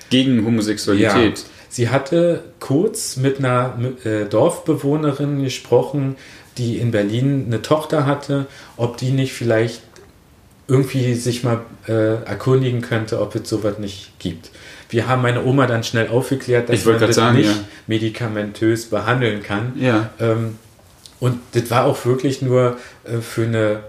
Gegen 0.10 0.46
Homosexualität. 0.46 1.40
Ja. 1.40 1.46
Sie 1.70 1.90
hatte 1.90 2.44
kurz 2.60 3.16
mit 3.16 3.40
einer 3.40 3.78
äh, 4.04 4.26
Dorfbewohnerin 4.26 5.42
gesprochen, 5.42 6.18
die 6.62 6.78
in 6.78 6.92
Berlin 6.92 7.46
eine 7.48 7.62
Tochter 7.62 8.06
hatte, 8.06 8.46
ob 8.78 8.98
die 8.98 9.12
nicht 9.12 9.34
vielleicht 9.34 9.82
irgendwie 10.68 11.16
sich 11.16 11.44
mal 11.44 11.62
äh, 11.88 12.24
erkundigen 12.24 12.82
könnte, 12.82 13.20
ob 13.20 13.36
es 13.36 13.50
sowas 13.50 13.80
nicht 13.80 14.18
gibt. 14.20 14.52
Wir 14.90 15.08
haben 15.08 15.22
meine 15.22 15.44
Oma 15.44 15.68
dann 15.68 15.84
schnell 15.84 16.10
aufgeklärt, 16.10 16.70
dass 16.70 16.86
man 16.86 17.00
das 17.00 17.16
sagen, 17.16 17.38
nicht 17.38 17.50
ja. 17.50 17.64
medikamentös 17.88 18.86
behandeln 18.86 19.42
kann. 19.42 19.74
Ja. 19.78 20.12
Ähm, 20.20 20.58
und 21.20 21.40
das 21.54 21.70
war 21.72 21.86
auch 21.86 22.06
wirklich 22.06 22.42
nur 22.42 22.78
äh, 23.04 23.18
für 23.18 23.44
eine 23.44 23.80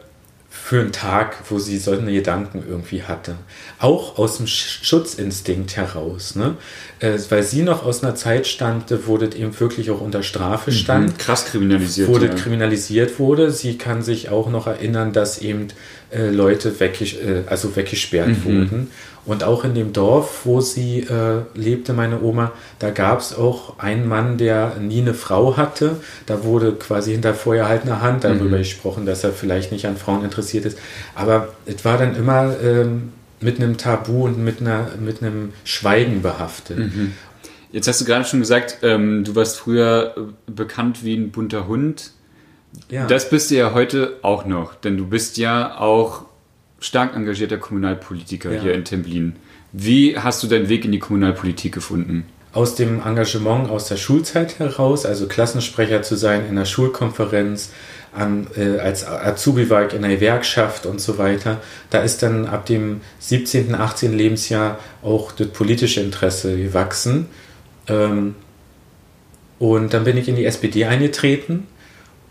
für 0.65 0.81
einen 0.81 0.93
Tag, 0.93 1.39
wo 1.51 1.59
sie 1.59 1.77
solche 1.77 2.07
Gedanken 2.07 2.63
irgendwie 2.67 3.03
hatte. 3.03 3.35
Auch 3.81 4.17
aus 4.17 4.37
dem 4.37 4.47
Schutzinstinkt 4.47 5.77
heraus. 5.77 6.37
Ne? 6.37 6.55
Äh, 7.01 7.19
weil 7.31 7.43
sie 7.43 7.63
noch 7.63 7.85
aus 7.85 8.05
einer 8.05 8.15
Zeit 8.15 8.47
stammte, 8.47 9.09
wo 9.09 9.19
das 9.19 9.35
eben 9.35 9.59
wirklich 9.59 9.91
auch 9.91 10.01
unter 10.01 10.23
Strafe 10.23 10.71
mhm. 10.71 10.75
stand. 10.75 11.09
Mhm, 11.09 11.19
krass 11.19 11.47
kriminalisiert. 11.47 12.09
Wo 12.09 12.17
ja. 12.17 12.29
das 12.29 12.41
kriminalisiert 12.41 13.19
wurde. 13.19 13.51
Sie 13.51 13.77
kann 13.77 14.03
sich 14.03 14.29
auch 14.29 14.49
noch 14.51 14.69
erinnern, 14.69 15.13
dass 15.13 15.39
eben 15.43 15.67
äh, 16.13 16.29
Leute 16.29 16.79
wegges 16.79 17.15
äh, 17.15 17.43
also 17.47 17.75
weggesperrt 17.75 18.29
mhm. 18.29 18.45
wurden. 18.45 18.91
Und 19.25 19.45
auch 19.45 19.65
in 19.65 19.75
dem 19.75 19.93
Dorf, 19.93 20.41
wo 20.45 20.61
sie 20.61 21.01
äh, 21.01 21.43
lebte, 21.55 21.93
meine 21.93 22.23
Oma, 22.23 22.51
da 22.81 22.91
gab 22.91 23.21
es 23.21 23.37
auch 23.37 23.79
einen 23.79 24.09
Mann, 24.09 24.37
der 24.37 24.77
nie 24.81 25.01
eine 25.01 25.15
Frau 25.15 25.57
hatte. 25.57 25.97
Da 26.27 26.43
wurde 26.43 26.73
quasi 26.73 27.13
hinter 27.13 27.33
vorgehaltener 27.33 28.01
Hand 28.03 28.25
darüber 28.25 28.57
mhm. 28.57 28.59
gesprochen, 28.59 29.07
dass 29.07 29.23
er 29.23 29.33
vielleicht 29.33 29.71
nicht 29.71 29.87
an 29.87 29.97
Frauen 29.97 30.25
interessiert 30.25 30.65
ist. 30.65 30.77
Aber 31.15 31.49
es 31.67 31.85
war 31.85 31.99
dann 31.99 32.17
immer 32.17 32.57
ähm, 32.61 33.13
mit 33.41 33.61
einem 33.61 33.77
Tabu 33.77 34.25
und 34.25 34.43
mit, 34.43 34.61
einer, 34.61 34.89
mit 34.99 35.23
einem 35.23 35.53
Schweigen 35.65 36.23
behaftet. 36.23 36.79
Mhm. 36.79 37.13
Jetzt 37.71 37.87
hast 37.87 38.01
du 38.01 38.05
gerade 38.05 38.25
schon 38.25 38.41
gesagt, 38.41 38.79
ähm, 38.83 39.23
du 39.25 39.37
warst 39.37 39.59
früher 39.59 40.15
äh, 40.17 40.51
bekannt 40.51 41.05
wie 41.05 41.15
ein 41.15 41.31
bunter 41.31 41.69
Hund. 41.69 42.11
Ja. 42.91 43.07
Das 43.07 43.31
bist 43.31 43.51
du 43.51 43.55
ja 43.55 43.73
heute 43.73 44.19
auch 44.23 44.47
noch, 44.47 44.75
denn 44.75 44.97
du 44.97 45.07
bist 45.07 45.37
ja 45.37 45.79
auch 45.79 46.25
stark 46.83 47.17
engagierter 47.17 47.57
Kommunalpolitiker 47.57 48.53
ja. 48.53 48.61
hier 48.61 48.75
in 48.75 48.85
Templin. 48.85 49.37
Wie 49.73 50.19
hast 50.19 50.43
du 50.43 50.49
deinen 50.49 50.69
Weg 50.69 50.85
in 50.85 50.93
die 50.93 50.99
Kommunalpolitik 50.99 51.73
gefunden? 51.73 52.27
Aus 52.53 52.75
dem 52.75 53.01
Engagement 53.01 53.71
aus 53.71 53.89
der 53.89 53.97
Schulzeit 53.97 54.59
heraus, 54.59 55.07
also 55.07 55.27
Klassensprecher 55.27 56.03
zu 56.03 56.17
sein 56.17 56.47
in 56.47 56.57
der 56.57 56.67
Schulkonferenz, 56.67 57.71
an, 58.15 58.47
äh, 58.59 58.79
als 58.79 59.07
Azubi 59.07 59.71
war 59.71 59.87
ich 59.87 59.95
in 59.95 60.03
der 60.03 60.11
Gewerkschaft 60.11 60.85
und 60.85 61.01
so 61.01 61.17
weiter. 61.17 61.63
Da 61.89 62.01
ist 62.01 62.23
dann 62.23 62.45
ab 62.45 62.67
dem 62.67 63.01
17., 63.21 63.75
18. 63.75 64.13
Lebensjahr 64.13 64.79
auch 65.03 65.33
das 65.33 65.49
politische 65.49 66.03
Interesse 66.03 66.59
gewachsen. 66.59 67.27
Ähm, 67.89 68.35
Und 69.59 69.95
dann 69.95 70.05
bin 70.05 70.17
ich 70.17 70.29
in 70.29 70.35
die 70.35 70.45
SPD 70.45 70.87
eingetreten 70.87 71.69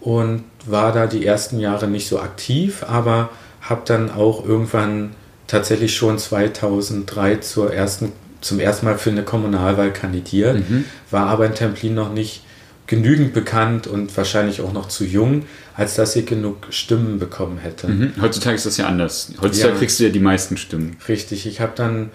und 0.01 0.43
war 0.65 0.91
da 0.91 1.07
die 1.07 1.25
ersten 1.25 1.59
Jahre 1.59 1.87
nicht 1.87 2.07
so 2.07 2.19
aktiv, 2.19 2.83
aber 2.83 3.29
habe 3.62 3.82
dann 3.86 4.12
auch 4.12 4.45
irgendwann 4.45 5.12
tatsächlich 5.47 5.95
schon 5.95 6.17
2003 6.17 7.38
zur 7.38 7.74
ersten, 7.74 8.12
zum 8.41 8.60
ersten 8.60 8.86
Mal 8.86 8.97
für 8.97 9.12
eine 9.12 9.24
Kommunalwahl 9.24 9.91
kandidiert, 9.91 10.69
mhm. 10.69 10.86
war 11.10 11.28
aber 11.28 11.45
in 11.45 11.56
Templin 11.56 11.93
noch 11.93 12.12
nicht 12.12 12.43
genügend 12.88 13.34
bekannt 13.34 13.88
und 13.88 14.15
wahrscheinlich 14.17 14.62
auch 14.62 14.74
noch 14.74 14.88
zu 14.88 15.06
jung, 15.06 15.45
als 15.78 15.95
dass 15.95 16.15
ich 16.15 16.26
genug 16.26 16.67
Stimmen 16.71 17.19
bekommen 17.19 17.58
hätte. 17.58 17.88
Mhm. 17.88 18.13
Heutzutage 18.19 18.56
ist 18.56 18.65
das 18.65 18.78
ja 18.78 18.88
anders. 18.88 19.32
Heutzutage 19.41 19.74
ja, 19.74 19.80
kriegst 19.80 20.00
du 20.00 20.04
ja 20.04 20.10
die 20.10 20.19
meisten 20.19 20.58
Stimmen. 20.58 20.97
Richtig. 21.08 21.45
Ich 21.45 21.62
habe 21.62 21.71
dann 21.76 22.10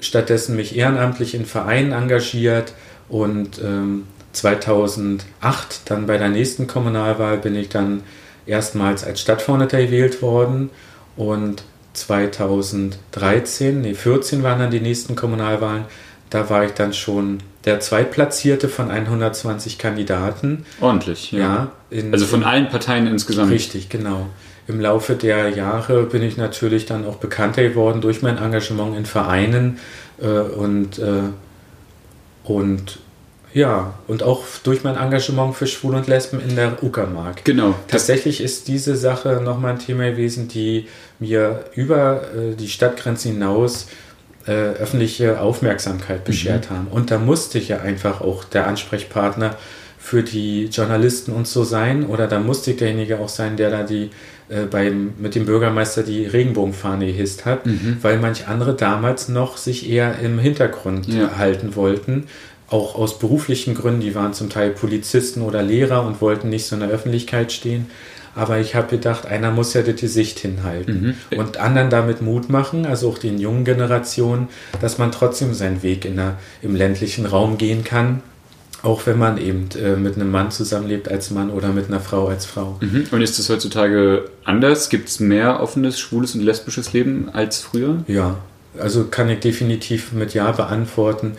stattdessen 0.00 0.56
mich 0.56 0.76
ehrenamtlich 0.76 1.34
in 1.34 1.46
Vereinen 1.46 1.92
engagiert 1.92 2.72
und 3.08 3.60
ähm, 3.62 4.04
2008 4.32 5.82
dann 5.84 6.06
bei 6.06 6.18
der 6.18 6.30
nächsten 6.30 6.66
Kommunalwahl 6.66 7.38
bin 7.38 7.54
ich 7.54 7.68
dann 7.68 8.02
erstmals 8.46 9.04
als 9.04 9.20
Stadtverordneter 9.20 9.82
gewählt 9.82 10.22
worden 10.22 10.70
und 11.16 11.62
2013, 11.94 13.80
nee 13.80 13.94
14 13.94 14.42
waren 14.42 14.58
dann 14.58 14.70
die 14.70 14.80
nächsten 14.80 15.14
Kommunalwahlen, 15.14 15.84
da 16.30 16.48
war 16.48 16.64
ich 16.64 16.72
dann 16.72 16.94
schon 16.94 17.40
der 17.64 17.80
Zweitplatzierte 17.80 18.68
von 18.68 18.90
120 18.90 19.78
Kandidaten. 19.78 20.64
Ordentlich, 20.80 21.32
ja. 21.32 21.38
ja 21.38 21.72
in, 21.90 22.12
also 22.12 22.26
von 22.26 22.42
allen 22.42 22.68
Parteien 22.70 23.06
insgesamt. 23.06 23.50
Richtig, 23.50 23.88
genau. 23.88 24.28
Im 24.66 24.80
Laufe 24.80 25.14
der 25.14 25.50
Jahre 25.50 26.04
bin 26.04 26.22
ich 26.22 26.36
natürlich 26.36 26.86
dann 26.86 27.04
auch 27.04 27.16
bekannter 27.16 27.62
geworden 27.62 28.00
durch 28.00 28.22
mein 28.22 28.38
Engagement 28.38 28.96
in 28.96 29.04
Vereinen 29.04 29.78
äh, 30.20 30.26
und, 30.26 30.98
äh, 30.98 31.24
und 32.44 32.98
ja, 33.54 33.94
und 34.06 34.22
auch 34.22 34.44
durch 34.64 34.82
mein 34.82 34.96
Engagement 34.96 35.54
für 35.54 35.66
Schwul 35.66 35.94
und 35.94 36.06
Lesben 36.06 36.40
in 36.40 36.56
der 36.56 36.82
Uckermark. 36.82 37.44
Genau. 37.44 37.74
Tatsächlich 37.88 38.40
ist 38.40 38.68
diese 38.68 38.96
Sache 38.96 39.40
nochmal 39.42 39.72
ein 39.72 39.78
Thema 39.78 40.10
gewesen, 40.10 40.48
die 40.48 40.88
mir 41.18 41.64
über 41.74 42.22
äh, 42.34 42.54
die 42.54 42.68
Stadtgrenzen 42.68 43.32
hinaus 43.32 43.88
äh, 44.46 44.52
öffentliche 44.52 45.40
Aufmerksamkeit 45.40 46.24
beschert 46.24 46.70
mhm. 46.70 46.74
haben. 46.74 46.86
Und 46.88 47.10
da 47.10 47.18
musste 47.18 47.58
ich 47.58 47.68
ja 47.68 47.80
einfach 47.80 48.20
auch 48.20 48.44
der 48.44 48.66
Ansprechpartner 48.66 49.56
für 49.98 50.22
die 50.24 50.64
Journalisten 50.66 51.32
und 51.32 51.46
so 51.46 51.62
sein. 51.62 52.06
Oder 52.06 52.26
da 52.26 52.40
musste 52.40 52.72
ich 52.72 52.78
derjenige 52.78 53.20
auch 53.20 53.28
sein, 53.28 53.56
der 53.56 53.70
da 53.70 53.82
die 53.84 54.10
äh, 54.48 54.64
beim, 54.68 55.14
mit 55.18 55.36
dem 55.36 55.46
Bürgermeister 55.46 56.02
die 56.02 56.26
Regenbogenfahne 56.26 57.06
gehisst 57.06 57.46
hat, 57.46 57.66
mhm. 57.66 57.98
weil 58.02 58.18
manch 58.18 58.48
andere 58.48 58.74
damals 58.74 59.28
noch 59.28 59.56
sich 59.56 59.88
eher 59.88 60.18
im 60.18 60.38
Hintergrund 60.40 61.06
ja. 61.06 61.36
halten 61.38 61.76
wollten. 61.76 62.26
Auch 62.68 62.94
aus 62.94 63.18
beruflichen 63.18 63.74
Gründen, 63.74 64.00
die 64.00 64.14
waren 64.14 64.32
zum 64.32 64.48
Teil 64.48 64.70
Polizisten 64.70 65.42
oder 65.42 65.62
Lehrer 65.62 66.06
und 66.06 66.20
wollten 66.20 66.48
nicht 66.48 66.66
so 66.66 66.76
in 66.76 66.80
der 66.80 66.90
Öffentlichkeit 66.90 67.52
stehen. 67.52 67.86
Aber 68.34 68.58
ich 68.58 68.74
habe 68.74 68.88
gedacht, 68.88 69.26
einer 69.26 69.50
muss 69.50 69.74
ja 69.74 69.82
die 69.82 70.06
Sicht 70.06 70.38
hinhalten 70.38 71.16
mhm. 71.30 71.38
und 71.38 71.58
anderen 71.58 71.90
damit 71.90 72.22
Mut 72.22 72.48
machen, 72.48 72.86
also 72.86 73.10
auch 73.10 73.18
den 73.18 73.38
jungen 73.38 73.64
Generationen, 73.64 74.48
dass 74.80 74.98
man 74.98 75.12
trotzdem 75.12 75.52
seinen 75.52 75.82
Weg 75.82 76.04
in 76.04 76.16
der, 76.16 76.38
im 76.62 76.74
ländlichen 76.74 77.26
Raum 77.26 77.58
gehen 77.58 77.84
kann. 77.84 78.22
Auch 78.82 79.06
wenn 79.06 79.16
man 79.16 79.38
eben 79.38 79.68
äh, 79.80 79.94
mit 79.94 80.16
einem 80.16 80.32
Mann 80.32 80.50
zusammenlebt 80.50 81.08
als 81.08 81.30
Mann 81.30 81.50
oder 81.50 81.68
mit 81.68 81.86
einer 81.86 82.00
Frau 82.00 82.26
als 82.26 82.46
Frau. 82.46 82.78
Mhm. 82.80 83.06
Und 83.12 83.22
ist 83.22 83.38
das 83.38 83.48
heutzutage 83.48 84.24
anders? 84.44 84.88
Gibt 84.88 85.08
es 85.08 85.20
mehr 85.20 85.60
offenes, 85.60 86.00
schwules 86.00 86.34
und 86.34 86.40
lesbisches 86.40 86.92
Leben 86.92 87.28
als 87.32 87.60
früher? 87.60 88.02
Ja, 88.08 88.38
also 88.76 89.04
kann 89.04 89.28
ich 89.28 89.38
definitiv 89.38 90.12
mit 90.12 90.34
Ja 90.34 90.50
beantworten. 90.50 91.32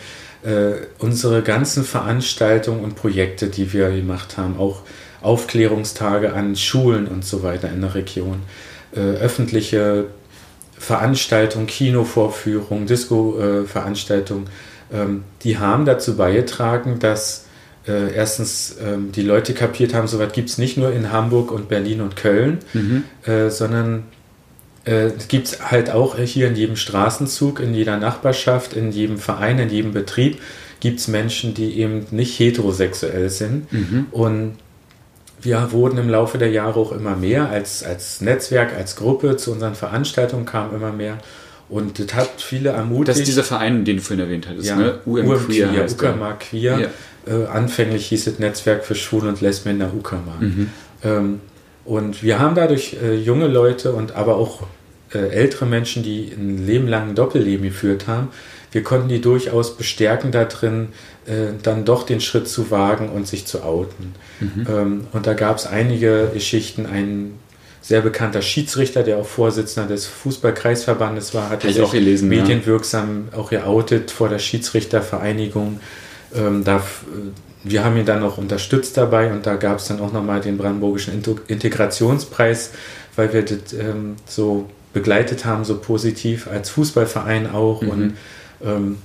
Äh, 0.44 0.86
unsere 0.98 1.42
ganzen 1.42 1.84
Veranstaltungen 1.84 2.84
und 2.84 2.96
Projekte, 2.96 3.46
die 3.46 3.72
wir 3.72 3.90
gemacht 3.90 4.36
haben, 4.36 4.58
auch 4.58 4.82
Aufklärungstage 5.22 6.34
an 6.34 6.54
Schulen 6.54 7.08
und 7.08 7.24
so 7.24 7.42
weiter 7.42 7.70
in 7.70 7.80
der 7.80 7.94
Region, 7.94 8.42
äh, 8.94 9.00
öffentliche 9.00 10.06
Veranstaltungen, 10.78 11.66
Kinovorführungen, 11.66 12.86
Disco-Veranstaltungen, 12.86 14.44
äh, 14.90 15.02
ähm, 15.02 15.24
die 15.42 15.58
haben 15.58 15.86
dazu 15.86 16.16
beigetragen, 16.16 16.98
dass 16.98 17.46
äh, 17.86 18.14
erstens 18.14 18.76
ähm, 18.82 19.12
die 19.12 19.22
Leute 19.22 19.54
kapiert 19.54 19.94
haben, 19.94 20.08
soweit 20.08 20.32
gibt 20.32 20.50
es 20.50 20.58
nicht 20.58 20.76
nur 20.76 20.92
in 20.92 21.10
Hamburg 21.10 21.52
und 21.52 21.68
Berlin 21.68 22.00
und 22.00 22.16
Köln, 22.16 22.58
mhm. 22.72 23.04
Äh, 23.24 23.50
sondern 23.50 24.04
äh, 24.84 25.10
gibt 25.28 25.48
es 25.48 25.70
halt 25.70 25.90
auch 25.90 26.18
hier 26.18 26.48
in 26.48 26.56
jedem 26.56 26.76
Straßenzug, 26.76 27.60
in 27.60 27.74
jeder 27.74 27.96
Nachbarschaft, 27.96 28.74
in 28.74 28.92
jedem 28.92 29.18
Verein, 29.18 29.58
in 29.58 29.70
jedem 29.70 29.92
Betrieb 29.92 30.40
gibt 30.80 31.00
es 31.00 31.08
Menschen, 31.08 31.54
die 31.54 31.78
eben 31.78 32.06
nicht 32.10 32.38
heterosexuell 32.38 33.30
sind. 33.30 33.72
Mhm. 33.72 34.06
Und 34.10 34.56
wir 35.40 35.72
wurden 35.72 35.98
im 35.98 36.10
Laufe 36.10 36.36
der 36.36 36.50
Jahre 36.50 36.78
auch 36.78 36.92
immer 36.92 37.16
mehr 37.16 37.48
als, 37.48 37.82
als 37.82 38.20
Netzwerk, 38.20 38.74
als 38.76 38.94
Gruppe 38.94 39.36
zu 39.36 39.52
unseren 39.52 39.74
Veranstaltungen 39.74 40.44
kam 40.44 40.74
immer 40.74 40.92
mehr. 40.92 41.18
Und 41.70 41.98
das 41.98 42.14
hat 42.14 42.32
viele 42.38 42.70
ermutigt. 42.70 43.08
Das 43.08 43.18
ist 43.18 43.28
dieser 43.28 43.44
Verein, 43.44 43.86
den 43.86 43.96
du 43.96 44.02
vorhin 44.02 44.24
erwähnt 44.24 44.46
hattest, 44.46 44.68
ja, 44.68 44.76
ne? 44.76 44.98
UM, 45.06 45.26
UM 45.26 45.46
Queer. 45.46 45.68
Queer 45.68 45.90
Uckermark 45.90 46.40
Queer. 46.40 46.90
Ja. 47.26 47.34
Äh, 47.34 47.46
anfänglich 47.46 48.06
hieß 48.08 48.26
es 48.26 48.38
Netzwerk 48.38 48.84
für 48.84 48.94
Schwulen 48.94 49.28
und 49.28 49.40
Lesben 49.40 49.70
in 49.70 49.78
der 49.78 49.94
Uckermark. 49.94 50.42
Mhm. 50.42 50.70
Ähm, 51.02 51.40
und 51.84 52.22
wir 52.22 52.38
haben 52.38 52.54
dadurch 52.54 52.96
äh, 53.02 53.14
junge 53.14 53.46
Leute 53.46 53.92
und 53.92 54.12
aber 54.16 54.36
auch 54.36 54.62
äh, 55.12 55.18
ältere 55.18 55.66
Menschen, 55.66 56.02
die 56.02 56.32
ein 56.36 56.66
Leben 56.66 56.88
lang 56.88 57.10
ein 57.10 57.14
Doppelleben 57.14 57.64
geführt 57.64 58.06
haben, 58.06 58.28
wir 58.72 58.82
konnten 58.82 59.08
die 59.08 59.20
durchaus 59.20 59.76
bestärken 59.76 60.32
darin, 60.32 60.88
äh, 61.26 61.52
dann 61.62 61.84
doch 61.84 62.02
den 62.02 62.20
Schritt 62.20 62.48
zu 62.48 62.72
wagen 62.72 63.08
und 63.08 63.28
sich 63.28 63.46
zu 63.46 63.62
outen. 63.62 64.14
Mhm. 64.40 64.66
Ähm, 64.68 65.06
und 65.12 65.26
da 65.28 65.34
gab 65.34 65.58
es 65.58 65.66
einige 65.66 66.30
Geschichten. 66.34 66.84
Ein 66.84 67.38
sehr 67.80 68.00
bekannter 68.00 68.42
Schiedsrichter, 68.42 69.04
der 69.04 69.18
auch 69.18 69.26
Vorsitzender 69.26 69.88
des 69.88 70.06
Fußballkreisverbandes 70.06 71.34
war, 71.34 71.50
hat 71.50 71.62
sich 71.62 71.80
auch 71.82 71.92
gelesen, 71.92 72.28
medienwirksam 72.28 73.28
ja. 73.30 73.38
auch 73.38 73.50
geoutet 73.50 74.10
vor 74.10 74.28
der 74.28 74.40
Schiedsrichtervereinigung. 74.40 75.78
Ähm, 76.34 76.64
da, 76.64 76.78
äh, 76.78 76.80
wir 77.64 77.84
haben 77.84 77.96
ihn 77.96 78.04
dann 78.04 78.22
auch 78.22 78.38
unterstützt 78.38 78.96
dabei 78.96 79.32
und 79.32 79.46
da 79.46 79.56
gab 79.56 79.78
es 79.78 79.88
dann 79.88 80.00
auch 80.00 80.12
nochmal 80.12 80.40
den 80.40 80.58
Brandenburgischen 80.58 81.22
Integrationspreis, 81.48 82.72
weil 83.16 83.32
wir 83.32 83.42
das 83.42 83.72
ähm, 83.72 84.16
so 84.26 84.68
begleitet 84.92 85.44
haben, 85.44 85.64
so 85.64 85.78
positiv 85.78 86.46
als 86.46 86.70
Fußballverein 86.70 87.50
auch. 87.50 87.82
Mhm. 87.82 87.88
Und 87.90 88.16
ähm, 88.64 88.98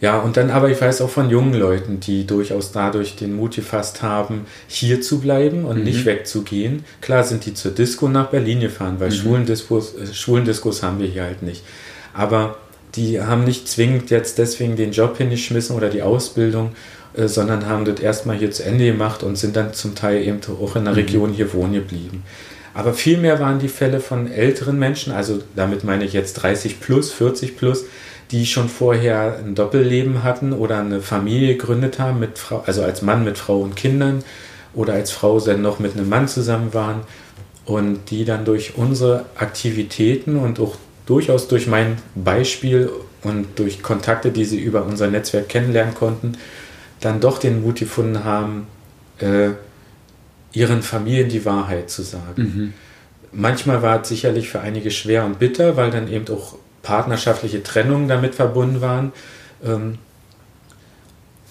ja, 0.00 0.18
und 0.18 0.38
dann 0.38 0.50
aber, 0.50 0.70
ich 0.70 0.80
weiß 0.80 1.02
auch 1.02 1.10
von 1.10 1.28
jungen 1.28 1.52
Leuten, 1.52 2.00
die 2.00 2.26
durchaus 2.26 2.72
dadurch 2.72 3.16
den 3.16 3.34
Mut 3.34 3.56
gefasst 3.56 4.00
haben, 4.02 4.46
hier 4.66 5.02
zu 5.02 5.20
bleiben 5.20 5.66
und 5.66 5.78
mhm. 5.78 5.84
nicht 5.84 6.06
wegzugehen. 6.06 6.84
Klar 7.02 7.24
sind 7.24 7.44
die 7.44 7.52
zur 7.52 7.72
Disco 7.72 8.08
nach 8.08 8.28
Berlin 8.28 8.60
gefahren, 8.60 8.96
weil 8.98 9.10
mhm. 9.10 9.14
Schwulendiskos, 9.14 9.94
äh, 9.94 10.14
Schwulendiskos 10.14 10.82
haben 10.82 11.00
wir 11.00 11.06
hier 11.06 11.24
halt 11.24 11.42
nicht. 11.42 11.62
Aber 12.14 12.56
die 12.94 13.20
haben 13.20 13.44
nicht 13.44 13.68
zwingend 13.68 14.10
jetzt 14.10 14.38
deswegen 14.38 14.76
den 14.76 14.92
Job 14.92 15.18
hingeschmissen 15.18 15.76
oder 15.76 15.90
die 15.90 16.02
Ausbildung, 16.02 16.72
äh, 17.14 17.28
sondern 17.28 17.66
haben 17.66 17.84
das 17.84 18.00
erstmal 18.00 18.36
hier 18.36 18.50
zu 18.50 18.64
Ende 18.64 18.86
gemacht 18.86 19.22
und 19.22 19.36
sind 19.36 19.56
dann 19.56 19.72
zum 19.72 19.94
Teil 19.94 20.22
eben 20.22 20.40
auch 20.62 20.76
in 20.76 20.84
der 20.84 20.92
mhm. 20.92 20.98
Region 20.98 21.32
hier 21.32 21.52
wohnen 21.52 21.74
geblieben. 21.74 22.22
Aber 22.72 22.94
vielmehr 22.94 23.40
waren 23.40 23.58
die 23.58 23.68
Fälle 23.68 24.00
von 24.00 24.30
älteren 24.30 24.78
Menschen, 24.78 25.12
also 25.12 25.40
damit 25.56 25.82
meine 25.82 26.04
ich 26.04 26.12
jetzt 26.12 26.34
30 26.34 26.80
plus, 26.80 27.12
40 27.12 27.56
plus, 27.56 27.84
die 28.30 28.46
schon 28.46 28.68
vorher 28.68 29.38
ein 29.44 29.56
Doppelleben 29.56 30.22
hatten 30.22 30.52
oder 30.52 30.78
eine 30.78 31.00
Familie 31.00 31.56
gegründet 31.56 31.98
haben, 31.98 32.20
mit 32.20 32.38
Frau, 32.38 32.62
also 32.64 32.82
als 32.82 33.02
Mann 33.02 33.24
mit 33.24 33.38
Frau 33.38 33.60
und 33.60 33.74
Kindern 33.74 34.22
oder 34.72 34.92
als 34.92 35.10
Frau 35.10 35.40
dann 35.40 35.62
noch 35.62 35.80
mit 35.80 35.96
einem 35.96 36.08
Mann 36.08 36.28
zusammen 36.28 36.72
waren 36.72 37.00
und 37.64 38.10
die 38.10 38.24
dann 38.24 38.44
durch 38.44 38.76
unsere 38.76 39.26
Aktivitäten 39.34 40.36
und 40.36 40.60
auch 40.60 40.76
durchaus 41.06 41.48
durch 41.48 41.66
mein 41.66 41.98
Beispiel 42.14 42.88
und 43.22 43.58
durch 43.58 43.82
Kontakte, 43.82 44.30
die 44.30 44.44
sie 44.44 44.60
über 44.60 44.84
unser 44.84 45.08
Netzwerk 45.08 45.48
kennenlernen 45.48 45.94
konnten, 45.94 46.38
dann 47.00 47.20
doch 47.20 47.38
den 47.38 47.62
Mut 47.62 47.78
gefunden 47.78 48.24
haben, 48.24 48.66
äh, 49.18 49.50
ihren 50.52 50.82
Familien 50.82 51.28
die 51.28 51.44
Wahrheit 51.44 51.90
zu 51.90 52.02
sagen. 52.02 52.42
Mhm. 52.42 52.72
Manchmal 53.32 53.82
war 53.82 54.00
es 54.02 54.08
sicherlich 54.08 54.48
für 54.48 54.60
einige 54.60 54.90
schwer 54.90 55.24
und 55.24 55.38
bitter, 55.38 55.76
weil 55.76 55.90
dann 55.90 56.08
eben 56.08 56.26
auch 56.28 56.56
partnerschaftliche 56.82 57.62
Trennungen 57.62 58.08
damit 58.08 58.34
verbunden 58.34 58.80
waren. 58.80 59.12
Ähm, 59.64 59.98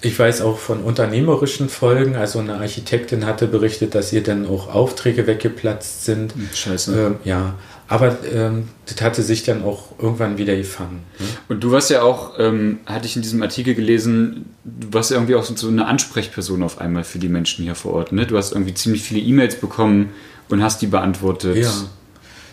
ich 0.01 0.17
weiß 0.17 0.41
auch 0.41 0.57
von 0.57 0.81
unternehmerischen 0.83 1.67
Folgen, 1.67 2.15
also 2.15 2.39
eine 2.39 2.55
Architektin 2.55 3.25
hatte 3.25 3.47
berichtet, 3.47 3.95
dass 3.95 4.13
ihr 4.13 4.23
dann 4.23 4.47
auch 4.47 4.73
Aufträge 4.73 5.27
weggeplatzt 5.27 6.05
sind. 6.05 6.33
Scheiße. 6.53 7.07
Ähm, 7.07 7.15
ja, 7.25 7.55
aber 7.89 8.17
ähm, 8.31 8.69
das 8.85 9.01
hatte 9.01 9.21
sich 9.23 9.43
dann 9.43 9.63
auch 9.63 9.99
irgendwann 9.99 10.37
wieder 10.37 10.55
gefangen. 10.55 11.01
Ne? 11.19 11.25
Und 11.49 11.63
du 11.63 11.71
warst 11.71 11.89
ja 11.89 12.03
auch, 12.03 12.39
ähm, 12.39 12.79
hatte 12.85 13.07
ich 13.07 13.15
in 13.15 13.21
diesem 13.21 13.41
Artikel 13.41 13.75
gelesen, 13.75 14.45
du 14.63 14.93
warst 14.93 15.11
ja 15.11 15.17
irgendwie 15.17 15.35
auch 15.35 15.43
so 15.43 15.67
eine 15.67 15.87
Ansprechperson 15.87 16.63
auf 16.63 16.79
einmal 16.79 17.03
für 17.03 17.19
die 17.19 17.29
Menschen 17.29 17.65
hier 17.65 17.75
vor 17.75 17.93
Ort. 17.93 18.11
Ne? 18.11 18.25
Du 18.25 18.37
hast 18.37 18.53
irgendwie 18.53 18.75
ziemlich 18.75 19.01
viele 19.01 19.19
E-Mails 19.19 19.55
bekommen 19.55 20.11
und 20.47 20.63
hast 20.63 20.81
die 20.81 20.87
beantwortet. 20.87 21.57
Ja. 21.57 21.71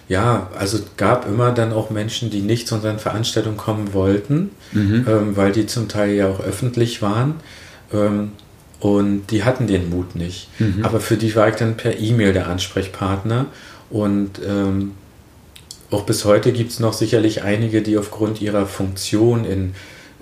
Ja, 0.09 0.51
also 0.57 0.79
gab 0.96 1.27
immer 1.29 1.53
dann 1.53 1.72
auch 1.72 1.90
Menschen, 1.90 2.31
die 2.31 2.40
nicht 2.40 2.68
zu 2.68 2.77
unseren 2.77 2.99
Veranstaltungen 2.99 3.57
kommen 3.57 3.92
wollten, 3.92 4.51
mhm. 4.72 5.05
ähm, 5.09 5.37
weil 5.37 5.53
die 5.53 5.66
zum 5.66 5.88
Teil 5.88 6.14
ja 6.14 6.29
auch 6.29 6.40
öffentlich 6.40 7.03
waren. 7.03 7.35
Ähm, 7.92 8.31
Und 8.79 9.27
die 9.31 9.42
hatten 9.42 9.66
den 9.66 9.90
Mut 9.90 10.14
nicht. 10.14 10.49
Mhm. 10.61 10.85
Aber 10.85 11.01
für 11.01 11.16
die 11.16 11.35
war 11.35 11.49
ich 11.49 11.57
dann 11.57 11.77
per 11.77 11.99
E-Mail 11.99 12.33
der 12.33 12.46
Ansprechpartner. 12.46 13.46
Und 13.90 14.38
ähm, 14.46 14.92
auch 15.90 16.05
bis 16.05 16.25
heute 16.25 16.53
gibt 16.53 16.72
es 16.72 16.81
noch 16.81 16.92
sicherlich 16.92 17.42
einige, 17.42 17.83
die 17.83 17.96
aufgrund 17.96 18.40
ihrer 18.40 18.66
Funktion 18.66 19.44
in 19.44 19.75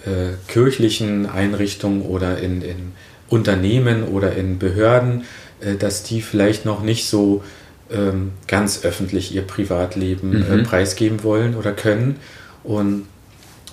äh, 0.05 0.35
kirchlichen 0.49 1.27
Einrichtungen 1.27 2.03
oder 2.03 2.39
in, 2.39 2.63
in, 2.63 2.93
Unternehmen 3.29 4.05
oder 4.05 4.35
in 4.37 4.59
Behörden, 4.59 5.25
äh, 5.61 5.77
dass 5.77 6.03
die 6.03 6.21
vielleicht 6.21 6.65
noch 6.65 6.83
nicht 6.83 7.09
so 7.09 7.43
ähm, 7.91 8.33
ganz 8.47 8.85
öffentlich 8.85 9.35
ihr 9.35 9.43
Privatleben 9.43 10.45
äh, 10.45 10.57
mhm. 10.57 10.63
preisgeben 10.65 11.23
wollen 11.23 11.55
oder 11.55 11.73
können 11.73 12.17
und 12.63 13.07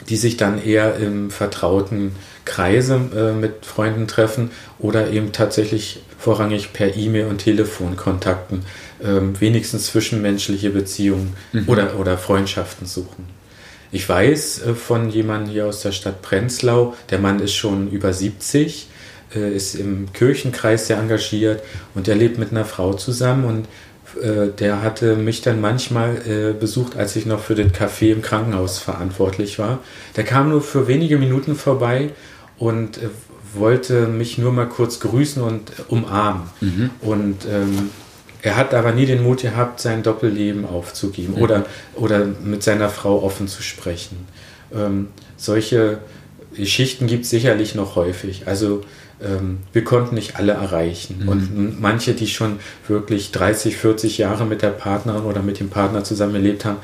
die 0.09 0.17
sich 0.17 0.37
dann 0.37 0.63
eher 0.63 0.95
im 0.95 1.29
vertrauten 1.29 2.13
Kreise 2.45 2.99
äh, 3.15 3.33
mit 3.33 3.65
Freunden 3.65 4.07
treffen 4.07 4.51
oder 4.79 5.11
eben 5.11 5.31
tatsächlich 5.31 6.01
vorrangig 6.17 6.73
per 6.73 6.95
E-Mail 6.95 7.27
und 7.27 7.39
Telefon 7.39 7.95
kontakten, 7.95 8.63
ähm, 9.03 9.39
wenigstens 9.39 9.87
zwischenmenschliche 9.87 10.69
Beziehungen 10.69 11.35
mhm. 11.53 11.67
oder, 11.67 11.99
oder 11.99 12.17
Freundschaften 12.17 12.87
suchen. 12.87 13.25
Ich 13.91 14.07
weiß 14.07 14.61
äh, 14.63 14.73
von 14.73 15.09
jemandem 15.09 15.51
hier 15.51 15.65
aus 15.67 15.81
der 15.81 15.91
Stadt 15.91 16.21
Prenzlau, 16.21 16.95
der 17.09 17.19
Mann 17.19 17.39
ist 17.39 17.53
schon 17.53 17.89
über 17.89 18.13
70, 18.13 18.87
äh, 19.35 19.55
ist 19.55 19.75
im 19.75 20.11
Kirchenkreis 20.13 20.87
sehr 20.87 20.97
engagiert 20.97 21.61
und 21.95 22.07
der 22.07 22.15
lebt 22.15 22.37
mit 22.37 22.51
einer 22.51 22.65
Frau 22.65 22.93
zusammen 22.93 23.45
und 23.45 23.67
äh, 24.21 24.49
der 24.57 24.81
hatte 24.81 25.15
mich 25.15 25.41
dann 25.41 25.61
manchmal 25.61 26.17
äh, 26.27 26.53
besucht, 26.53 26.97
als 26.97 27.15
ich 27.15 27.25
noch 27.25 27.39
für 27.39 27.55
den 27.55 27.71
Café 27.71 28.11
im 28.11 28.21
Krankenhaus 28.21 28.79
verantwortlich 28.79 29.59
war. 29.59 29.79
Der 30.15 30.23
kam 30.23 30.49
nur 30.49 30.61
für 30.61 30.87
wenige 30.87 31.17
Minuten 31.17 31.55
vorbei 31.55 32.09
und 32.57 32.97
äh, 32.97 33.09
wollte 33.53 34.07
mich 34.07 34.37
nur 34.37 34.51
mal 34.53 34.67
kurz 34.67 34.99
grüßen 34.99 35.41
und 35.41 35.71
umarmen. 35.89 36.49
Mhm. 36.61 36.89
Und 37.01 37.45
ähm, 37.49 37.89
er 38.41 38.57
hat 38.57 38.73
aber 38.73 38.91
nie 38.91 39.05
den 39.05 39.23
Mut 39.23 39.41
gehabt, 39.41 39.79
sein 39.79 40.03
Doppelleben 40.03 40.65
aufzugeben 40.65 41.35
mhm. 41.35 41.41
oder, 41.41 41.65
oder 41.95 42.25
mit 42.25 42.63
seiner 42.63 42.89
Frau 42.89 43.21
offen 43.23 43.47
zu 43.47 43.61
sprechen. 43.61 44.27
Ähm, 44.73 45.07
solche 45.37 45.99
Geschichten 46.55 47.07
gibt 47.07 47.25
es 47.25 47.29
sicherlich 47.29 47.75
noch 47.75 47.95
häufig. 47.95 48.43
Also 48.47 48.83
ähm, 49.23 49.59
wir 49.73 49.83
konnten 49.83 50.15
nicht 50.15 50.37
alle 50.37 50.53
erreichen. 50.53 51.21
Mhm. 51.23 51.29
Und 51.29 51.81
manche, 51.81 52.13
die 52.13 52.27
schon 52.27 52.59
wirklich 52.87 53.31
30, 53.31 53.77
40 53.77 54.17
Jahre 54.17 54.45
mit 54.45 54.61
der 54.61 54.69
Partnerin 54.69 55.23
oder 55.23 55.41
mit 55.41 55.59
dem 55.59 55.69
Partner 55.69 56.03
zusammengelebt 56.03 56.65
haben, 56.65 56.77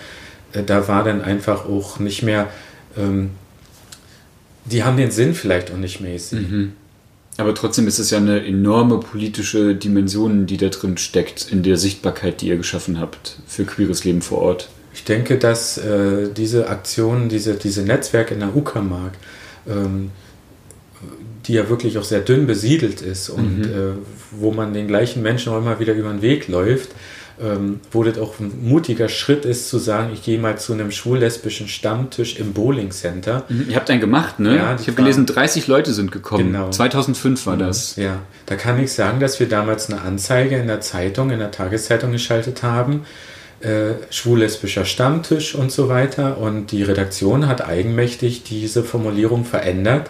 äh, 0.54 0.64
da 0.64 0.88
war 0.88 1.04
dann 1.04 1.22
einfach 1.22 1.66
auch 1.66 2.00
nicht 2.00 2.24
mehr, 2.24 2.48
ähm, 2.98 3.32
die 4.66 4.84
haben 4.84 4.98
den 4.98 5.12
Sinn 5.12 5.34
vielleicht 5.34 5.72
auch 5.72 5.78
nicht 5.78 6.02
mehr 6.02 6.14
gesehen. 6.14 6.52
Mhm. 6.52 6.74
Aber 7.38 7.54
trotzdem 7.54 7.88
ist 7.88 8.00
es 8.00 8.10
ja 8.10 8.18
eine 8.18 8.44
enorme 8.46 9.00
politische 9.00 9.76
Dimension, 9.76 10.48
die 10.48 10.58
da 10.58 10.70
drin 10.70 10.98
steckt, 10.98 11.52
in 11.52 11.62
der 11.62 11.78
Sichtbarkeit, 11.78 12.42
die 12.42 12.48
ihr 12.48 12.58
geschaffen 12.58 13.00
habt 13.00 13.38
für 13.48 13.64
queeres 13.64 14.04
Leben 14.04 14.22
vor 14.22 14.40
Ort. 14.40 14.70
Ich 14.94 15.04
denke, 15.04 15.38
dass 15.38 15.78
äh, 15.78 16.30
diese 16.36 16.70
Aktionen, 16.70 17.30
diese, 17.30 17.54
diese 17.54 17.84
Netzwerke 17.84 18.34
in 18.34 18.40
der 18.40 18.56
Uckermark, 18.56 19.14
ähm, 19.68 20.10
die 21.46 21.54
ja 21.54 21.70
wirklich 21.70 22.00
auch 22.00 22.04
sehr 22.04 22.22
dünn 22.22 22.48
besiedelt 22.48 23.02
ist 23.02 23.30
und 23.30 23.60
mhm. 23.60 23.64
äh, 23.66 23.94
wo 24.32 24.52
man 24.52 24.74
den 24.74 24.88
gleichen 24.88 25.22
Menschen 25.22 25.54
auch 25.54 25.60
immer 25.60 25.80
wieder 25.80 25.94
über 25.94 26.10
den 26.10 26.24
Weg 26.24 26.48
läuft, 26.48 26.90
ähm, 27.42 27.80
wo 27.92 28.04
das 28.04 28.18
auch 28.18 28.40
ein 28.40 28.52
mutiger 28.64 29.10
Schritt 29.10 29.46
ist, 29.46 29.70
zu 29.70 29.78
sagen, 29.78 30.10
ich 30.14 30.24
gehe 30.24 30.40
mal 30.40 30.58
zu 30.58 30.74
einem 30.74 30.92
schwul-lesbischen 30.92 31.68
Stammtisch 31.68 32.40
im 32.40 32.54
Bowling 32.54 32.92
Center. 32.92 33.44
Mhm. 33.50 33.68
Ihr 33.70 33.76
habt 33.76 33.90
einen 33.90 34.02
gemacht, 34.02 34.40
ne? 34.40 34.56
Ja, 34.56 34.76
ich 34.80 34.88
habe 34.88 34.94
gelesen, 34.94 35.26
30 35.26 35.68
Leute 35.68 35.94
sind 35.94 36.12
gekommen. 36.12 36.52
Genau. 36.52 36.70
2005 36.70 37.46
war 37.46 37.56
mhm. 37.56 37.60
das. 37.60 37.96
Ja, 37.96 38.20
da 38.48 38.56
kann 38.56 38.80
ich 38.80 38.92
sagen, 38.92 39.20
dass 39.20 39.40
wir 39.40 39.48
damals 39.48 39.90
eine 39.90 40.02
Anzeige 40.02 40.58
in 40.58 40.68
der 40.68 40.82
Zeitung, 40.82 41.30
in 41.30 41.40
der 41.40 41.52
Tageszeitung 41.52 42.12
geschaltet 42.12 42.64
haben. 42.64 43.06
Äh, 43.60 43.94
schwul-lesbischer 44.12 44.86
Stammtisch 44.86 45.56
und 45.56 45.72
so 45.72 45.90
weiter. 45.90 46.38
Und 46.38 46.72
die 46.72 46.84
Redaktion 46.84 47.48
hat 47.48 47.68
eigenmächtig 47.68 48.44
diese 48.44 48.84
Formulierung 48.84 49.46
verändert 49.46 50.10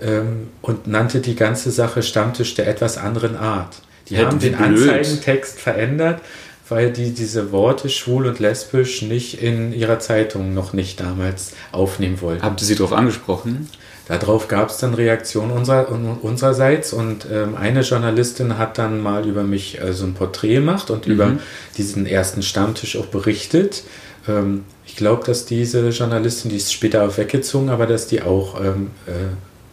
ähm, 0.00 0.48
und 0.62 0.86
nannte 0.86 1.20
die 1.20 1.34
ganze 1.34 1.70
Sache 1.70 2.02
Stammtisch 2.02 2.54
der 2.54 2.68
etwas 2.68 2.98
anderen 2.98 3.36
Art. 3.36 3.76
Die 4.08 4.16
Hätten 4.16 4.26
haben 4.26 4.38
den 4.38 4.56
blöd. 4.56 4.90
Anzeigentext 4.90 5.60
verändert, 5.60 6.20
weil 6.68 6.92
die 6.92 7.12
diese 7.12 7.52
Worte 7.52 7.90
schwul 7.90 8.26
und 8.26 8.38
lesbisch 8.38 9.02
nicht 9.02 9.42
in 9.42 9.72
ihrer 9.72 9.98
Zeitung 9.98 10.54
noch 10.54 10.72
nicht 10.72 11.00
damals 11.00 11.52
aufnehmen 11.72 12.20
wollten. 12.20 12.42
Habt 12.42 12.60
ihr 12.60 12.66
sie 12.66 12.74
darauf 12.74 12.92
angesprochen? 12.92 13.68
Darauf 14.06 14.48
gab 14.48 14.68
es 14.68 14.76
dann 14.78 14.92
Reaktionen 14.92 15.50
unserer, 15.50 15.90
unsererseits 16.22 16.92
und 16.92 17.26
ähm, 17.32 17.54
eine 17.54 17.80
Journalistin 17.80 18.58
hat 18.58 18.76
dann 18.76 19.02
mal 19.02 19.26
über 19.26 19.44
mich 19.44 19.80
äh, 19.80 19.94
so 19.94 20.04
ein 20.04 20.12
Porträt 20.12 20.56
gemacht 20.56 20.90
und 20.90 21.06
mhm. 21.06 21.12
über 21.12 21.32
diesen 21.78 22.04
ersten 22.06 22.42
Stammtisch 22.42 22.96
auch 22.96 23.06
berichtet. 23.06 23.82
Ähm, 24.28 24.64
ich 24.86 24.96
glaube, 24.96 25.24
dass 25.24 25.46
diese 25.46 25.88
Journalistin, 25.88 26.50
die 26.50 26.58
ist 26.58 26.72
später 26.72 27.06
auch 27.06 27.16
weggezogen, 27.16 27.70
aber 27.70 27.86
dass 27.86 28.06
die 28.06 28.20
auch 28.20 28.60
ähm, 28.60 28.90
äh, 29.06 29.12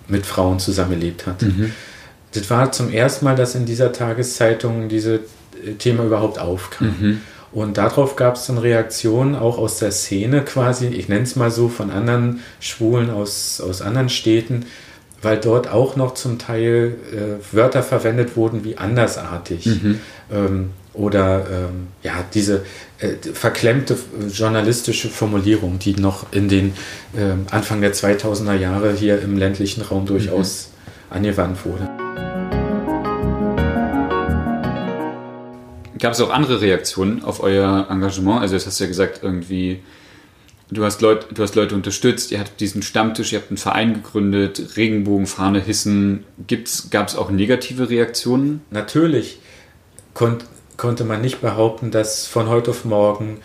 mit 0.07 0.25
Frauen 0.25 0.59
zusammengelebt 0.59 1.27
hat. 1.27 1.41
Mhm. 1.41 1.73
Das 2.33 2.49
war 2.49 2.71
zum 2.71 2.89
ersten 2.89 3.25
Mal, 3.25 3.35
dass 3.35 3.55
in 3.55 3.65
dieser 3.65 3.91
Tageszeitung 3.91 4.87
dieses 4.87 5.19
äh, 5.19 5.23
Thema 5.77 6.05
überhaupt 6.05 6.39
aufkam. 6.39 6.95
Mhm. 6.99 7.21
Und 7.51 7.77
darauf 7.77 8.15
gab 8.15 8.35
es 8.35 8.45
dann 8.45 8.57
Reaktionen 8.57 9.35
auch 9.35 9.57
aus 9.57 9.77
der 9.77 9.91
Szene 9.91 10.41
quasi, 10.43 10.87
ich 10.87 11.09
nenne 11.09 11.23
es 11.23 11.35
mal 11.35 11.51
so, 11.51 11.67
von 11.67 11.91
anderen 11.91 12.39
Schwulen 12.61 13.09
aus, 13.09 13.59
aus 13.59 13.81
anderen 13.81 14.09
Städten, 14.09 14.65
weil 15.21 15.37
dort 15.37 15.69
auch 15.69 15.95
noch 15.95 16.13
zum 16.13 16.39
Teil 16.39 16.95
äh, 17.11 17.55
Wörter 17.55 17.83
verwendet 17.83 18.37
wurden 18.37 18.63
wie 18.63 18.77
andersartig. 18.77 19.65
Mhm. 19.65 19.99
Ähm, 20.31 20.69
oder 20.93 21.45
ähm, 21.49 21.87
ja, 22.03 22.23
diese 22.33 22.65
äh, 22.99 23.13
verklemmte 23.33 23.97
journalistische 24.31 25.09
Formulierung, 25.09 25.79
die 25.79 25.95
noch 25.95 26.31
in 26.33 26.49
den 26.49 26.73
äh, 27.15 27.33
Anfang 27.49 27.81
der 27.81 27.93
2000er 27.93 28.55
Jahre 28.55 28.93
hier 28.93 29.21
im 29.21 29.37
ländlichen 29.37 29.83
Raum 29.83 30.05
durchaus 30.05 30.69
mhm. 31.09 31.15
angewandt 31.17 31.65
wurde. 31.65 31.89
Gab 36.01 36.13
es 36.13 36.19
auch 36.19 36.31
andere 36.31 36.61
Reaktionen 36.61 37.23
auf 37.23 37.43
euer 37.43 37.87
Engagement? 37.89 38.41
Also, 38.41 38.55
jetzt 38.55 38.65
hast 38.65 38.79
du 38.79 38.85
ja 38.85 38.87
gesagt, 38.87 39.19
irgendwie, 39.21 39.81
du 40.71 40.83
hast, 40.83 40.99
Leut, 41.01 41.27
du 41.31 41.43
hast 41.43 41.55
Leute 41.55 41.75
unterstützt, 41.75 42.31
ihr 42.31 42.39
hattet 42.39 42.59
diesen 42.59 42.81
Stammtisch, 42.81 43.31
ihr 43.31 43.39
habt 43.39 43.51
einen 43.51 43.57
Verein 43.57 43.93
gegründet, 43.93 44.75
Regenbogenfahne 44.77 45.59
hissen. 45.59 46.25
Gab 46.89 47.07
es 47.07 47.15
auch 47.15 47.29
negative 47.29 47.91
Reaktionen? 47.91 48.61
Natürlich. 48.71 49.39
Kon 50.15 50.39
konnte 50.75 51.03
man 51.03 51.21
nicht 51.21 51.41
behaupten, 51.41 51.91
dass 51.91 52.25
von 52.25 52.49
heute 52.49 52.71
auf 52.71 52.85
morgen 52.85 53.37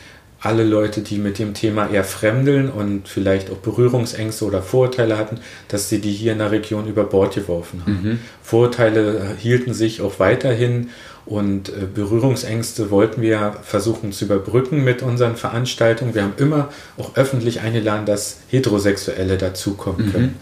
alle 0.46 0.64
Leute, 0.64 1.02
die 1.02 1.18
mit 1.18 1.38
dem 1.38 1.52
Thema 1.52 1.88
eher 1.88 2.04
fremdeln 2.04 2.70
und 2.70 3.08
vielleicht 3.08 3.50
auch 3.50 3.56
Berührungsängste 3.56 4.44
oder 4.44 4.62
Vorurteile 4.62 5.18
hatten, 5.18 5.40
dass 5.68 5.88
sie 5.88 6.00
die 6.00 6.12
hier 6.12 6.32
in 6.32 6.38
der 6.38 6.52
Region 6.52 6.86
über 6.86 7.04
Bord 7.04 7.34
geworfen 7.34 7.82
haben. 7.82 8.00
Mhm. 8.02 8.18
Vorurteile 8.42 9.34
hielten 9.38 9.74
sich 9.74 10.00
auch 10.00 10.18
weiterhin 10.18 10.90
und 11.26 11.70
äh, 11.70 11.86
Berührungsängste 11.92 12.90
wollten 12.90 13.20
wir 13.20 13.56
versuchen 13.62 14.12
zu 14.12 14.26
überbrücken 14.26 14.84
mit 14.84 15.02
unseren 15.02 15.36
Veranstaltungen. 15.36 16.14
Wir 16.14 16.22
haben 16.22 16.34
immer 16.36 16.68
auch 16.96 17.16
öffentlich 17.16 17.60
eingeladen, 17.60 18.06
dass 18.06 18.38
Heterosexuelle 18.48 19.36
dazukommen 19.36 20.06
mhm. 20.06 20.12
können. 20.12 20.36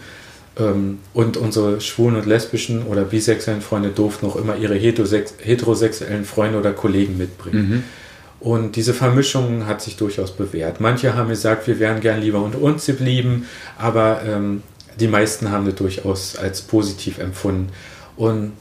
Ähm, 0.57 0.99
und 1.13 1.37
unsere 1.37 1.81
schwulen 1.81 2.15
und 2.15 2.27
lesbischen 2.27 2.83
oder 2.83 3.03
bisexuellen 3.03 3.61
Freunde 3.61 3.89
durften 3.89 4.27
auch 4.27 4.35
immer 4.35 4.55
ihre 4.55 4.75
heterosexuellen 4.75 6.25
Freunde 6.25 6.59
oder 6.59 6.71
Kollegen 6.71 7.17
mitbringen. 7.17 7.69
Mhm. 7.69 7.83
Und 8.45 8.75
diese 8.75 8.93
Vermischung 8.93 9.65
hat 9.65 9.81
sich 9.81 9.97
durchaus 9.97 10.29
bewährt. 10.29 10.79
Manche 10.79 11.15
haben 11.15 11.29
gesagt, 11.29 11.65
wir 11.65 11.79
wären 11.79 11.99
gern 11.99 12.21
lieber 12.21 12.43
unter 12.43 12.61
uns 12.61 12.85
geblieben, 12.85 13.47
aber 13.75 14.21
ähm, 14.23 14.61
die 14.99 15.07
meisten 15.07 15.49
haben 15.49 15.65
das 15.65 15.73
durchaus 15.73 16.35
als 16.35 16.61
positiv 16.61 17.17
empfunden. 17.17 17.69
Und 18.15 18.51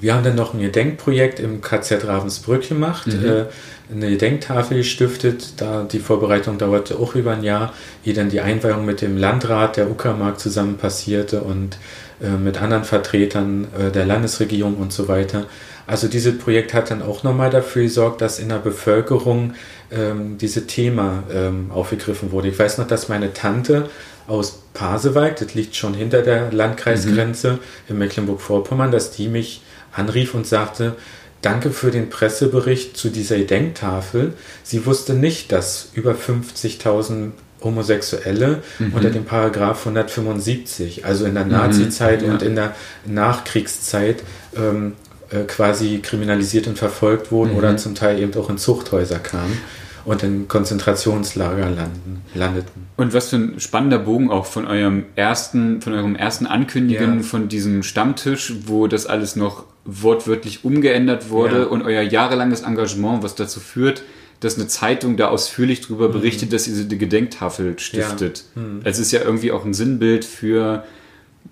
wir 0.00 0.14
haben 0.14 0.24
dann 0.24 0.36
noch 0.36 0.54
ein 0.54 0.60
Gedenkprojekt 0.60 1.38
im 1.38 1.60
KZ 1.60 2.02
Ravensbrück 2.06 2.66
gemacht. 2.66 3.08
Mhm. 3.08 3.26
Äh, 3.26 3.44
eine 3.92 4.08
Gedenktafel 4.08 4.78
gestiftet. 4.78 5.52
Da 5.58 5.82
die 5.82 5.98
Vorbereitung 5.98 6.56
dauerte 6.56 6.98
auch 6.98 7.14
über 7.14 7.32
ein 7.32 7.42
Jahr, 7.42 7.74
ehe 8.06 8.14
dann 8.14 8.30
die 8.30 8.40
Einweihung 8.40 8.86
mit 8.86 9.02
dem 9.02 9.18
Landrat 9.18 9.76
der 9.76 9.90
Uckermark 9.90 10.40
zusammen 10.40 10.78
passierte 10.78 11.42
und 11.42 11.76
äh, 12.22 12.30
mit 12.30 12.62
anderen 12.62 12.84
Vertretern 12.84 13.66
äh, 13.78 13.90
der 13.90 14.06
Landesregierung 14.06 14.76
und 14.76 14.94
so 14.94 15.08
weiter. 15.08 15.44
Also 15.86 16.08
dieses 16.08 16.38
Projekt 16.38 16.72
hat 16.74 16.90
dann 16.90 17.02
auch 17.02 17.22
nochmal 17.22 17.50
dafür 17.50 17.82
gesorgt, 17.82 18.20
dass 18.20 18.38
in 18.38 18.48
der 18.48 18.58
Bevölkerung 18.58 19.54
ähm, 19.90 20.38
dieses 20.38 20.66
Thema 20.66 21.24
ähm, 21.32 21.70
aufgegriffen 21.70 22.32
wurde. 22.32 22.48
Ich 22.48 22.58
weiß 22.58 22.78
noch, 22.78 22.86
dass 22.86 23.08
meine 23.08 23.32
Tante 23.32 23.88
aus 24.26 24.62
Pasewalk, 24.72 25.36
das 25.36 25.54
liegt 25.54 25.76
schon 25.76 25.94
hinter 25.94 26.22
der 26.22 26.50
Landkreisgrenze 26.50 27.52
mhm. 27.52 27.58
in 27.88 27.98
Mecklenburg-Vorpommern, 27.98 28.90
dass 28.90 29.10
die 29.10 29.28
mich 29.28 29.62
anrief 29.92 30.34
und 30.34 30.46
sagte, 30.46 30.96
Danke 31.44 31.72
für 31.72 31.90
den 31.90 32.08
Pressebericht 32.08 32.96
zu 32.96 33.10
dieser 33.10 33.36
Gedenktafel. 33.36 34.32
Sie 34.62 34.86
wusste 34.86 35.12
nicht, 35.12 35.52
dass 35.52 35.90
über 35.92 36.12
50.000 36.12 37.32
Homosexuelle 37.62 38.62
mhm. 38.78 38.94
unter 38.94 39.10
dem 39.10 39.26
Paragraph 39.26 39.80
175, 39.80 41.04
also 41.04 41.26
in 41.26 41.34
der 41.34 41.44
Nazi-Zeit 41.44 42.22
mhm, 42.22 42.26
ja. 42.28 42.32
und 42.32 42.42
in 42.42 42.54
der 42.54 42.74
Nachkriegszeit 43.04 44.22
ähm, 44.56 44.92
äh, 44.92 45.03
quasi 45.42 45.98
kriminalisiert 45.98 46.66
und 46.66 46.78
verfolgt 46.78 47.32
wurden 47.32 47.52
mhm. 47.52 47.58
oder 47.58 47.76
zum 47.76 47.94
Teil 47.94 48.20
eben 48.20 48.34
auch 48.34 48.48
in 48.48 48.58
Zuchthäuser 48.58 49.18
kamen 49.18 49.58
und 50.04 50.22
in 50.22 50.48
Konzentrationslager 50.48 51.70
landen, 51.70 52.22
landeten. 52.34 52.86
Und 52.96 53.14
was 53.14 53.30
für 53.30 53.36
ein 53.36 53.60
spannender 53.60 53.98
Bogen 53.98 54.30
auch 54.30 54.46
von 54.46 54.66
eurem 54.66 55.06
ersten, 55.16 55.80
von 55.80 55.94
eurem 55.94 56.14
ersten 56.14 56.46
Ankündigen 56.46 57.18
ja. 57.18 57.22
von 57.22 57.48
diesem 57.48 57.82
Stammtisch, 57.82 58.54
wo 58.66 58.86
das 58.86 59.06
alles 59.06 59.34
noch 59.36 59.64
wortwörtlich 59.84 60.64
umgeändert 60.64 61.30
wurde 61.30 61.60
ja. 61.60 61.64
und 61.64 61.82
euer 61.82 62.02
jahrelanges 62.02 62.62
Engagement, 62.62 63.22
was 63.22 63.34
dazu 63.34 63.60
führt, 63.60 64.02
dass 64.40 64.56
eine 64.56 64.68
Zeitung 64.68 65.16
da 65.16 65.28
ausführlich 65.28 65.80
darüber 65.80 66.08
mhm. 66.08 66.12
berichtet, 66.12 66.52
dass 66.52 66.68
ihr 66.68 66.74
diese 66.74 66.96
Gedenktafel 66.96 67.78
stiftet. 67.78 68.44
Ja. 68.54 68.62
Mhm. 68.62 68.80
Also 68.84 69.00
es 69.00 69.06
ist 69.06 69.12
ja 69.12 69.22
irgendwie 69.22 69.52
auch 69.52 69.64
ein 69.64 69.74
Sinnbild 69.74 70.24
für 70.24 70.84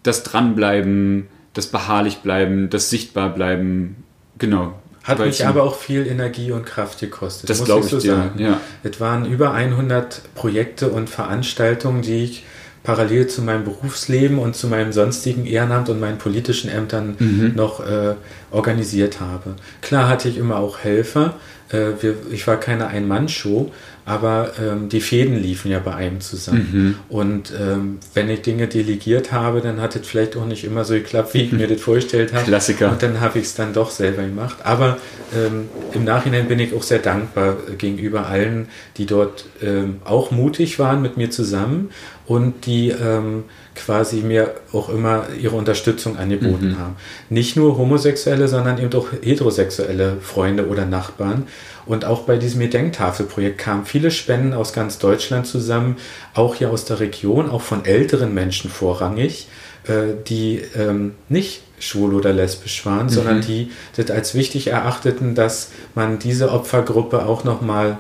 das 0.03 0.23
Dranbleiben, 0.25 1.29
das 1.55 1.67
Beharrlichbleiben, 1.67 2.71
das 2.71 2.91
Sichtbarbleiben. 2.91 3.97
Genau. 4.39 4.75
Hat 5.05 5.19
mich 5.19 5.45
aber 5.45 5.65
auch 5.65 5.75
viel 5.75 6.07
Energie 6.07 6.53
und 6.53 6.65
Kraft 6.65 7.01
gekostet. 7.01 7.51
Das 7.51 7.65
glaube 7.65 7.81
ich, 7.81 7.87
ich 7.87 7.91
so 7.91 7.99
dir. 7.99 8.17
Sagen. 8.17 8.39
Ja. 8.39 8.61
Es 8.85 9.01
waren 9.01 9.27
über 9.27 9.53
100 9.53 10.35
Projekte 10.35 10.91
und 10.91 11.11
Veranstaltungen, 11.11 12.03
die 12.03 12.25
ich 12.25 12.45
parallel 12.85 13.27
zu 13.27 13.43
meinem 13.43 13.65
Berufsleben 13.65 14.39
und 14.39 14.57
zu 14.57 14.69
meinem 14.69 14.93
sonstigen 14.93 15.47
Ehrenamt 15.47 15.89
und 15.89 16.01
meinen 16.01 16.19
politischen 16.19 16.71
Ämtern 16.71 17.17
mhm. 17.19 17.53
noch 17.55 17.81
äh, 17.81 18.15
organisiert 18.53 19.21
habe. 19.21 19.57
Klar 19.81 20.09
hatte 20.09 20.29
ich 20.29 20.37
immer 20.37 20.57
auch 20.57 20.79
Helfer. 20.79 21.35
Äh, 21.71 22.03
wir, 22.03 22.17
ich 22.31 22.47
war 22.47 22.59
keine 22.59 22.87
Ein-Mann-Show, 22.89 23.73
aber 24.05 24.53
ähm, 24.61 24.89
die 24.89 25.01
Fäden 25.01 25.41
liefen 25.41 25.71
ja 25.71 25.79
bei 25.79 25.95
einem 25.95 26.21
zusammen. 26.21 26.69
Mhm. 26.73 26.95
Und 27.09 27.53
ähm, 27.59 27.99
wenn 28.15 28.29
ich 28.29 28.43
Dinge 28.43 28.67
delegiert 28.67 29.33
habe, 29.33 29.61
dann 29.61 29.81
hat 29.81 29.97
es 29.97 30.07
vielleicht 30.07 30.37
auch 30.37 30.45
nicht 30.45 30.65
immer 30.65 30.85
so 30.85 30.95
geklappt, 30.95 31.35
wie 31.35 31.43
ich 31.43 31.53
mir 31.53 31.69
das 31.69 31.81
vorgestellt 31.81 32.33
habe. 32.33 32.45
Klassiker. 32.45 32.91
Und 32.91 33.03
dann 33.03 33.21
habe 33.21 33.39
ich 33.39 33.47
es 33.47 33.55
dann 33.55 33.73
doch 33.73 33.91
selber 33.91 34.23
gemacht. 34.23 34.57
Aber 34.65 34.99
ähm, 35.35 35.69
im 35.93 36.05
Nachhinein 36.05 36.49
bin 36.49 36.59
ich 36.59 36.75
auch 36.75 36.83
sehr 36.83 36.99
dankbar 36.99 37.57
gegenüber 37.79 38.27
allen, 38.27 38.69
die 38.97 39.07
dort 39.07 39.47
ähm, 39.63 40.01
auch 40.05 40.31
mutig 40.31 40.79
waren 40.79 41.01
mit 41.01 41.17
mir 41.17 41.31
zusammen 41.31 41.91
und 42.27 42.67
die 42.67 42.91
ähm, 42.91 43.45
quasi 43.75 44.17
mir 44.17 44.55
auch 44.73 44.89
immer 44.89 45.27
ihre 45.41 45.57
Unterstützung 45.57 46.19
angeboten 46.19 46.71
mhm. 46.71 46.79
haben. 46.79 46.97
Nicht 47.31 47.57
nur 47.57 47.79
Homosexuelle, 47.79 48.49
sondern 48.49 48.79
eben 48.79 48.93
auch 48.95 49.09
heterosexuelle 49.23 50.19
Freunde 50.21 50.69
oder 50.69 50.85
Nachbarn. 50.85 51.47
Und 51.87 52.05
auch 52.05 52.23
bei 52.23 52.37
diesem 52.37 52.61
Gedenktafelprojekt 52.61 53.59
kamen 53.59 53.85
viele 53.87 54.11
Spenden 54.11 54.53
aus 54.53 54.73
ganz 54.73 54.99
Deutschland 54.99 55.47
zusammen, 55.47 55.97
auch 56.35 56.55
hier 56.55 56.71
aus 56.71 56.85
der 56.85 57.01
Region, 57.01 57.51
auch 57.51 57.63
von 57.63 57.85
älteren 57.85 58.33
Menschen 58.35 58.71
vorrangig, 58.71 59.49
äh, 59.89 60.15
die 60.29 60.63
ähm, 60.77 61.15
nicht 61.29 61.63
schwul 61.81 62.15
oder 62.15 62.33
lesbisch 62.33 62.87
waren, 62.87 63.07
mhm. 63.07 63.11
sondern 63.11 63.41
die 63.41 63.73
das 63.97 64.11
als 64.11 64.35
wichtig 64.35 64.69
erachteten, 64.69 65.35
dass 65.35 65.71
man 65.95 66.19
diese 66.21 66.53
Opfergruppe 66.53 67.27
auch 67.27 67.43
nochmal 67.43 67.99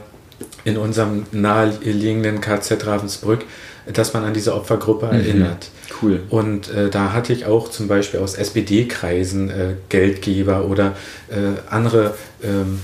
in 0.65 0.77
unserem 0.77 1.27
naheliegenden 1.33 2.41
KZ 2.41 2.87
Ravensbrück 2.87 3.45
dass 3.93 4.15
man 4.15 4.25
an 4.25 4.35
diese 4.35 4.55
Opfergruppe 4.55 5.07
mhm. 5.07 5.13
erinnert. 5.13 5.71
Cool. 6.01 6.21
Und 6.31 6.71
äh, 6.71 6.91
da 6.91 7.13
hatte 7.13 7.33
ich 7.33 7.47
auch 7.47 7.71
zum 7.71 7.89
Beispiel 7.89 8.21
aus 8.21 8.35
SPD-Kreisen 8.35 9.51
äh, 9.51 9.75
Geldgeber 9.89 10.67
oder 10.67 10.97
äh, 11.29 11.61
andere 11.71 12.15
ähm, 12.43 12.81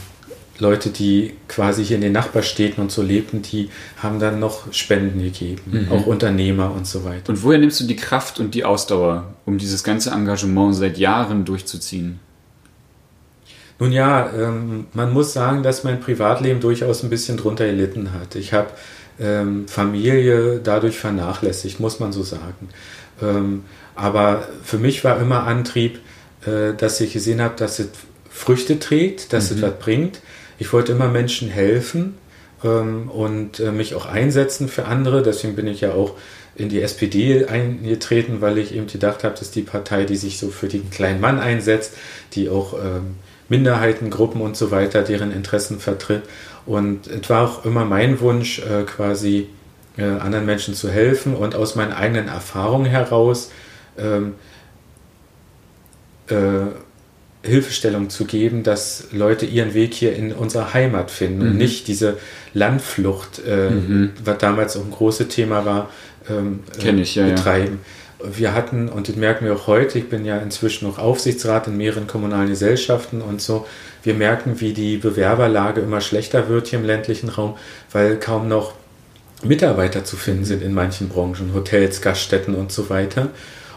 Leute, 0.61 0.91
die 0.91 1.35
quasi 1.47 1.85
hier 1.85 1.97
in 1.97 2.03
den 2.03 2.13
Nachbarstädten 2.13 2.83
und 2.83 2.91
so 2.91 3.03
lebten, 3.03 3.43
die 3.43 3.71
haben 4.03 4.19
dann 4.19 4.41
noch 4.41 4.73
Spenden 4.73 5.23
gegeben, 5.23 5.87
mhm. 5.87 5.93
auch 5.93 6.07
Unternehmer 6.07 6.73
und 6.75 6.87
so 6.87 7.05
weiter. 7.05 7.31
Und 7.31 7.43
woher 7.45 7.59
nimmst 7.59 7.81
du 7.81 7.85
die 7.85 7.97
Kraft 7.97 8.41
und 8.41 8.55
die 8.55 8.65
Ausdauer, 8.65 9.35
um 9.45 9.59
dieses 9.59 9.85
ganze 9.85 10.11
Engagement 10.11 10.75
seit 10.75 10.99
Jahren 10.99 11.45
durchzuziehen? 11.45 12.19
Nun 13.79 13.93
ja, 13.93 14.29
ähm, 14.37 14.87
man 14.93 15.13
muss 15.13 15.33
sagen, 15.33 15.63
dass 15.63 15.85
mein 15.85 16.01
Privatleben 16.01 16.61
durchaus 16.61 17.05
ein 17.05 17.11
bisschen 17.11 17.37
drunter 17.37 17.67
gelitten 17.67 18.13
hat. 18.13 18.35
Ich 18.35 18.53
habe 18.53 18.71
Familie 19.67 20.61
dadurch 20.63 20.99
vernachlässigt, 20.99 21.81
muss 21.81 22.01
man 22.01 22.13
so 22.13 22.23
sagen. 22.23 22.69
Ähm, 23.21 23.65
aber 23.95 24.47
für 24.63 24.79
mich 24.79 25.03
war 25.05 25.21
immer 25.21 25.45
Antrieb, 25.45 25.99
äh, 26.47 26.75
dass 26.77 27.01
ich 27.01 27.13
gesehen 27.13 27.41
habe, 27.41 27.55
dass 27.57 27.79
es 27.79 27.89
Früchte 28.31 28.79
trägt, 28.79 29.33
dass 29.33 29.51
mhm. 29.51 29.57
es 29.57 29.63
was 29.63 29.79
bringt. 29.79 30.21
Ich 30.59 30.73
wollte 30.73 30.93
immer 30.93 31.09
Menschen 31.09 31.49
helfen 31.49 32.15
ähm, 32.63 33.09
und 33.11 33.61
äh, 33.61 33.73
mich 33.73 33.95
auch 33.95 34.07
einsetzen 34.07 34.69
für 34.69 34.85
andere. 34.85 35.23
Deswegen 35.23 35.57
bin 35.57 35.67
ich 35.67 35.81
ja 35.81 35.93
auch 35.93 36.15
in 36.55 36.69
die 36.69 36.83
SPD 36.83 37.47
eingetreten, 37.47 38.41
weil 38.41 38.59
ich 38.59 38.75
eben 38.75 38.87
gedacht 38.87 39.25
habe, 39.25 39.37
dass 39.39 39.51
die 39.51 39.63
Partei, 39.63 40.05
die 40.05 40.17
sich 40.17 40.39
so 40.39 40.49
für 40.49 40.69
den 40.69 40.91
kleinen 40.91 41.21
Mann 41.21 41.39
einsetzt, 41.39 41.95
die 42.35 42.49
auch 42.49 42.75
ähm, 42.75 43.17
Minderheiten, 43.49 44.11
Gruppen 44.11 44.41
und 44.41 44.57
so 44.57 44.71
weiter, 44.71 45.03
deren 45.03 45.33
Interessen 45.33 45.79
vertritt. 45.79 46.23
Und 46.69 47.07
es 47.07 47.31
war 47.31 47.49
auch 47.49 47.65
immer 47.65 47.87
mein 47.87 48.21
Wunsch, 48.21 48.59
äh, 48.59 48.83
quasi 48.83 49.49
äh, 49.97 50.03
anderen 50.03 50.45
Menschen 50.45 50.75
zu 50.75 50.91
helfen 50.91 51.35
und 51.35 51.55
aus 51.55 51.77
meinen 51.77 51.93
eigenen 51.93 52.29
Erfahrungen 52.29 52.85
heraus 52.85 53.51
ähm, 53.97 54.35
äh, 56.29 56.67
Hilfestellung 57.43 58.11
zu 58.11 58.27
geben, 58.27 58.65
dass 58.65 59.09
Leute 59.13 59.47
ihren 59.47 59.73
Weg 59.73 59.95
hier 59.95 60.15
in 60.15 60.31
unserer 60.31 60.75
Heimat 60.75 61.11
finden 61.11 61.39
mhm. 61.45 61.51
und 61.53 61.57
nicht 61.57 61.89
diese 61.89 62.19
Landflucht, 62.53 63.41
äh, 63.47 63.71
mhm. 63.71 64.11
was 64.23 64.37
damals 64.37 64.77
auch 64.77 64.85
ein 64.85 64.91
großes 64.91 65.29
Thema 65.29 65.65
war, 65.65 65.89
ähm, 66.29 66.61
ich, 67.01 67.15
ja, 67.15 67.29
betreiben. 67.29 67.81
Ja. 67.83 67.89
Wir 68.23 68.53
hatten, 68.53 68.89
und 68.89 69.09
das 69.09 69.17
merken 69.17 69.45
wir 69.45 69.55
auch 69.55 69.67
heute, 69.69 69.99
ich 69.99 70.09
bin 70.09 70.25
ja 70.25 70.39
inzwischen 70.39 70.89
noch 70.89 70.99
Aufsichtsrat 70.99 71.69
in 71.69 71.77
mehreren 71.77 72.07
kommunalen 72.07 72.49
Gesellschaften 72.49 73.21
und 73.21 73.41
so, 73.41 73.67
wir 74.03 74.15
merken, 74.15 74.61
wie 74.61 74.73
die 74.73 74.97
Bewerberlage 74.97 75.81
immer 75.81 76.01
schlechter 76.01 76.49
wird 76.49 76.69
hier 76.69 76.79
im 76.79 76.85
ländlichen 76.85 77.29
Raum, 77.29 77.57
weil 77.93 78.19
kaum 78.19 78.49
noch 78.49 78.75
Mitarbeiter 79.43 80.05
zu 80.05 80.17
finden 80.17 80.45
sind 80.45 80.63
in 80.63 80.75
manchen 80.75 81.09
Branchen, 81.09 81.53
Hotels, 81.55 82.01
Gaststätten 82.01 82.55
und 82.55 82.73
so 82.73 82.91
weiter. 82.91 83.29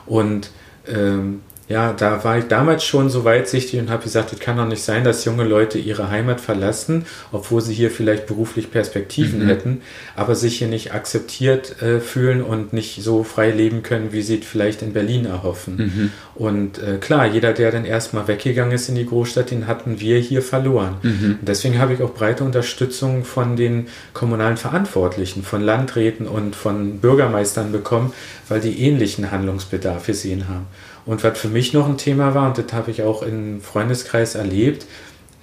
Und 0.06 0.50
ähm, 0.88 1.42
ja, 1.72 1.94
da 1.94 2.24
war 2.26 2.38
ich 2.38 2.46
damals 2.46 2.84
schon 2.84 3.10
so 3.10 3.24
weitsichtig 3.24 3.80
und 3.80 3.90
habe 3.90 4.04
gesagt, 4.04 4.34
es 4.34 4.40
kann 4.40 4.58
doch 4.58 4.68
nicht 4.68 4.84
sein, 4.84 5.06
dass 5.06 5.24
junge 5.24 5.46
Leute 5.46 5.80
ihre 5.80 6.10
Heimat 6.10 6.42
verlassen, 6.42 7.06
obwohl 7.32 7.62
sie 7.62 7.74
hier 7.74 7.90
vielleicht 7.90 8.28
beruflich 8.28 8.72
Perspektiven 8.72 9.44
mhm. 9.44 9.48
hätten, 9.48 9.82
aber 10.18 10.36
sich 10.36 10.58
hier 10.58 10.68
nicht 10.68 10.94
akzeptiert 10.94 11.82
äh, 11.82 12.02
fühlen 12.02 12.42
und 12.42 12.74
nicht 12.74 13.02
so 13.02 13.24
frei 13.24 13.52
leben 13.52 13.84
können, 13.84 14.12
wie 14.12 14.22
sie 14.22 14.40
es 14.40 14.46
vielleicht 14.46 14.82
in 14.82 14.92
Berlin 14.92 15.26
erhoffen. 15.26 15.78
Mhm. 15.78 16.12
Und 16.36 16.80
äh, 16.80 16.98
klar, 16.98 17.26
jeder, 17.26 17.54
der 17.54 17.72
dann 17.72 17.86
erstmal 17.86 18.28
weggegangen 18.28 18.74
ist 18.74 18.90
in 18.90 18.96
die 18.96 19.06
Großstadt, 19.06 19.52
den 19.52 19.68
hatten 19.68 20.02
wir 20.02 20.20
hier 20.20 20.42
verloren. 20.42 20.98
Mhm. 21.04 21.38
Und 21.40 21.48
deswegen 21.48 21.80
habe 21.80 21.94
ich 21.94 22.02
auch 22.02 22.14
breite 22.14 22.44
Unterstützung 22.44 23.24
von 23.24 23.56
den 23.56 23.88
kommunalen 24.14 24.58
Verantwortlichen, 24.58 25.44
von 25.44 25.62
Landräten 25.62 26.28
und 26.28 26.54
von 26.54 27.00
Bürgermeistern 27.00 27.72
bekommen, 27.72 28.12
weil 28.50 28.60
die 28.60 28.82
ähnlichen 28.82 29.32
Handlungsbedarf 29.32 30.06
gesehen 30.06 30.50
haben. 30.50 30.68
Und 31.06 31.24
was 31.24 31.38
für 31.38 31.48
mich 31.48 31.74
noch 31.74 31.88
ein 31.88 31.98
Thema 31.98 32.36
war, 32.36 32.48
und 32.48 32.58
das 32.58 32.74
habe 32.74 32.92
ich 32.92 33.04
auch 33.04 33.24
im 33.24 33.62
Freundeskreis 33.62 34.36
erlebt, 34.36 34.86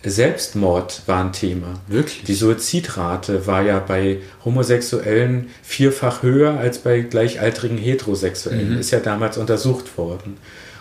Selbstmord 0.05 1.03
war 1.07 1.25
ein 1.25 1.33
Thema. 1.33 1.81
Wirklich? 1.89 2.23
Die 2.23 2.35
Suizidrate 2.35 3.47
war 3.47 3.63
ja 3.63 3.81
bei 3.81 4.19
Homosexuellen 4.45 5.49
vierfach 5.63 6.23
höher 6.23 6.57
als 6.59 6.79
bei 6.79 7.01
gleichaltrigen 7.01 7.79
Heterosexuellen. 7.79 8.75
Mhm. 8.75 8.79
Ist 8.79 8.93
ja 8.93 9.01
damals 9.01 9.39
untersucht 9.39 9.99
worden. 9.99 10.37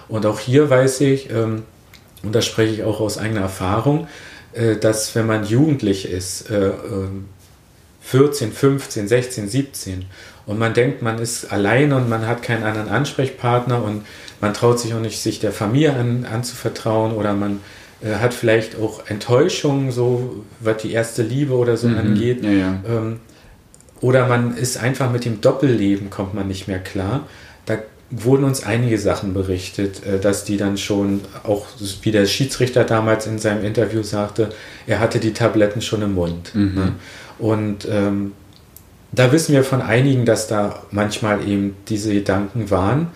Und 0.07 0.25
auch 0.25 0.39
hier 0.39 0.69
weiß 0.69 1.01
ich, 1.01 1.31
ähm, 1.31 1.63
und 2.23 2.33
da 2.33 2.41
spreche 2.41 2.73
ich 2.73 2.83
auch 2.83 2.99
aus 2.99 3.17
eigener 3.17 3.41
Erfahrung, 3.41 4.07
äh, 4.53 4.75
dass 4.75 5.15
wenn 5.15 5.25
man 5.25 5.45
jugendlich 5.45 6.09
ist, 6.09 6.49
äh, 6.49 6.71
14, 8.07 8.53
15, 8.53 9.07
16, 9.07 9.49
17 9.49 10.05
und 10.45 10.57
man 10.57 10.73
denkt, 10.73 11.01
man 11.01 11.19
ist 11.19 11.51
allein 11.51 11.91
und 11.91 12.07
man 12.07 12.25
hat 12.25 12.41
keinen 12.41 12.63
anderen 12.63 12.87
Ansprechpartner 12.87 13.83
und 13.83 14.05
man 14.39 14.53
traut 14.53 14.79
sich 14.79 14.93
auch 14.93 15.01
nicht, 15.01 15.21
sich 15.21 15.39
der 15.39 15.51
Familie 15.51 15.93
an, 15.93 16.25
anzuvertrauen 16.25 17.11
oder 17.11 17.33
man 17.33 17.59
äh, 18.01 18.15
hat 18.15 18.33
vielleicht 18.33 18.79
auch 18.79 19.07
Enttäuschungen, 19.07 19.91
so 19.91 20.45
was 20.61 20.77
die 20.77 20.93
erste 20.93 21.21
Liebe 21.21 21.53
oder 21.53 21.75
so 21.75 21.89
mhm. 21.89 21.97
angeht. 21.97 22.43
Ja, 22.43 22.51
ja. 22.51 22.79
Ähm, 22.87 23.19
oder 23.99 24.27
man 24.27 24.55
ist 24.55 24.77
einfach 24.77 25.11
mit 25.11 25.25
dem 25.25 25.41
Doppelleben, 25.41 26.09
kommt 26.09 26.33
man 26.33 26.47
nicht 26.47 26.67
mehr 26.67 26.79
klar. 26.79 27.27
Da 27.65 27.79
wurden 28.09 28.45
uns 28.45 28.63
einige 28.63 28.97
Sachen 28.97 29.33
berichtet, 29.33 30.05
äh, 30.05 30.17
dass 30.17 30.45
die 30.45 30.55
dann 30.55 30.77
schon, 30.77 31.21
auch 31.43 31.65
wie 32.03 32.11
der 32.11 32.25
Schiedsrichter 32.25 32.85
damals 32.85 33.27
in 33.27 33.37
seinem 33.37 33.65
Interview 33.65 34.01
sagte, 34.01 34.49
er 34.85 34.99
hatte 34.99 35.19
die 35.19 35.33
Tabletten 35.33 35.81
schon 35.81 36.03
im 36.03 36.13
Mund. 36.13 36.55
Mhm. 36.55 36.73
Ne? 36.73 36.93
Und 37.39 37.87
ähm, 37.89 38.33
da 39.11 39.31
wissen 39.31 39.53
wir 39.53 39.63
von 39.63 39.81
einigen, 39.81 40.25
dass 40.25 40.47
da 40.47 40.83
manchmal 40.91 41.47
eben 41.47 41.75
diese 41.87 42.13
Gedanken 42.13 42.69
waren. 42.69 43.07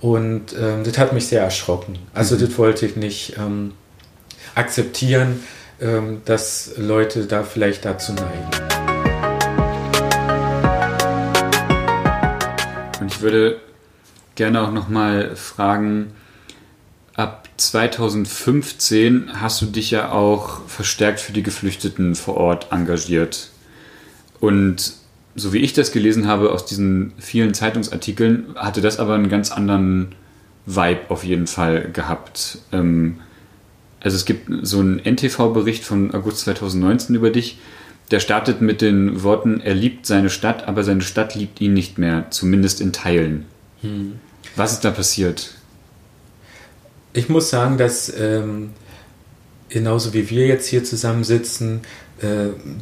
Und 0.00 0.54
ähm, 0.58 0.84
das 0.84 0.98
hat 0.98 1.12
mich 1.12 1.28
sehr 1.28 1.42
erschrocken. 1.42 1.98
Also 2.12 2.36
mhm. 2.36 2.40
das 2.40 2.58
wollte 2.58 2.86
ich 2.86 2.96
nicht 2.96 3.36
ähm, 3.38 3.72
akzeptieren, 4.54 5.42
ähm, 5.80 6.22
dass 6.24 6.72
Leute 6.76 7.26
da 7.26 7.42
vielleicht 7.42 7.84
dazu 7.84 8.12
neigen. 8.12 8.50
Ich 13.06 13.20
würde 13.20 13.60
gerne 14.34 14.62
auch 14.62 14.72
nochmal 14.72 15.36
fragen, 15.36 16.12
ab 17.14 17.48
2015 17.56 19.40
hast 19.40 19.62
du 19.62 19.66
dich 19.66 19.90
ja 19.90 20.10
auch 20.10 20.66
verstärkt 20.68 21.20
für 21.20 21.32
die 21.32 21.42
Geflüchteten 21.42 22.14
vor 22.14 22.36
Ort 22.36 22.72
engagiert. 22.72 23.50
Und 24.40 24.94
so 25.36 25.52
wie 25.52 25.58
ich 25.58 25.72
das 25.72 25.92
gelesen 25.92 26.26
habe 26.26 26.52
aus 26.52 26.66
diesen 26.66 27.12
vielen 27.18 27.54
Zeitungsartikeln, 27.54 28.54
hatte 28.56 28.80
das 28.80 28.98
aber 28.98 29.14
einen 29.14 29.28
ganz 29.28 29.50
anderen 29.50 30.14
Vibe 30.66 31.00
auf 31.08 31.24
jeden 31.24 31.46
Fall 31.46 31.90
gehabt. 31.92 32.58
Ähm, 32.72 33.20
also 34.00 34.16
es 34.16 34.24
gibt 34.24 34.50
so 34.62 34.80
einen 34.80 34.98
NTV-Bericht 34.98 35.84
von 35.84 36.14
August 36.14 36.40
2019 36.40 37.16
über 37.16 37.30
dich, 37.30 37.58
der 38.10 38.20
startet 38.20 38.60
mit 38.60 38.82
den 38.82 39.22
Worten, 39.22 39.60
er 39.60 39.74
liebt 39.74 40.06
seine 40.06 40.28
Stadt, 40.28 40.68
aber 40.68 40.84
seine 40.84 41.00
Stadt 41.00 41.34
liebt 41.34 41.60
ihn 41.60 41.72
nicht 41.72 41.98
mehr, 41.98 42.26
zumindest 42.30 42.80
in 42.80 42.92
Teilen. 42.92 43.46
Hm. 43.80 44.20
Was 44.56 44.72
ist 44.72 44.84
da 44.84 44.90
passiert? 44.90 45.54
Ich 47.14 47.28
muss 47.28 47.48
sagen, 47.48 47.78
dass 47.78 48.12
ähm, 48.18 48.70
genauso 49.68 50.12
wie 50.12 50.28
wir 50.28 50.46
jetzt 50.46 50.66
hier 50.66 50.84
zusammensitzen, 50.84 51.80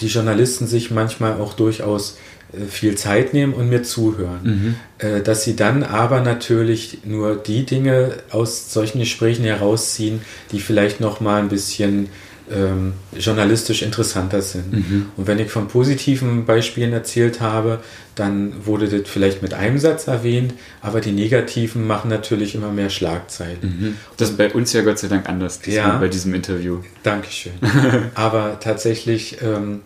die 0.01 0.07
Journalisten 0.07 0.67
sich 0.67 0.91
manchmal 0.91 1.41
auch 1.41 1.55
durchaus 1.55 2.19
äh, 2.53 2.67
viel 2.67 2.97
Zeit 2.97 3.35
nehmen 3.35 3.55
und 3.55 3.69
mir 3.69 3.83
zuhören. 3.83 4.41
Mhm. 4.43 4.75
Äh, 4.99 5.23
dass 5.23 5.45
sie 5.45 5.57
dann 5.57 5.83
aber 5.83 6.21
natürlich 6.21 6.99
nur 7.05 7.37
die 7.37 7.65
Dinge 7.65 8.15
aus 8.31 8.73
solchen 8.73 8.99
Gesprächen 8.99 9.45
herausziehen, 9.45 10.21
die 10.53 10.61
vielleicht 10.61 11.01
noch 11.01 11.21
mal 11.21 11.41
ein 11.41 11.49
bisschen 11.49 12.09
ähm, 12.51 12.95
journalistisch 13.17 13.83
interessanter 13.83 14.43
sind. 14.43 14.73
Mhm. 14.73 15.07
Und 15.17 15.27
wenn 15.27 15.39
ich 15.39 15.51
von 15.51 15.69
positiven 15.69 16.45
Beispielen 16.45 16.93
erzählt 16.93 17.41
habe, 17.41 17.81
dann 18.15 18.67
wurde 18.67 18.89
das 18.89 19.09
vielleicht 19.09 19.43
mit 19.43 19.55
einem 19.55 19.79
Satz 19.79 20.07
erwähnt, 20.07 20.55
aber 20.81 21.01
die 21.01 21.13
negativen 21.13 21.87
machen 21.87 22.11
natürlich 22.11 22.55
immer 22.55 22.71
mehr 22.71 22.91
Schlagzeilen. 22.91 23.59
Mhm. 23.63 23.97
Das 24.17 24.31
ist 24.31 24.37
bei 24.37 24.53
uns 24.53 24.73
ja 24.73 24.83
Gott 24.83 24.99
sei 24.99 25.09
Dank 25.09 25.29
anders, 25.29 25.61
ja, 25.67 25.99
bei 25.99 26.09
diesem 26.09 26.35
Interview. 26.35 26.79
Dankeschön. 27.03 27.53
aber 28.15 28.59
tatsächlich, 28.61 29.39
ähm, 29.43 29.81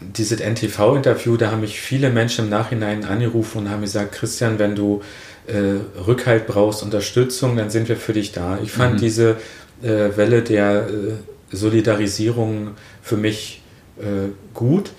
dieses 0.00 0.40
NTV-Interview, 0.40 1.36
da 1.36 1.50
haben 1.50 1.60
mich 1.60 1.80
viele 1.80 2.10
Menschen 2.10 2.46
im 2.46 2.50
Nachhinein 2.50 3.04
angerufen 3.04 3.58
und 3.58 3.70
haben 3.70 3.80
gesagt, 3.80 4.12
Christian, 4.12 4.58
wenn 4.58 4.74
du 4.74 5.02
äh, 5.46 6.02
Rückhalt 6.06 6.46
brauchst, 6.46 6.82
Unterstützung, 6.82 7.56
dann 7.56 7.70
sind 7.70 7.88
wir 7.88 7.96
für 7.96 8.12
dich 8.12 8.32
da. 8.32 8.58
Ich 8.62 8.72
fand 8.72 8.94
mhm. 8.94 8.98
diese 8.98 9.36
äh, 9.82 10.16
Welle 10.16 10.42
der 10.42 10.88
äh, 10.88 11.12
Solidarisierung 11.52 12.72
für 13.02 13.16
mich 13.16 13.62
äh, 13.98 14.30
gut. 14.54 14.90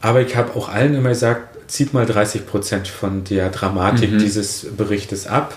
Aber 0.00 0.22
ich 0.22 0.36
habe 0.36 0.56
auch 0.56 0.68
allen 0.68 0.94
immer 0.94 1.10
gesagt, 1.10 1.70
zieht 1.70 1.92
mal 1.94 2.06
30 2.06 2.46
Prozent 2.46 2.88
von 2.88 3.24
der 3.24 3.50
Dramatik 3.50 4.12
mhm. 4.12 4.18
dieses 4.18 4.66
Berichtes 4.76 5.26
ab. 5.26 5.56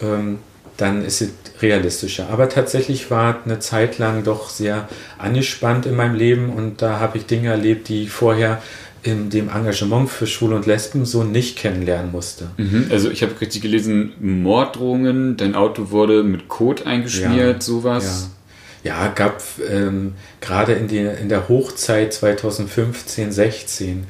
Ähm, 0.00 0.38
dann 0.76 1.04
ist 1.04 1.20
es 1.20 1.30
realistischer. 1.60 2.28
Aber 2.30 2.48
tatsächlich 2.48 3.10
war 3.10 3.40
eine 3.44 3.58
Zeit 3.58 3.98
lang 3.98 4.24
doch 4.24 4.48
sehr 4.48 4.88
angespannt 5.18 5.86
in 5.86 5.94
meinem 5.94 6.14
Leben 6.14 6.50
und 6.50 6.80
da 6.80 7.00
habe 7.00 7.18
ich 7.18 7.26
Dinge 7.26 7.50
erlebt, 7.50 7.88
die 7.88 8.04
ich 8.04 8.10
vorher 8.10 8.62
in 9.02 9.30
dem 9.30 9.48
Engagement 9.48 10.10
für 10.10 10.26
Schwule 10.26 10.56
und 10.56 10.66
Lesben 10.66 11.06
so 11.06 11.22
nicht 11.22 11.56
kennenlernen 11.56 12.12
musste. 12.12 12.50
Mhm. 12.56 12.86
Also 12.90 13.10
ich 13.10 13.22
habe 13.22 13.38
richtig 13.40 13.62
gelesen, 13.62 14.12
Morddrohungen, 14.20 15.36
dein 15.36 15.54
Auto 15.54 15.90
wurde 15.90 16.22
mit 16.22 16.48
Kot 16.48 16.86
eingeschmiert, 16.86 17.56
ja, 17.56 17.60
sowas. 17.60 18.28
Ja. 18.30 18.39
Ja, 18.82 19.08
gab 19.08 19.42
ähm, 19.70 20.14
gerade 20.40 20.72
in, 20.72 20.88
in 20.88 21.28
der 21.28 21.48
Hochzeit 21.48 22.14
2015, 22.14 23.30
16 23.30 24.06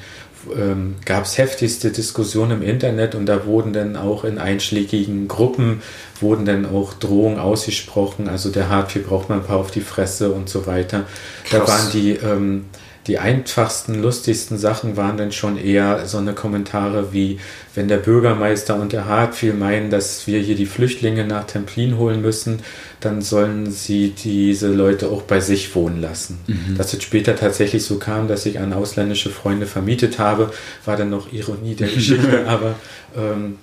ähm, 0.56 0.96
gab 1.04 1.24
es 1.24 1.38
heftigste 1.38 1.90
Diskussionen 1.90 2.62
im 2.62 2.62
Internet 2.62 3.14
und 3.14 3.26
da 3.26 3.44
wurden 3.44 3.72
dann 3.72 3.96
auch 3.96 4.24
in 4.24 4.38
einschlägigen 4.38 5.28
Gruppen 5.28 5.82
wurden 6.20 6.44
dann 6.44 6.66
auch 6.66 6.94
Drohungen 6.94 7.38
ausgesprochen, 7.38 8.28
also 8.28 8.50
der 8.50 8.68
Hartwig 8.68 9.06
braucht 9.06 9.28
man 9.28 9.40
ein 9.40 9.44
paar 9.44 9.58
auf 9.58 9.70
die 9.70 9.80
Fresse 9.80 10.32
und 10.32 10.48
so 10.48 10.66
weiter. 10.66 11.04
Krass. 11.44 11.66
Da 11.66 11.68
waren 11.68 11.90
die 11.92 12.10
ähm, 12.12 12.64
die 13.06 13.18
einfachsten, 13.18 14.02
lustigsten 14.02 14.58
Sachen 14.58 14.96
waren 14.96 15.16
dann 15.16 15.32
schon 15.32 15.56
eher 15.56 16.06
so 16.06 16.18
eine 16.18 16.34
Kommentare 16.34 17.12
wie, 17.12 17.40
wenn 17.74 17.88
der 17.88 17.96
Bürgermeister 17.96 18.76
und 18.76 18.92
der 18.92 19.06
Hartfiel 19.06 19.54
meinen, 19.54 19.90
dass 19.90 20.26
wir 20.26 20.38
hier 20.40 20.54
die 20.54 20.66
Flüchtlinge 20.66 21.24
nach 21.24 21.44
Templin 21.44 21.96
holen 21.96 22.20
müssen, 22.20 22.60
dann 23.00 23.22
sollen 23.22 23.70
sie 23.70 24.10
diese 24.10 24.68
Leute 24.68 25.08
auch 25.08 25.22
bei 25.22 25.40
sich 25.40 25.74
wohnen 25.74 26.00
lassen. 26.00 26.38
Mhm. 26.46 26.76
Dass 26.76 26.92
es 26.92 27.02
später 27.02 27.36
tatsächlich 27.36 27.84
so 27.84 27.98
kam, 27.98 28.28
dass 28.28 28.44
ich 28.44 28.58
an 28.58 28.74
ausländische 28.74 29.30
Freunde 29.30 29.66
vermietet 29.66 30.18
habe, 30.18 30.52
war 30.84 30.96
dann 30.96 31.08
noch 31.08 31.32
Ironie 31.32 31.74
der 31.74 31.88
Geschichte, 31.88 32.44
aber 32.46 32.74
ähm, 33.16 33.56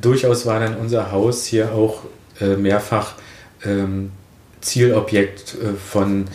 durchaus 0.00 0.46
war 0.46 0.60
dann 0.60 0.76
unser 0.76 1.12
Haus 1.12 1.44
hier 1.44 1.72
auch 1.72 2.04
äh, 2.40 2.56
mehrfach 2.56 3.14
ähm, 3.66 4.12
Zielobjekt 4.62 5.54
äh, 5.54 5.74
von 5.76 6.26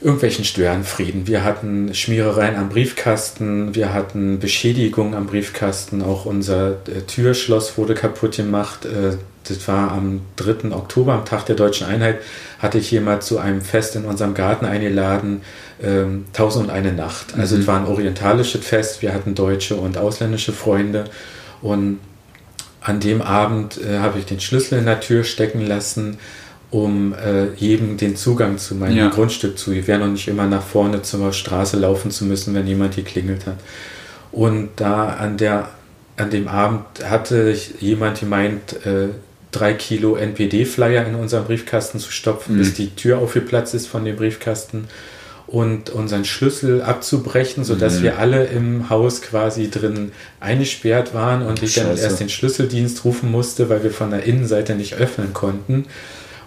irgendwelchen 0.00 0.44
Störenfrieden. 0.44 1.26
Wir 1.26 1.44
hatten 1.44 1.92
Schmierereien 1.92 2.56
am 2.56 2.68
Briefkasten, 2.68 3.74
wir 3.74 3.92
hatten 3.92 4.38
Beschädigungen 4.38 5.14
am 5.14 5.26
Briefkasten, 5.26 6.02
auch 6.02 6.24
unser 6.24 6.72
äh, 6.72 7.00
Türschloss 7.06 7.76
wurde 7.76 7.94
kaputt 7.94 8.36
gemacht. 8.36 8.84
Äh, 8.84 9.16
das 9.48 9.66
war 9.66 9.92
am 9.92 10.20
3. 10.36 10.72
Oktober, 10.72 11.14
am 11.14 11.24
Tag 11.24 11.46
der 11.46 11.56
deutschen 11.56 11.86
Einheit, 11.86 12.20
hatte 12.58 12.78
ich 12.78 12.90
jemand 12.90 13.22
zu 13.22 13.38
einem 13.38 13.62
Fest 13.62 13.96
in 13.96 14.04
unserem 14.04 14.34
Garten 14.34 14.66
eingeladen, 14.66 15.40
ähm, 15.82 16.26
Tausend 16.32 16.66
und 16.66 16.70
eine 16.70 16.92
Nacht. 16.92 17.34
Also 17.36 17.56
mhm. 17.56 17.62
es 17.62 17.66
war 17.66 17.80
ein 17.80 17.86
orientalisches 17.86 18.64
Fest, 18.64 19.02
wir 19.02 19.12
hatten 19.12 19.34
deutsche 19.34 19.76
und 19.76 19.98
ausländische 19.98 20.52
Freunde 20.52 21.04
und 21.60 21.98
an 22.80 23.00
dem 23.00 23.20
Abend 23.20 23.80
äh, 23.82 23.98
habe 23.98 24.20
ich 24.20 24.26
den 24.26 24.40
Schlüssel 24.40 24.78
in 24.78 24.86
der 24.86 25.00
Tür 25.00 25.24
stecken 25.24 25.66
lassen 25.66 26.18
um 26.70 27.14
äh, 27.14 27.52
jedem 27.54 27.96
den 27.96 28.16
Zugang 28.16 28.58
zu 28.58 28.74
meinem 28.74 28.96
ja. 28.96 29.08
Grundstück 29.08 29.58
zu 29.58 29.70
gewähren 29.72 30.02
und 30.02 30.12
nicht 30.12 30.28
immer 30.28 30.46
nach 30.46 30.62
vorne 30.62 31.02
zur 31.02 31.32
Straße 31.32 31.78
laufen 31.78 32.10
zu 32.10 32.24
müssen, 32.24 32.54
wenn 32.54 32.66
jemand 32.66 32.94
hier 32.94 33.04
klingelt 33.04 33.46
hat. 33.46 33.56
Und 34.32 34.70
da 34.76 35.08
an, 35.08 35.38
der, 35.38 35.70
an 36.16 36.30
dem 36.30 36.48
Abend 36.48 36.84
hatte 37.04 37.56
jemand 37.80 38.20
gemeint, 38.20 38.84
äh, 38.84 39.08
drei 39.50 39.72
Kilo 39.72 40.16
NPD-Flyer 40.16 41.06
in 41.06 41.14
unseren 41.14 41.44
Briefkasten 41.44 41.98
zu 41.98 42.12
stopfen, 42.12 42.54
mhm. 42.54 42.58
bis 42.58 42.74
die 42.74 42.90
Tür 42.90 43.18
aufgeplatzt 43.18 43.74
ist 43.74 43.86
von 43.86 44.04
dem 44.04 44.16
Briefkasten 44.16 44.88
und 45.46 45.88
unseren 45.88 46.26
Schlüssel 46.26 46.82
abzubrechen, 46.82 47.64
sodass 47.64 48.00
mhm. 48.00 48.02
wir 48.02 48.18
alle 48.18 48.44
im 48.44 48.90
Haus 48.90 49.22
quasi 49.22 49.70
drin 49.70 50.12
eingesperrt 50.40 51.14
waren 51.14 51.40
und 51.40 51.62
ich 51.62 51.72
Scheiße. 51.72 51.86
dann 51.86 51.96
erst 51.96 52.20
den 52.20 52.28
Schlüsseldienst 52.28 53.06
rufen 53.06 53.30
musste, 53.30 53.70
weil 53.70 53.82
wir 53.82 53.90
von 53.90 54.10
der 54.10 54.24
Innenseite 54.24 54.74
nicht 54.74 54.94
öffnen 54.94 55.32
konnten. 55.32 55.86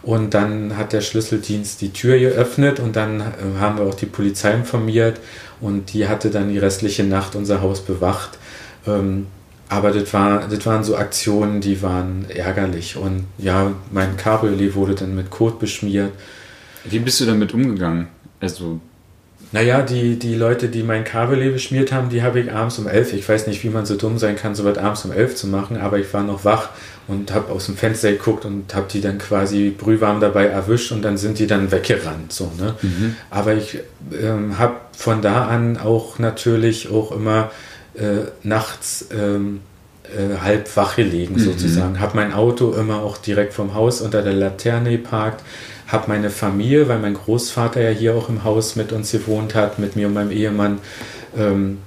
Und 0.04 0.34
dann 0.34 0.78
hat 0.78 0.93
der 0.93 1.02
Schlüsseldienst 1.02 1.82
die 1.82 1.93
Tür 1.93 2.18
geöffnet 2.18 2.80
und 2.80 2.95
dann 2.95 3.22
äh, 3.22 3.24
haben 3.60 3.78
wir 3.78 3.86
auch 3.86 3.93
die 3.93 4.08
Polizei 4.08 4.52
informiert 4.54 5.20
und 5.60 5.93
die 5.93 6.08
hatte 6.08 6.32
dann 6.32 6.49
die 6.49 6.58
restliche 6.58 7.04
Nacht 7.04 7.36
unser 7.36 7.62
Haus 7.62 7.82
bewacht. 7.82 8.39
Ähm, 8.88 9.28
aber 9.70 9.91
das, 9.91 10.12
war, 10.12 10.47
das 10.49 10.66
waren 10.66 10.84
so 10.84 10.97
Aktionen, 10.97 11.62
die 11.62 11.82
waren 11.82 12.26
ärgerlich. 12.30 12.97
Und 12.97 13.26
ja, 13.38 13.72
mein 13.91 14.18
Cabriolet 14.18 14.76
wurde 14.76 14.95
dann 14.95 15.16
mit 15.16 15.30
Kot 15.30 15.60
beschmiert. 15.60 16.12
Wie 16.84 16.99
bist 16.99 17.22
du 17.22 17.26
damit 17.26 17.54
umgegangen? 17.54 18.08
Also 18.39 18.82
naja, 19.54 19.82
die, 19.82 20.18
die 20.18 20.36
Leute, 20.36 20.70
die 20.70 20.82
mein 20.82 21.04
Kabel 21.04 21.52
beschmiert 21.52 21.91
haben, 21.91 22.10
die 22.10 22.24
habe 22.24 22.39
ich 22.39 22.52
abends 22.52 22.80
um 22.80 22.88
elf. 22.88 23.12
Ich 23.12 23.28
weiß 23.28 23.47
nicht, 23.47 23.64
wie 23.64 23.70
man 23.70 23.86
so 23.86 23.97
dumm 23.97 24.18
sein 24.18 24.38
kann, 24.38 24.56
so 24.56 24.64
weit 24.64 24.78
abends 24.78 25.04
um 25.04 25.12
elf 25.12 25.36
zu 25.36 25.47
machen, 25.47 25.76
aber 25.76 25.99
ich 25.99 26.14
war 26.14 26.24
noch 26.24 26.45
wach 26.45 26.70
und 27.08 27.34
habe 27.34 27.52
aus 27.52 27.66
dem 27.66 27.78
Fenster 27.78 28.12
geguckt 28.12 28.45
und 28.45 28.74
habe 28.74 28.88
die 28.91 29.02
dann 29.02 29.18
quasi 29.18 29.70
brühwarm 29.70 30.20
dabei 30.20 30.45
erwischt 30.45 30.91
und 30.91 31.02
dann 31.02 31.18
sind 31.18 31.39
die 31.39 31.47
dann 31.47 31.72
weggerannt. 31.72 32.32
So, 32.32 32.52
ne? 32.58 32.76
Mhm. 32.82 33.16
Aber 33.30 33.54
ich 33.54 33.80
ähm, 34.22 34.58
habe 34.58 34.76
von 34.97 35.22
da 35.22 35.47
an 35.47 35.78
auch 35.78 36.20
natürlich 36.20 36.89
auch 36.89 37.12
immer 37.12 37.52
äh, 37.95 38.30
nachts 38.43 39.08
ähm, 39.12 39.62
äh, 40.06 40.38
halb 40.41 40.76
wach 40.76 40.95
gelegen, 40.95 41.36
mhm. 41.36 41.39
sozusagen. 41.39 41.99
Habe 41.99 42.16
mein 42.16 42.34
Auto 42.34 42.72
immer 42.74 43.02
auch 43.02 43.18
direkt 43.18 43.54
vom 43.54 43.74
Haus 43.74 44.02
unter 44.02 44.22
der 44.22 44.34
Laterne 44.34 44.91
geparkt 44.91 45.43
habe 45.91 46.06
meine 46.08 46.30
Familie, 46.30 46.88
weil 46.88 46.99
mein 46.99 47.16
Großvater 47.16 47.82
ja 47.82 47.89
hier 47.89 48.16
auch 48.16 48.30
im 48.30 48.43
Haus 48.43 48.76
mit 48.76 48.93
uns 48.93 49.12
gewohnt 49.12 49.56
hat, 49.56 49.78
mit 49.78 49.95
mir 49.95 50.08
und 50.08 50.14
meinem 50.14 50.32
Ehemann. 50.32 50.80
Ähm, 51.38 51.80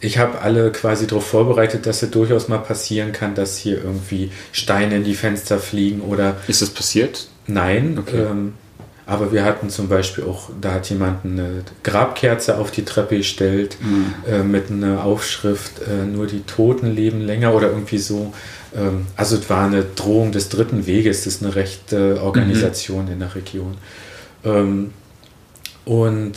ich 0.00 0.18
habe 0.18 0.40
alle 0.40 0.70
quasi 0.72 1.06
darauf 1.06 1.26
vorbereitet, 1.26 1.86
dass 1.86 2.02
es 2.02 2.10
durchaus 2.10 2.48
mal 2.48 2.58
passieren 2.58 3.12
kann, 3.12 3.34
dass 3.34 3.56
hier 3.56 3.82
irgendwie 3.82 4.30
Steine 4.52 4.96
in 4.96 5.04
die 5.04 5.14
Fenster 5.14 5.58
fliegen 5.58 6.00
oder. 6.00 6.36
Ist 6.48 6.62
das 6.62 6.70
passiert? 6.70 7.28
Nein. 7.46 7.98
Okay. 7.98 8.22
Ähm, 8.22 8.52
aber 9.06 9.32
wir 9.32 9.44
hatten 9.44 9.70
zum 9.70 9.88
Beispiel 9.88 10.24
auch, 10.24 10.50
da 10.60 10.72
hat 10.72 10.90
jemand 10.90 11.24
eine 11.24 11.62
Grabkerze 11.84 12.58
auf 12.58 12.72
die 12.72 12.84
Treppe 12.84 13.16
gestellt 13.18 13.76
mhm. 13.80 14.14
äh, 14.28 14.42
mit 14.42 14.70
einer 14.70 15.04
Aufschrift, 15.04 15.80
äh, 15.82 16.04
nur 16.04 16.26
die 16.26 16.40
Toten 16.40 16.92
leben 16.92 17.20
länger 17.20 17.54
oder 17.54 17.70
irgendwie 17.70 17.98
so. 17.98 18.34
Ähm, 18.74 19.06
also 19.16 19.36
es 19.36 19.48
war 19.48 19.64
eine 19.64 19.84
Drohung 19.84 20.32
des 20.32 20.48
dritten 20.48 20.86
Weges, 20.86 21.22
das 21.22 21.34
ist 21.34 21.44
eine 21.44 21.54
rechte 21.54 22.20
Organisation 22.20 23.06
mhm. 23.06 23.12
in 23.12 23.18
der 23.20 23.34
Region. 23.36 23.76
Ähm, 24.44 24.90
und 25.84 26.32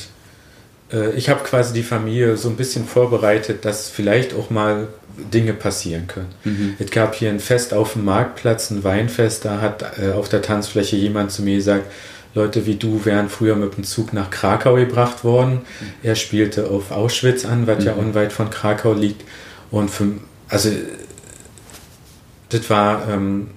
äh, 0.91 1.11
ich 1.11 1.29
habe 1.29 1.43
quasi 1.43 1.73
die 1.73 1.83
Familie 1.83 2.37
so 2.37 2.49
ein 2.49 2.55
bisschen 2.55 2.85
vorbereitet, 2.85 3.65
dass 3.65 3.89
vielleicht 3.89 4.33
auch 4.33 4.49
mal 4.49 4.87
Dinge 5.33 5.53
passieren 5.53 6.07
können. 6.07 6.29
Mhm. 6.43 6.75
Es 6.79 6.91
gab 6.91 7.15
hier 7.15 7.29
ein 7.29 7.39
Fest 7.39 7.73
auf 7.73 7.93
dem 7.93 8.05
Marktplatz, 8.05 8.71
ein 8.71 8.83
Weinfest, 8.83 9.43
da 9.45 9.59
hat 9.61 9.83
äh, 9.99 10.11
auf 10.11 10.29
der 10.29 10.41
Tanzfläche 10.41 10.95
jemand 10.95 11.31
zu 11.31 11.41
mir 11.43 11.55
gesagt, 11.55 11.85
Leute 12.35 12.65
wie 12.67 12.75
du 12.75 13.03
wären 13.05 13.27
früher 13.27 13.55
mit 13.55 13.75
dem 13.75 13.83
Zug 13.83 14.13
nach 14.13 14.29
Krakau 14.29 14.75
gebracht 14.75 15.23
worden. 15.23 15.61
Er 16.03 16.13
spielte 16.15 16.67
auf 16.69 16.91
Auschwitz 16.91 17.43
an, 17.43 17.65
was 17.65 17.83
ja 17.83 17.93
Mhm. 17.93 17.99
unweit 17.99 18.31
von 18.31 18.49
Krakau 18.51 18.93
liegt. 18.93 19.23
Und 19.71 19.89
für, 19.89 20.11
also 20.47 20.69
das 22.49 22.69
war, 22.69 23.07
ähm, 23.09 23.49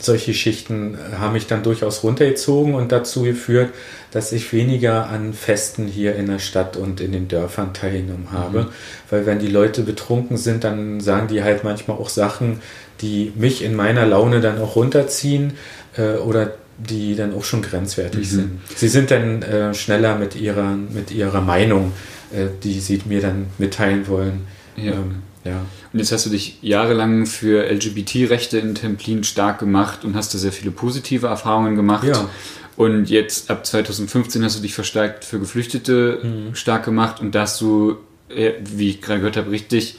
solche 0.00 0.34
Schichten 0.34 0.96
haben 1.18 1.34
mich 1.34 1.46
dann 1.46 1.62
durchaus 1.62 2.02
runtergezogen 2.02 2.74
und 2.74 2.90
dazu 2.90 3.22
geführt, 3.22 3.70
dass 4.10 4.32
ich 4.32 4.52
weniger 4.52 5.08
an 5.08 5.32
Festen 5.34 5.86
hier 5.86 6.16
in 6.16 6.26
der 6.26 6.38
Stadt 6.38 6.76
und 6.76 7.00
in 7.00 7.12
den 7.12 7.28
Dörfern 7.28 7.72
teilgenommen 7.74 8.32
habe. 8.32 8.68
Weil 9.10 9.26
wenn 9.26 9.38
die 9.38 9.46
Leute 9.48 9.82
betrunken 9.82 10.36
sind, 10.36 10.64
dann 10.64 11.00
sagen 11.00 11.28
die 11.28 11.42
halt 11.42 11.64
manchmal 11.64 11.98
auch 11.98 12.08
Sachen, 12.08 12.60
die 13.00 13.32
mich 13.36 13.62
in 13.62 13.74
meiner 13.74 14.06
Laune 14.06 14.40
dann 14.40 14.58
auch 14.60 14.76
runterziehen 14.76 15.52
äh, 15.96 16.14
oder 16.16 16.54
die 16.78 17.14
dann 17.14 17.34
auch 17.34 17.44
schon 17.44 17.60
grenzwertig 17.62 18.20
Mhm. 18.32 18.36
sind. 18.36 18.60
Sie 18.74 18.88
sind 18.88 19.10
dann 19.10 19.42
äh, 19.42 19.74
schneller 19.74 20.16
mit 20.16 20.34
ihrer, 20.34 20.74
mit 20.76 21.10
ihrer 21.10 21.42
Meinung, 21.42 21.92
äh, 22.32 22.46
die 22.62 22.80
sie 22.80 23.00
mir 23.04 23.20
dann 23.20 23.46
mitteilen 23.58 24.08
wollen. 24.08 24.46
Ja. 24.76 24.92
Ähm, 24.92 25.16
ja. 25.44 25.60
Und 25.92 25.98
jetzt 25.98 26.12
hast 26.12 26.26
du 26.26 26.30
dich 26.30 26.58
jahrelang 26.62 27.26
für 27.26 27.64
LGBT-Rechte 27.68 28.58
in 28.58 28.74
Templin 28.74 29.24
stark 29.24 29.58
gemacht 29.58 30.04
und 30.04 30.14
hast 30.14 30.32
da 30.34 30.38
sehr 30.38 30.52
viele 30.52 30.70
positive 30.70 31.26
Erfahrungen 31.26 31.74
gemacht. 31.74 32.06
Ja. 32.06 32.28
Und 32.76 33.10
jetzt 33.10 33.50
ab 33.50 33.66
2015 33.66 34.44
hast 34.44 34.56
du 34.56 34.62
dich 34.62 34.74
verstärkt 34.74 35.24
für 35.24 35.38
Geflüchtete 35.40 36.20
Mhm. 36.22 36.54
stark 36.54 36.84
gemacht 36.84 37.20
und 37.20 37.34
da 37.34 37.40
hast 37.42 37.60
du, 37.60 37.96
äh, 38.28 38.52
wie 38.64 38.90
ich 38.90 39.02
gerade 39.02 39.18
gehört 39.20 39.36
habe, 39.36 39.50
richtig 39.50 39.98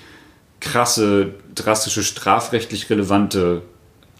krasse, 0.59 1.33
drastische, 1.55 2.03
strafrechtlich 2.03 2.89
relevante 2.89 3.61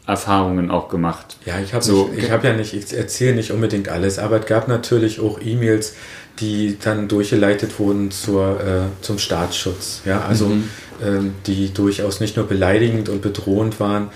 Erfahrungen 0.07 0.71
auch 0.71 0.89
gemacht. 0.89 1.37
Ja, 1.45 1.59
ich 1.59 1.73
habe 1.73 1.83
So, 1.83 2.09
ich 2.17 2.31
hab 2.31 2.43
ja 2.43 2.53
nicht, 2.53 2.73
ich 2.73 2.91
erzähle 2.93 3.35
nicht 3.35 3.51
unbedingt 3.51 3.87
alles, 3.87 4.19
aber 4.19 4.39
es 4.39 4.45
gab 4.45 4.67
natürlich 4.67 5.19
auch 5.19 5.39
E-Mails, 5.39 5.93
die 6.39 6.77
dann 6.83 7.07
durchgeleitet 7.07 7.77
wurden 7.79 8.09
zur, 8.09 8.59
äh, 8.59 9.03
zum 9.03 9.19
Staatsschutz. 9.19 10.01
Ja, 10.05 10.21
also 10.21 10.47
Mhm. 10.47 10.69
Ähm, 11.05 11.33
die 11.47 11.73
durchaus 11.73 12.19
nicht 12.19 12.37
nur 12.37 12.47
beleidigend 12.47 13.09
und 13.09 13.21
bedrohend 13.21 13.79
waren. 13.79 14.09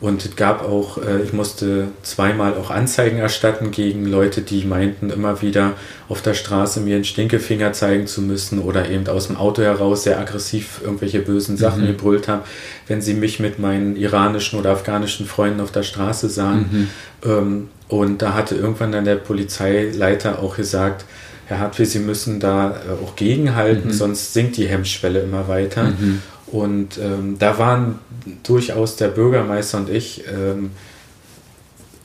Und 0.00 0.24
es 0.24 0.36
gab 0.36 0.62
auch, 0.62 0.98
äh, 0.98 1.22
ich 1.24 1.32
musste 1.32 1.88
zweimal 2.04 2.54
auch 2.54 2.70
Anzeigen 2.70 3.18
erstatten 3.18 3.72
gegen 3.72 4.06
Leute, 4.06 4.42
die 4.42 4.64
meinten, 4.64 5.10
immer 5.10 5.42
wieder 5.42 5.72
auf 6.08 6.22
der 6.22 6.34
Straße 6.34 6.78
mir 6.80 6.94
einen 6.94 7.04
Stinkefinger 7.04 7.72
zeigen 7.72 8.06
zu 8.06 8.22
müssen 8.22 8.60
oder 8.60 8.88
eben 8.88 9.08
aus 9.08 9.26
dem 9.26 9.36
Auto 9.36 9.60
heraus 9.62 10.04
sehr 10.04 10.20
aggressiv 10.20 10.80
irgendwelche 10.84 11.18
bösen 11.18 11.56
Sachen 11.56 11.82
Mhm. 11.82 11.86
gebrüllt 11.88 12.28
haben, 12.28 12.42
wenn 12.86 13.02
sie 13.02 13.14
mich 13.14 13.40
mit 13.40 13.58
meinen 13.58 13.96
iranischen 13.96 14.60
oder 14.60 14.70
afghanischen 14.70 15.26
Freunden 15.26 15.60
auf 15.60 15.72
der 15.72 15.82
Straße 15.82 16.28
sahen. 16.28 16.68
Mhm. 16.70 16.88
Ähm, 17.28 17.68
und 17.88 18.22
da 18.22 18.34
hatte 18.34 18.54
irgendwann 18.54 18.92
dann 18.92 19.04
der 19.04 19.16
Polizeileiter 19.16 20.38
auch 20.40 20.56
gesagt, 20.56 21.06
Herr 21.48 21.58
Hartwig, 21.60 21.88
Sie 21.88 21.98
müssen 21.98 22.40
da 22.40 22.70
äh, 22.70 23.04
auch 23.04 23.16
gegenhalten, 23.16 23.88
Mhm. 23.88 23.92
sonst 23.92 24.32
sinkt 24.34 24.56
die 24.56 24.68
Hemmschwelle 24.68 25.20
immer 25.20 25.48
weiter. 25.48 25.92
Und 26.46 26.98
ähm, 26.98 27.36
da 27.38 27.58
waren 27.58 27.98
durchaus 28.42 28.96
der 28.96 29.08
Bürgermeister 29.08 29.78
und 29.78 29.90
ich 29.90 30.24
ähm, 30.32 30.70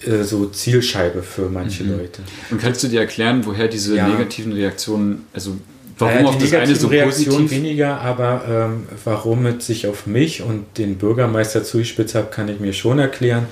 äh, 0.05 0.23
so 0.23 0.45
Zielscheibe 0.47 1.23
für 1.23 1.49
manche 1.49 1.83
Mhm. 1.83 1.91
Leute. 1.97 2.21
Und 2.51 2.61
kannst 2.61 2.83
du 2.83 2.87
dir 2.87 3.01
erklären, 3.01 3.45
woher 3.45 3.67
diese 3.67 3.95
Ja. 3.95 4.07
negativen 4.07 4.51
Reaktionen, 4.53 5.25
also 5.33 5.57
warum 5.97 6.15
Naja, 6.15 6.27
auf 6.27 6.37
das 6.37 6.53
eine 6.53 6.75
so 6.75 6.87
negativen 6.87 6.89
Reaktionen 6.89 7.37
positiv? 7.43 7.51
weniger, 7.63 8.01
aber 8.01 8.43
ähm, 8.49 8.83
warum 9.05 9.45
es 9.45 9.65
sich 9.67 9.87
auf 9.87 10.07
mich 10.07 10.41
und 10.41 10.65
den 10.77 10.97
Bürgermeister 10.97 11.63
zugespitzt 11.63 12.15
hat, 12.15 12.31
kann 12.31 12.49
ich 12.49 12.59
mir 12.59 12.73
schon 12.73 12.99
erklären. 12.99 13.45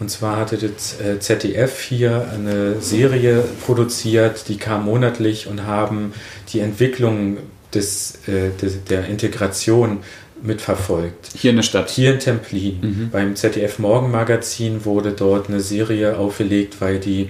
Und 0.00 0.10
zwar 0.10 0.38
hatte 0.38 0.56
das 0.56 0.98
äh, 1.00 1.20
ZDF 1.20 1.78
hier 1.80 2.26
eine 2.32 2.80
Serie 2.80 3.44
produziert, 3.64 4.48
die 4.48 4.56
kam 4.56 4.86
monatlich 4.86 5.46
und 5.46 5.66
haben 5.66 6.12
die 6.52 6.60
Entwicklung 6.60 7.36
des, 7.74 8.18
äh, 8.26 8.50
des, 8.60 8.82
der 8.84 9.06
Integration 9.06 9.98
mitverfolgt. 10.42 11.28
Hier 11.36 11.50
in 11.50 11.56
der 11.56 11.62
Stadt. 11.62 11.90
Hier 11.90 12.14
in 12.14 12.18
Templin. 12.18 12.78
Mhm. 12.80 13.10
Beim 13.10 13.36
ZDF 13.36 13.78
Morgenmagazin 13.78 14.86
wurde 14.86 15.12
dort 15.12 15.48
eine 15.50 15.60
Serie 15.60 16.16
aufgelegt, 16.16 16.76
weil 16.80 16.98
die 16.98 17.28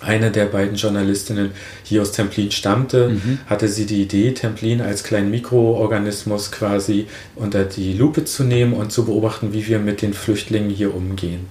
eine 0.00 0.30
der 0.30 0.44
beiden 0.44 0.76
Journalistinnen 0.76 1.50
hier 1.82 2.02
aus 2.02 2.12
Templin 2.12 2.52
stammte, 2.52 3.08
Mhm. 3.08 3.38
hatte 3.46 3.66
sie 3.66 3.86
die 3.86 4.02
Idee, 4.02 4.32
Templin 4.32 4.80
als 4.80 5.02
kleinen 5.02 5.30
Mikroorganismus 5.30 6.52
quasi 6.52 7.06
unter 7.34 7.64
die 7.64 7.94
Lupe 7.94 8.24
zu 8.24 8.44
nehmen 8.44 8.74
und 8.74 8.92
zu 8.92 9.06
beobachten, 9.06 9.52
wie 9.52 9.66
wir 9.66 9.78
mit 9.80 10.02
den 10.02 10.12
Flüchtlingen 10.12 10.70
hier 10.70 10.94
umgehen. 10.94 11.46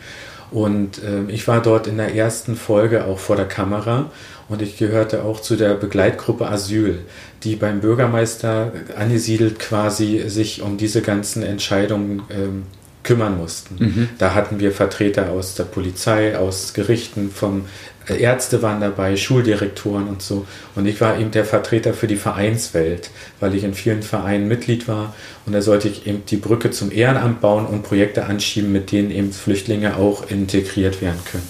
Und 0.56 1.02
ähm, 1.06 1.28
ich 1.28 1.50
war 1.50 1.62
dort 1.62 1.86
in 1.86 1.98
der 1.98 2.16
ersten 2.16 2.56
Folge 2.56 3.04
auch 3.04 3.20
vor 3.20 3.36
der 3.36 3.46
Kamera 3.46 4.10
und 4.48 4.62
ich 4.62 4.78
gehörte 4.78 5.26
auch 5.26 5.42
zu 5.42 5.58
der 5.58 5.74
Begleitgruppe 5.74 6.48
Asyl, 6.48 7.00
die 7.44 7.58
beim 7.58 7.82
Bürgermeister 7.82 8.72
angesiedelt 8.96 9.60
quasi 9.60 10.24
sich 10.30 10.62
um 10.62 10.78
diese 10.78 11.02
ganzen 11.02 11.44
Entscheidungen 11.44 12.22
ähm, 12.30 12.64
kümmern 13.06 13.38
mussten. 13.38 13.76
Mhm. 13.80 14.10
Da 14.18 14.34
hatten 14.34 14.60
wir 14.60 14.74
Vertreter 14.74 15.30
aus 15.30 15.56
der 15.56 15.64
Polizei, 15.64 16.38
aus 16.38 16.74
Gerichten, 16.74 17.32
vom 17.32 17.66
Ärzte 18.08 18.62
waren 18.62 18.82
dabei, 18.82 19.16
Schuldirektoren 19.16 20.08
und 20.08 20.22
so. 20.22 20.46
Und 20.76 20.86
ich 20.86 21.02
war 21.02 21.18
eben 21.18 21.32
der 21.32 21.46
Vertreter 21.46 21.94
für 21.94 22.08
die 22.08 22.18
Vereinswelt, 22.18 23.10
weil 23.40 23.56
ich 23.56 23.64
in 23.64 23.74
vielen 23.74 24.04
Vereinen 24.04 24.48
Mitglied 24.48 24.88
war. 24.88 25.16
Und 25.46 25.54
da 25.54 25.62
sollte 25.62 25.88
ich 25.88 26.06
eben 26.06 26.24
die 26.26 26.38
Brücke 26.38 26.72
zum 26.72 26.92
Ehrenamt 26.92 27.42
bauen 27.42 27.66
und 27.66 27.84
Projekte 27.84 28.26
anschieben, 28.26 28.72
mit 28.72 28.92
denen 28.92 29.10
eben 29.10 29.32
Flüchtlinge 29.32 29.98
auch 29.98 30.30
integriert 30.30 31.02
werden 31.02 31.20
können. 31.32 31.48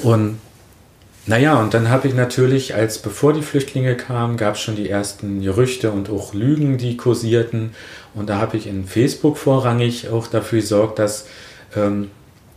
Und 0.00 0.38
naja, 1.28 1.60
und 1.60 1.74
dann 1.74 1.90
habe 1.90 2.08
ich 2.08 2.14
natürlich, 2.14 2.74
als 2.74 2.98
bevor 2.98 3.34
die 3.34 3.42
Flüchtlinge 3.42 3.96
kamen, 3.98 4.38
gab 4.38 4.54
es 4.54 4.62
schon 4.62 4.76
die 4.76 4.88
ersten 4.88 5.42
Gerüchte 5.42 5.90
und 5.92 6.08
auch 6.08 6.32
Lügen, 6.32 6.78
die 6.78 6.96
kursierten. 6.96 7.74
Und 8.14 8.30
da 8.30 8.38
habe 8.38 8.56
ich 8.56 8.66
in 8.66 8.86
Facebook 8.86 9.36
vorrangig 9.36 10.08
auch 10.08 10.26
dafür 10.26 10.60
gesorgt, 10.60 10.98
dass 10.98 11.26
ähm, 11.76 12.10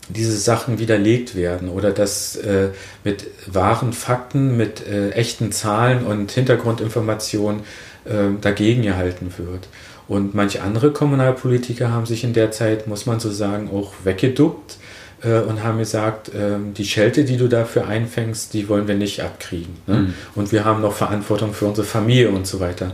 diese 0.07 0.37
Sachen 0.37 0.79
widerlegt 0.79 1.35
werden 1.35 1.67
oder 1.67 1.91
dass 1.91 2.37
äh, 2.37 2.69
mit 3.03 3.27
wahren 3.45 3.91
Fakten, 3.91 4.55
mit 4.55 4.87
äh, 4.87 5.09
echten 5.09 5.51
Zahlen 5.51 6.05
und 6.05 6.31
Hintergrundinformationen 6.31 7.63
äh, 8.05 8.39
dagegen 8.39 8.83
gehalten 8.83 9.33
wird. 9.37 9.67
Und 10.07 10.33
manche 10.33 10.61
andere 10.61 10.91
Kommunalpolitiker 10.91 11.91
haben 11.91 12.05
sich 12.05 12.23
in 12.23 12.31
der 12.31 12.51
Zeit, 12.51 12.87
muss 12.87 13.05
man 13.05 13.19
so 13.19 13.29
sagen, 13.29 13.69
auch 13.69 13.91
weggeduckt 14.05 14.77
äh, 15.23 15.39
und 15.39 15.63
haben 15.63 15.77
gesagt, 15.77 16.31
ähm, 16.35 16.73
die 16.73 16.85
Schelte, 16.85 17.23
die 17.23 17.37
du 17.37 17.47
dafür 17.47 17.87
einfängst, 17.87 18.53
die 18.53 18.67
wollen 18.69 18.87
wir 18.87 18.95
nicht 18.95 19.21
abkriegen. 19.21 19.75
Ne? 19.87 19.95
Mhm. 19.95 20.13
Und 20.35 20.51
wir 20.51 20.65
haben 20.65 20.81
noch 20.81 20.93
Verantwortung 20.93 21.53
für 21.53 21.65
unsere 21.65 21.85
Familie 21.85 22.29
und 22.29 22.47
so 22.47 22.59
weiter. 22.59 22.91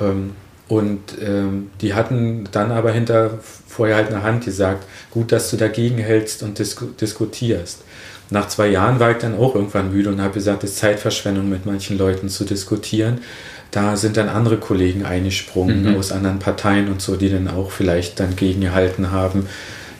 Ähm, 0.00 0.32
und 0.68 1.00
ähm, 1.24 1.70
die 1.80 1.94
hatten 1.94 2.46
dann 2.52 2.72
aber 2.72 2.92
hinter 2.92 3.38
vorgehaltener 3.66 4.22
Hand 4.22 4.44
gesagt, 4.44 4.84
gut, 5.10 5.32
dass 5.32 5.50
du 5.50 5.56
dagegen 5.56 5.96
hältst 5.96 6.42
und 6.42 6.58
disku 6.58 6.86
diskutierst. 7.00 7.82
Nach 8.30 8.48
zwei 8.48 8.68
Jahren 8.68 9.00
war 9.00 9.12
ich 9.12 9.16
dann 9.16 9.38
auch 9.38 9.54
irgendwann 9.54 9.90
müde 9.90 10.10
und 10.10 10.20
habe 10.20 10.34
gesagt, 10.34 10.62
es 10.62 10.72
ist 10.72 10.78
Zeitverschwendung, 10.80 11.48
mit 11.48 11.64
manchen 11.64 11.96
Leuten 11.96 12.28
zu 12.28 12.44
diskutieren. 12.44 13.22
Da 13.70 13.96
sind 13.96 14.18
dann 14.18 14.28
andere 14.28 14.58
Kollegen 14.58 15.06
eingesprungen 15.06 15.84
Mhm. 15.92 15.96
aus 15.96 16.12
anderen 16.12 16.38
Parteien 16.38 16.88
und 16.88 17.00
so, 17.00 17.16
die 17.16 17.30
dann 17.30 17.48
auch 17.48 17.70
vielleicht 17.70 18.20
dann 18.20 18.36
gegengehalten 18.36 19.10
haben 19.10 19.46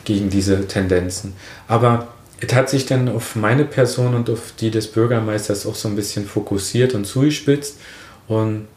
gegen 0.09 0.31
diese 0.31 0.67
Tendenzen. 0.67 1.33
Aber 1.67 2.07
es 2.41 2.51
hat 2.55 2.67
sich 2.67 2.87
dann 2.87 3.07
auf 3.09 3.35
meine 3.35 3.63
Person 3.63 4.15
und 4.15 4.27
auf 4.31 4.53
die 4.59 4.71
des 4.71 4.87
Bürgermeisters 4.87 5.67
auch 5.67 5.75
so 5.75 5.87
ein 5.87 5.95
bisschen 5.95 6.25
fokussiert 6.25 6.95
und 6.95 7.05
zugespitzt. 7.05 7.77
Und 8.27 8.67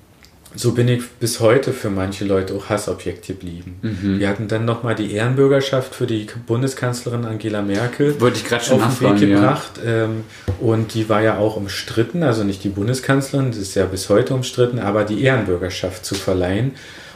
so 0.54 0.72
bin 0.72 0.88
ich 0.88 1.08
bis 1.20 1.40
heute 1.40 1.72
für 1.72 1.88
manche 1.88 2.26
Leute 2.26 2.52
auch 2.52 2.68
Hassobjekt 2.68 3.26
geblieben. 3.26 3.78
Mhm. 3.80 4.20
Wir 4.20 4.28
hatten 4.28 4.46
dann 4.46 4.66
nochmal 4.66 4.94
die 4.94 5.10
Ehrenbürgerschaft 5.12 5.94
für 5.94 6.06
die 6.06 6.26
Bundeskanzlerin 6.46 7.24
Angela 7.24 7.62
Merkel 7.62 8.20
Wollte 8.20 8.36
ich 8.36 8.44
gerade 8.44 8.62
schon 8.62 8.82
auf 8.82 8.98
den 8.98 9.18
Weg 9.18 9.30
nachfragen, 9.30 9.30
ja. 9.30 9.36
gebracht. 9.36 9.72
Ähm, 9.86 10.24
und 10.60 10.92
die 10.92 11.08
war 11.08 11.22
ja 11.22 11.38
auch 11.38 11.56
umstritten, 11.56 12.22
also 12.22 12.44
nicht 12.44 12.62
die 12.62 12.68
Bundeskanzlerin, 12.68 13.52
das 13.52 13.58
ist 13.58 13.74
ja 13.74 13.86
bis 13.86 14.10
heute 14.10 14.34
umstritten, 14.34 14.78
aber 14.78 15.04
die 15.04 15.22
Ehrenbürgerschaft 15.22 16.04
zu 16.04 16.14
verleihen. 16.14 16.72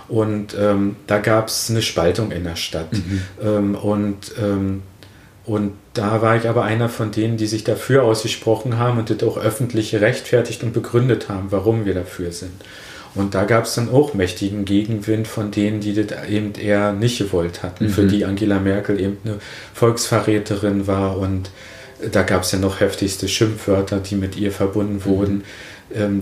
Und 0.08 0.56
ähm, 0.58 0.96
da 1.06 1.18
gab 1.18 1.48
es 1.48 1.68
eine 1.70 1.82
Spaltung 1.82 2.30
in 2.30 2.44
der 2.44 2.56
Stadt. 2.56 2.92
Mhm. 2.92 3.22
Ähm, 3.42 3.74
und, 3.74 4.32
ähm, 4.40 4.82
und 5.44 5.72
da 5.94 6.22
war 6.22 6.36
ich 6.36 6.48
aber 6.48 6.62
einer 6.64 6.88
von 6.88 7.10
denen, 7.10 7.36
die 7.36 7.46
sich 7.46 7.64
dafür 7.64 8.02
ausgesprochen 8.04 8.78
haben 8.78 8.98
und 8.98 9.10
das 9.10 9.22
auch 9.22 9.36
öffentlich 9.38 9.90
gerechtfertigt 9.92 10.62
und 10.62 10.72
begründet 10.72 11.28
haben, 11.28 11.46
warum 11.50 11.84
wir 11.84 11.94
dafür 11.94 12.32
sind. 12.32 12.52
Und 13.14 13.34
da 13.34 13.44
gab 13.44 13.64
es 13.64 13.74
dann 13.74 13.88
auch 13.88 14.12
mächtigen 14.12 14.64
Gegenwind 14.66 15.26
von 15.26 15.50
denen, 15.50 15.80
die 15.80 15.94
das 15.94 16.28
eben 16.28 16.52
eher 16.54 16.92
nicht 16.92 17.18
gewollt 17.18 17.62
hatten, 17.62 17.88
für 17.88 18.02
Mhm. 18.02 18.08
die 18.08 18.24
Angela 18.26 18.58
Merkel 18.60 19.00
eben 19.00 19.16
eine 19.24 19.38
Volksverräterin 19.72 20.86
war 20.86 21.16
und 21.18 21.50
da 22.12 22.22
gab 22.24 22.42
es 22.42 22.52
ja 22.52 22.58
noch 22.58 22.80
heftigste 22.80 23.26
Schimpfwörter, 23.26 24.00
die 24.00 24.16
mit 24.16 24.36
ihr 24.36 24.52
verbunden 24.52 25.04
wurden. 25.06 25.32
ähm, 25.32 25.42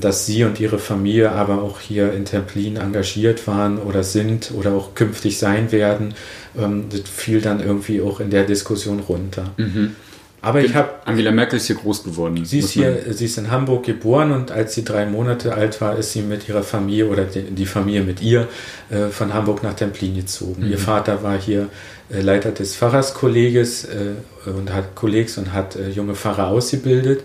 dass 0.01 0.27
sie 0.27 0.45
und 0.45 0.61
ihre 0.61 0.79
Familie 0.79 1.33
aber 1.33 1.62
auch 1.62 1.81
hier 1.81 2.12
in 2.12 2.25
Templin 2.25 2.77
engagiert 2.77 3.47
waren 3.47 3.79
oder 3.79 4.03
sind 4.03 4.53
oder 4.55 4.73
auch 4.73 4.95
künftig 4.95 5.39
sein 5.39 5.73
werden. 5.73 6.15
Ähm, 6.59 6.85
das 6.91 7.03
fiel 7.09 7.41
dann 7.41 7.61
irgendwie 7.61 8.03
auch 8.03 8.21
in 8.21 8.31
der 8.31 8.45
Diskussion 8.45 9.01
runter. 9.01 9.53
Mhm. 9.57 9.97
Aber 10.45 10.62
ich 10.62 10.75
habe. 10.75 10.91
Angela 11.07 11.31
Merkel 11.31 11.57
ist 11.57 11.69
hier 11.69 11.77
groß 11.77 12.05
geworden. 12.05 12.45
Sie 12.45 12.59
ist 12.59 12.71
hier, 12.71 13.03
sie 13.11 13.25
ist 13.25 13.39
in 13.39 13.51
Hamburg 13.51 13.87
geboren 13.87 14.31
und 14.31 14.53
als 14.53 14.75
sie 14.75 14.85
drei 14.85 15.07
Monate 15.07 15.55
alt 15.55 15.81
war, 15.81 15.97
ist 15.97 16.12
sie 16.12 16.21
mit 16.21 16.49
ihrer 16.49 16.62
Familie 16.62 17.09
oder 17.09 17.25
die, 17.25 17.43
die 17.43 17.65
Familie 17.65 18.03
mit 18.03 18.21
ihr 18.21 18.49
äh, 18.91 19.09
von 19.09 19.33
Hamburg 19.33 19.62
nach 19.62 19.75
Templin 19.75 20.15
gezogen. 20.15 20.67
Mhm. 20.67 20.73
Ihr 20.73 20.79
Vater 20.79 21.23
war 21.23 21.39
hier 21.39 21.69
äh, 22.11 22.21
Leiter 22.21 22.51
des 22.51 22.77
Pfarrerskolleges 22.77 23.87
äh, 23.87 24.51
und 24.51 24.73
hat 24.73 24.95
Kollegs 24.95 25.39
und 25.39 25.55
hat 25.55 25.77
äh, 25.77 25.89
junge 25.89 26.15
Pfarrer 26.15 26.49
ausgebildet 26.49 27.23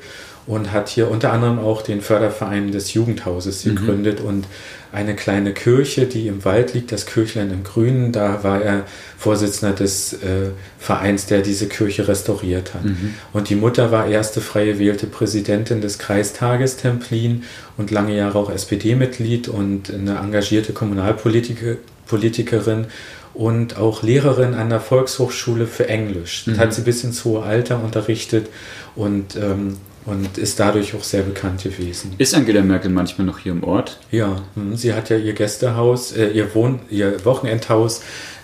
und 0.47 0.71
hat 0.71 0.89
hier 0.89 1.11
unter 1.11 1.31
anderem 1.31 1.59
auch 1.59 1.81
den 1.81 2.01
Förderverein 2.01 2.71
des 2.71 2.93
Jugendhauses 2.93 3.65
mhm. 3.65 3.75
gegründet 3.75 4.21
und 4.21 4.45
eine 4.91 5.15
kleine 5.15 5.53
Kirche, 5.53 6.07
die 6.07 6.27
im 6.27 6.43
Wald 6.45 6.73
liegt, 6.73 6.91
das 6.91 7.05
Kirchlein 7.05 7.51
im 7.51 7.63
Grünen. 7.63 8.11
Da 8.11 8.43
war 8.43 8.59
er 8.61 8.85
Vorsitzender 9.17 9.75
des 9.75 10.13
äh, 10.13 10.49
Vereins, 10.79 11.27
der 11.27 11.41
diese 11.41 11.67
Kirche 11.67 12.07
restauriert 12.07 12.73
hat. 12.73 12.85
Mhm. 12.85 13.13
Und 13.31 13.49
die 13.49 13.55
Mutter 13.55 13.91
war 13.91 14.07
erste 14.07 14.41
frei 14.41 14.65
gewählte 14.65 15.05
Präsidentin 15.05 15.81
des 15.81 15.99
Kreistages 15.99 16.77
Templin 16.77 17.43
und 17.77 17.91
lange 17.91 18.15
Jahre 18.15 18.39
auch 18.39 18.49
SPD-Mitglied 18.49 19.47
und 19.47 19.93
eine 19.93 20.17
engagierte 20.17 20.73
Kommunalpolitikerin 20.73 22.87
und 23.35 23.77
auch 23.77 24.01
Lehrerin 24.01 24.55
an 24.55 24.69
der 24.69 24.79
Volkshochschule 24.79 25.67
für 25.67 25.87
Englisch. 25.87 26.47
Mhm. 26.47 26.57
hat 26.57 26.73
sie 26.73 26.81
bis 26.81 27.03
ins 27.03 27.23
hohe 27.25 27.43
Alter 27.43 27.83
unterrichtet 27.83 28.47
und 28.95 29.35
ähm, 29.35 29.77
und 30.05 30.37
ist 30.37 30.59
dadurch 30.59 30.95
auch 30.95 31.03
sehr 31.03 31.23
bekannt 31.23 31.63
gewesen. 31.63 32.13
Ist 32.17 32.33
Angela 32.33 32.61
Merkel 32.61 32.91
manchmal 32.91 33.27
noch 33.27 33.39
hier 33.39 33.51
im 33.51 33.63
Ort? 33.63 33.99
Ja, 34.11 34.41
hm, 34.55 34.75
sie 34.75 34.93
hat 34.93 35.09
ja 35.09 35.17
ihr 35.17 35.33
Gästehaus, 35.33 36.11
äh, 36.11 36.29
ihr, 36.29 36.53
Wohn-, 36.55 36.79
ihr 36.89 37.23
Wochenendhaus 37.25 38.01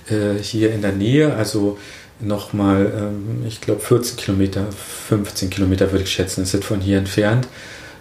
äh, 0.10 0.42
hier 0.42 0.74
in 0.74 0.82
der 0.82 0.92
Nähe, 0.92 1.34
also 1.34 1.78
nochmal, 2.20 2.92
ähm, 2.96 3.46
ich 3.48 3.62
glaube 3.62 3.82
14 3.82 4.18
Kilometer, 4.18 4.66
15 5.08 5.50
Kilometer 5.50 5.92
würde 5.92 6.04
ich 6.04 6.12
schätzen, 6.12 6.44
ist 6.44 6.54
es 6.54 6.66
von 6.66 6.82
hier 6.82 6.98
entfernt. 6.98 7.48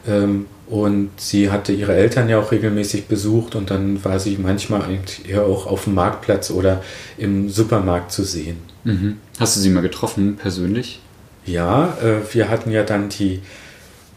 Ähm, 0.07 0.47
und 0.67 1.11
sie 1.19 1.51
hatte 1.51 1.73
ihre 1.73 1.95
Eltern 1.95 2.29
ja 2.29 2.39
auch 2.39 2.51
regelmäßig 2.51 3.07
besucht 3.07 3.55
und 3.55 3.71
dann 3.71 4.03
war 4.03 4.19
sie 4.19 4.39
manchmal 4.41 4.83
eigentlich 4.83 5.37
auch 5.37 5.67
auf 5.67 5.85
dem 5.85 5.95
Marktplatz 5.95 6.51
oder 6.51 6.83
im 7.19 7.51
Supermarkt 7.51 8.13
zu 8.13 8.25
sehen. 8.25 8.57
Mhm. 8.85 9.19
Hast 9.39 9.57
du 9.57 9.61
sie 9.61 9.69
mal 9.69 9.83
getroffen, 9.83 10.37
persönlich? 10.37 11.01
Ja, 11.47 11.97
äh, 12.03 12.35
wir 12.35 12.49
hatten 12.49 12.71
ja 12.71 12.83
dann 12.83 13.09
die 13.09 13.41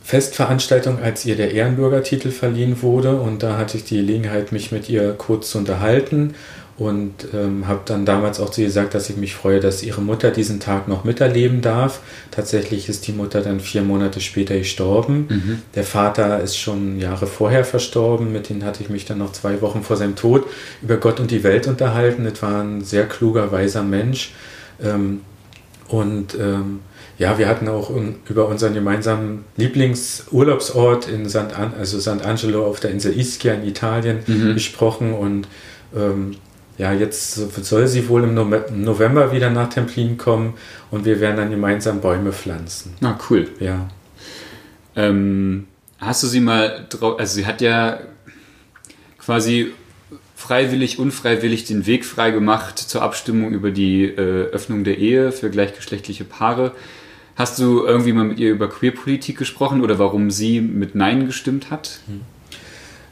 Festveranstaltung, 0.04 1.02
als 1.02 1.26
ihr 1.26 1.36
der 1.36 1.52
Ehrenbürgertitel 1.52 2.32
verliehen 2.32 2.82
wurde 2.82 3.18
und 3.18 3.44
da 3.44 3.58
hatte 3.58 3.78
ich 3.78 3.84
die 3.84 3.98
Gelegenheit, 3.98 4.54
mich 4.54 4.72
mit 4.72 4.90
ihr 4.90 5.14
kurz 5.14 5.52
zu 5.52 5.58
unterhalten 5.58 6.34
und 6.78 7.28
ähm, 7.34 7.68
habe 7.68 7.82
dann 7.86 8.06
damals 8.06 8.40
auch 8.40 8.52
zu 8.52 8.62
ihr 8.62 8.68
gesagt, 8.68 8.94
dass 8.94 9.10
ich 9.10 9.18
mich 9.18 9.34
freue, 9.34 9.60
dass 9.60 9.82
ihre 9.82 10.00
Mutter 10.00 10.30
diesen 10.30 10.60
Tag 10.60 10.88
noch 10.88 11.04
miterleben 11.04 11.62
darf. 11.62 12.02
Tatsächlich 12.30 12.88
ist 12.88 13.08
die 13.08 13.14
Mutter 13.14 13.42
dann 13.42 13.60
vier 13.60 13.82
Monate 13.82 14.22
später 14.22 14.56
gestorben. 14.58 15.26
Mhm. 15.28 15.62
Der 15.74 15.84
Vater 15.84 16.40
ist 16.40 16.56
schon 16.56 17.00
Jahre 17.00 17.26
vorher 17.26 17.66
verstorben, 17.66 18.32
mit 18.32 18.50
dem 18.50 18.64
hatte 18.64 18.84
ich 18.84 18.90
mich 18.90 19.06
dann 19.06 19.18
noch 19.18 19.32
zwei 19.32 19.60
Wochen 19.62 19.82
vor 19.82 19.98
seinem 19.98 20.16
Tod 20.16 20.46
über 20.84 20.98
Gott 20.98 21.20
und 21.20 21.32
die 21.32 21.44
Welt 21.44 21.68
unterhalten. 21.68 22.26
Das 22.26 22.42
war 22.44 22.62
ein 22.62 22.84
sehr 22.84 23.08
kluger, 23.08 23.52
weiser 23.52 23.84
Mensch. 23.84 24.34
Ähm, 24.82 25.22
und 25.88 26.36
ähm, 26.36 26.82
ja, 27.18 27.38
wir 27.38 27.48
hatten 27.48 27.68
auch 27.68 27.92
über 28.30 28.48
unseren 28.48 28.74
gemeinsamen 28.74 29.46
Lieblingsurlaubsort 29.58 31.08
in 31.08 31.28
St. 31.28 31.54
An 31.58 31.74
also 31.78 32.00
St. 32.00 32.24
Angelo 32.24 32.66
auf 32.66 32.80
der 32.80 32.92
Insel 32.92 33.18
Ischia 33.18 33.54
in 33.54 33.68
Italien 33.68 34.20
mhm. 34.28 34.54
gesprochen 34.54 35.14
und 35.14 35.48
ähm, 35.96 36.36
ja, 36.78 36.94
jetzt 36.94 37.34
soll 37.34 37.88
sie 37.88 38.08
wohl 38.08 38.24
im 38.24 38.36
November 38.36 39.32
wieder 39.32 39.50
nach 39.50 39.70
Templin 39.70 40.18
kommen 40.18 40.54
und 40.92 41.06
wir 41.06 41.20
werden 41.20 41.38
dann 41.38 41.50
gemeinsam 41.50 42.02
Bäume 42.02 42.32
pflanzen. 42.32 42.94
Ah, 43.02 43.18
cool. 43.30 43.48
Ja. 43.60 43.88
Ähm, 44.96 45.66
hast 45.98 46.22
du 46.22 46.28
sie 46.28 46.40
mal 46.40 46.86
drauf, 46.90 47.20
also 47.20 47.34
sie 47.34 47.48
hat 47.48 47.62
ja 47.62 48.00
quasi 49.18 49.74
freiwillig, 50.36 51.00
unfreiwillig 51.00 51.66
den 51.66 51.88
Weg 51.88 52.06
frei 52.06 52.30
gemacht 52.30 52.78
zur 52.78 53.02
Abstimmung 53.02 53.54
über 53.54 53.72
die 53.72 54.06
äh, 54.06 54.46
Öffnung 54.52 54.84
der 54.84 55.00
Ehe 55.00 55.32
für 55.32 55.50
gleichgeschlechtliche 55.50 56.26
Paare. 56.26 56.74
Hast 57.38 57.60
du 57.60 57.86
irgendwie 57.86 58.14
mal 58.14 58.26
mit 58.26 58.40
ihr 58.40 58.50
über 58.50 58.68
Queerpolitik 58.68 59.38
gesprochen 59.38 59.82
oder 59.82 60.00
warum 60.00 60.32
sie 60.32 60.60
mit 60.60 60.96
Nein 60.96 61.28
gestimmt 61.28 61.70
hat? 61.70 62.00
Hm. 62.08 62.22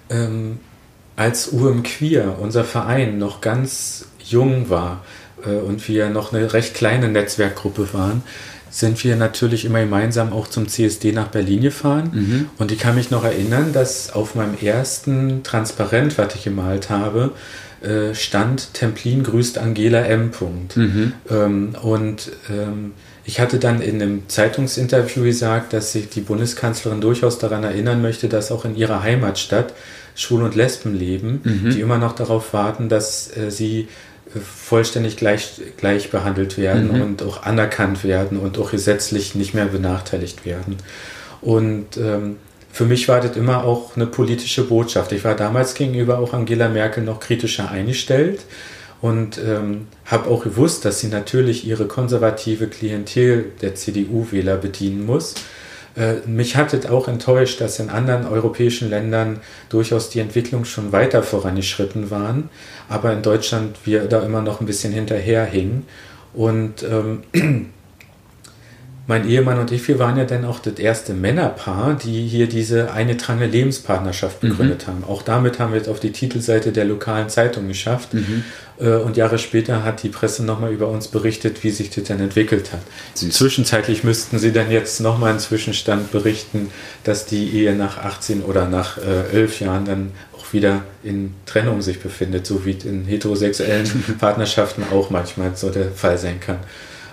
Ähm, 0.09 0.59
als 1.15 1.49
UM 1.49 1.83
Queer, 1.83 2.37
unser 2.41 2.63
Verein, 2.63 3.19
noch 3.19 3.39
ganz 3.39 4.07
jung 4.19 4.69
war 4.69 5.05
äh, 5.45 5.51
und 5.51 5.87
wir 5.87 6.09
noch 6.09 6.33
eine 6.33 6.53
recht 6.53 6.73
kleine 6.73 7.07
Netzwerkgruppe 7.07 7.93
waren, 7.93 8.23
sind 8.71 9.01
wir 9.03 9.15
natürlich 9.15 9.63
immer 9.63 9.79
gemeinsam 9.79 10.33
auch 10.33 10.47
zum 10.47 10.67
CSD 10.67 11.11
nach 11.11 11.27
Berlin 11.27 11.61
gefahren. 11.61 12.09
Mhm. 12.11 12.49
Und 12.57 12.71
ich 12.71 12.79
kann 12.79 12.95
mich 12.95 13.11
noch 13.11 13.23
erinnern, 13.23 13.73
dass 13.73 14.11
auf 14.11 14.33
meinem 14.33 14.57
ersten 14.59 15.43
Transparent, 15.43 16.17
was 16.17 16.35
ich 16.35 16.43
gemalt 16.43 16.89
habe, 16.89 17.31
äh, 17.81 18.13
stand 18.15 18.73
Templin 18.73 19.23
grüßt 19.23 19.59
Angela 19.59 20.01
M. 20.01 20.31
Mhm. 20.75 21.13
Ähm, 21.29 21.75
und 21.83 22.31
ähm, 22.49 22.93
ich 23.25 23.39
hatte 23.39 23.57
dann 23.57 23.81
in 23.81 24.01
einem 24.01 24.29
Zeitungsinterview 24.29 25.23
gesagt, 25.23 25.73
dass 25.73 25.91
sich 25.91 26.09
die 26.09 26.21
Bundeskanzlerin 26.21 27.01
durchaus 27.01 27.39
daran 27.39 27.63
erinnern 27.63 28.01
möchte, 28.01 28.29
dass 28.29 28.51
auch 28.51 28.65
in 28.65 28.75
ihrer 28.75 29.01
Heimatstadt 29.01 29.73
Schwul- 30.15 30.43
und 30.43 30.55
Lesben 30.55 30.97
leben, 30.97 31.41
mhm. 31.43 31.71
die 31.71 31.81
immer 31.81 31.97
noch 31.97 32.13
darauf 32.13 32.53
warten, 32.53 32.87
dass 32.87 33.35
äh, 33.35 33.49
sie 33.49 33.87
äh, 34.33 34.39
vollständig 34.39 35.17
gleich, 35.17 35.59
gleich 35.77 36.11
behandelt 36.11 36.57
werden 36.57 36.93
mhm. 36.93 37.01
und 37.01 37.23
auch 37.23 37.43
anerkannt 37.43 38.03
werden 38.03 38.37
und 38.37 38.59
auch 38.59 38.71
gesetzlich 38.71 39.33
nicht 39.33 39.55
mehr 39.55 39.65
benachteiligt 39.65 40.45
werden. 40.45 40.77
Und 41.41 41.97
ähm, 41.97 42.37
für 42.71 42.85
mich 42.85 43.07
war 43.07 43.21
das 43.21 43.35
immer 43.35 43.63
auch 43.63 43.95
eine 43.95 44.05
politische 44.05 44.63
Botschaft. 44.63 45.11
Ich 45.13 45.23
war 45.23 45.35
damals 45.35 45.73
gegenüber 45.73 46.19
auch 46.19 46.33
Angela 46.33 46.69
Merkel 46.69 47.03
noch 47.03 47.19
kritischer 47.19 47.71
eingestellt 47.71 48.41
und 49.05 49.37
ähm, 49.37 49.85
habe 50.05 50.31
auch 50.31 50.43
gewusst, 50.43 50.83
dass 50.83 50.99
sie 50.99 51.09
natürlich 51.09 51.67
ihre 51.67 51.85
konservative 51.85 52.65
Klientel 52.65 53.51
der 53.61 53.75
CDU-Wähler 53.75 54.57
bedienen 54.57 55.05
muss. 55.05 55.35
Äh, 55.95 56.25
mich 56.25 56.55
hat 56.55 56.73
es 56.73 56.87
auch 56.87 57.07
enttäuscht, 57.07 57.61
dass 57.61 57.79
in 57.79 57.91
anderen 57.91 58.25
europäischen 58.25 58.89
Ländern 58.89 59.41
durchaus 59.69 60.09
die 60.09 60.21
Entwicklung 60.21 60.65
schon 60.65 60.91
weiter 60.91 61.21
vorangeschritten 61.21 62.09
waren, 62.09 62.49
aber 62.89 63.13
in 63.13 63.21
Deutschland 63.21 63.77
wir 63.85 64.05
da 64.05 64.23
immer 64.23 64.41
noch 64.41 64.59
ein 64.59 64.65
bisschen 64.65 64.91
hinterherhingen. 64.91 65.83
Und 66.33 66.81
ähm, 66.81 67.21
mein 69.07 69.29
Ehemann 69.29 69.59
und 69.59 69.71
ich, 69.71 69.87
wir 69.87 69.99
waren 69.99 70.17
ja 70.17 70.23
dann 70.23 70.45
auch 70.45 70.57
das 70.59 70.79
erste 70.79 71.13
Männerpaar, 71.13 71.93
die 71.93 72.27
hier 72.27 72.47
diese 72.47 72.91
eingetragene 72.91 73.45
Lebenspartnerschaft 73.45 74.39
begründet 74.39 74.87
mhm. 74.87 74.91
haben. 74.91 75.03
Auch 75.03 75.21
damit 75.21 75.59
haben 75.59 75.73
wir 75.73 75.81
es 75.81 75.87
auf 75.87 75.99
die 75.99 76.11
Titelseite 76.11 76.71
der 76.71 76.85
lokalen 76.85 77.29
Zeitung 77.29 77.67
geschafft. 77.67 78.15
Mhm. 78.15 78.43
Äh, 78.79 78.95
und 78.95 79.15
Jahre 79.15 79.37
später 79.37 79.83
hat 79.83 80.01
die 80.01 80.09
Presse 80.09 80.43
nochmal 80.43 80.71
über 80.71 80.87
uns 80.87 81.07
berichtet, 81.07 81.63
wie 81.63 81.69
sich 81.69 81.91
das 81.91 82.05
dann 82.05 82.19
entwickelt 82.19 82.71
hat. 82.71 82.81
Süß. 83.13 83.31
Zwischenzeitlich 83.35 84.03
müssten 84.03 84.39
sie 84.39 84.51
dann 84.51 84.71
jetzt 84.71 84.99
nochmal 85.01 85.29
einen 85.31 85.39
Zwischenstand 85.39 86.11
berichten, 86.11 86.71
dass 87.03 87.27
die 87.27 87.51
Ehe 87.51 87.75
nach 87.75 87.99
18 87.99 88.41
oder 88.41 88.67
nach 88.67 88.97
äh, 88.97 89.31
11 89.33 89.59
Jahren 89.59 89.85
dann 89.85 90.11
auch 90.35 90.51
wieder 90.51 90.81
in 91.03 91.35
Trennung 91.45 91.83
sich 91.83 91.99
befindet, 91.99 92.47
so 92.47 92.65
wie 92.65 92.71
es 92.71 92.85
in 92.85 93.05
heterosexuellen 93.05 93.87
Partnerschaften 94.19 94.83
auch 94.91 95.11
manchmal 95.11 95.55
so 95.55 95.69
der 95.69 95.91
Fall 95.91 96.17
sein 96.17 96.39
kann. 96.39 96.57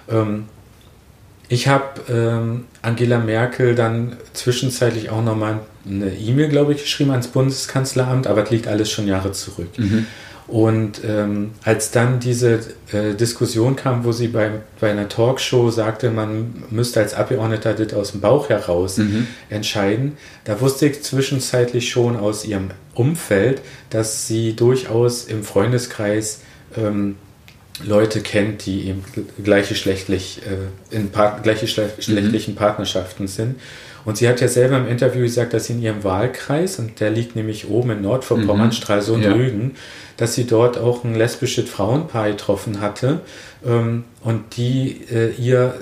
Ähm, 0.09 0.45
ich 1.53 1.69
habe 1.69 2.01
ähm, 2.09 2.65
Angela 2.81 3.19
Merkel 3.19 3.75
dann 3.75 4.17
zwischenzeitlich 4.33 5.11
auch 5.11 5.23
nochmal 5.23 5.61
eine 5.87 6.15
E-Mail, 6.15 6.49
glaube 6.49 6.73
ich, 6.73 6.81
geschrieben 6.81 7.11
ans 7.11 7.29
Bundeskanzleramt, 7.29 8.27
aber 8.27 8.41
das 8.41 8.51
liegt 8.51 8.69
alles 8.69 8.91
schon 8.91 9.07
Jahre 9.07 9.33
zurück. 9.33 9.69
Mhm. 9.77 10.07
Und 10.49 11.03
ähm, 11.07 11.51
als 11.63 11.91
dann 11.91 12.21
diese 12.21 12.61
äh, 12.91 13.15
Diskussion 13.15 13.77
kam, 13.77 14.05
wo 14.05 14.13
sie 14.13 14.29
bei, 14.29 14.51
bei 14.81 14.93
einer 14.93 15.11
Talkshow 15.11 15.71
sagte, 15.71 16.11
man 16.11 16.65
müsste 16.71 17.01
als 17.01 17.13
Abgeordneter 17.13 17.75
das 17.75 17.93
aus 17.93 18.13
dem 18.13 18.23
Bauch 18.23 18.49
heraus 18.49 18.97
mhm. 18.97 19.27
entscheiden, 19.51 20.17
da 20.45 20.59
wusste 20.59 20.87
ich 20.87 21.03
zwischenzeitlich 21.03 21.91
schon 21.91 22.17
aus 22.17 22.47
ihrem 22.47 22.71
Umfeld, 22.95 23.61
dass 23.91 24.27
sie 24.27 24.57
durchaus 24.57 25.25
im 25.25 25.45
Freundeskreis 25.45 26.41
ähm, 26.79 27.17
Leute 27.85 28.20
kennt, 28.20 28.66
die 28.66 28.89
eben 28.89 29.05
gleichgeschlechtlich 29.43 30.43
äh, 30.47 30.95
in 30.95 31.11
Part 31.11 31.43
gleichgeschlechtlichen 31.43 32.55
mhm. 32.55 32.59
Partnerschaften 32.59 33.27
sind. 33.27 33.57
Und 34.05 34.16
sie 34.16 34.29
hat 34.29 34.41
ja 34.41 34.49
selber 34.49 34.79
im 34.79 34.89
Interview 34.89 35.23
gesagt, 35.23 35.55
dass 35.55 35.66
sie 35.66 35.75
in 35.75 35.83
ihrem 35.83 36.05
Wahlkreis, 36.05 36.79
und 36.79 36.99
der 37.01 37.11
liegt 37.11 37.37
nämlich 37.37 37.68
oben 37.68 37.91
in 37.91 38.03
Nordvorpommern, 38.03 38.66
mhm. 38.66 38.73
Stralsund, 38.73 39.25
ja. 39.25 39.33
Rügen, 39.33 39.77
dass 40.16 40.35
sie 40.35 40.45
dort 40.45 40.77
auch 40.77 41.05
ein 41.05 41.14
lesbisches 41.14 41.68
Frauenpaar 41.68 42.31
getroffen 42.31 42.81
hatte 42.81 43.20
ähm, 43.64 44.05
und 44.23 44.57
die 44.57 45.01
äh, 45.11 45.31
ihr 45.33 45.75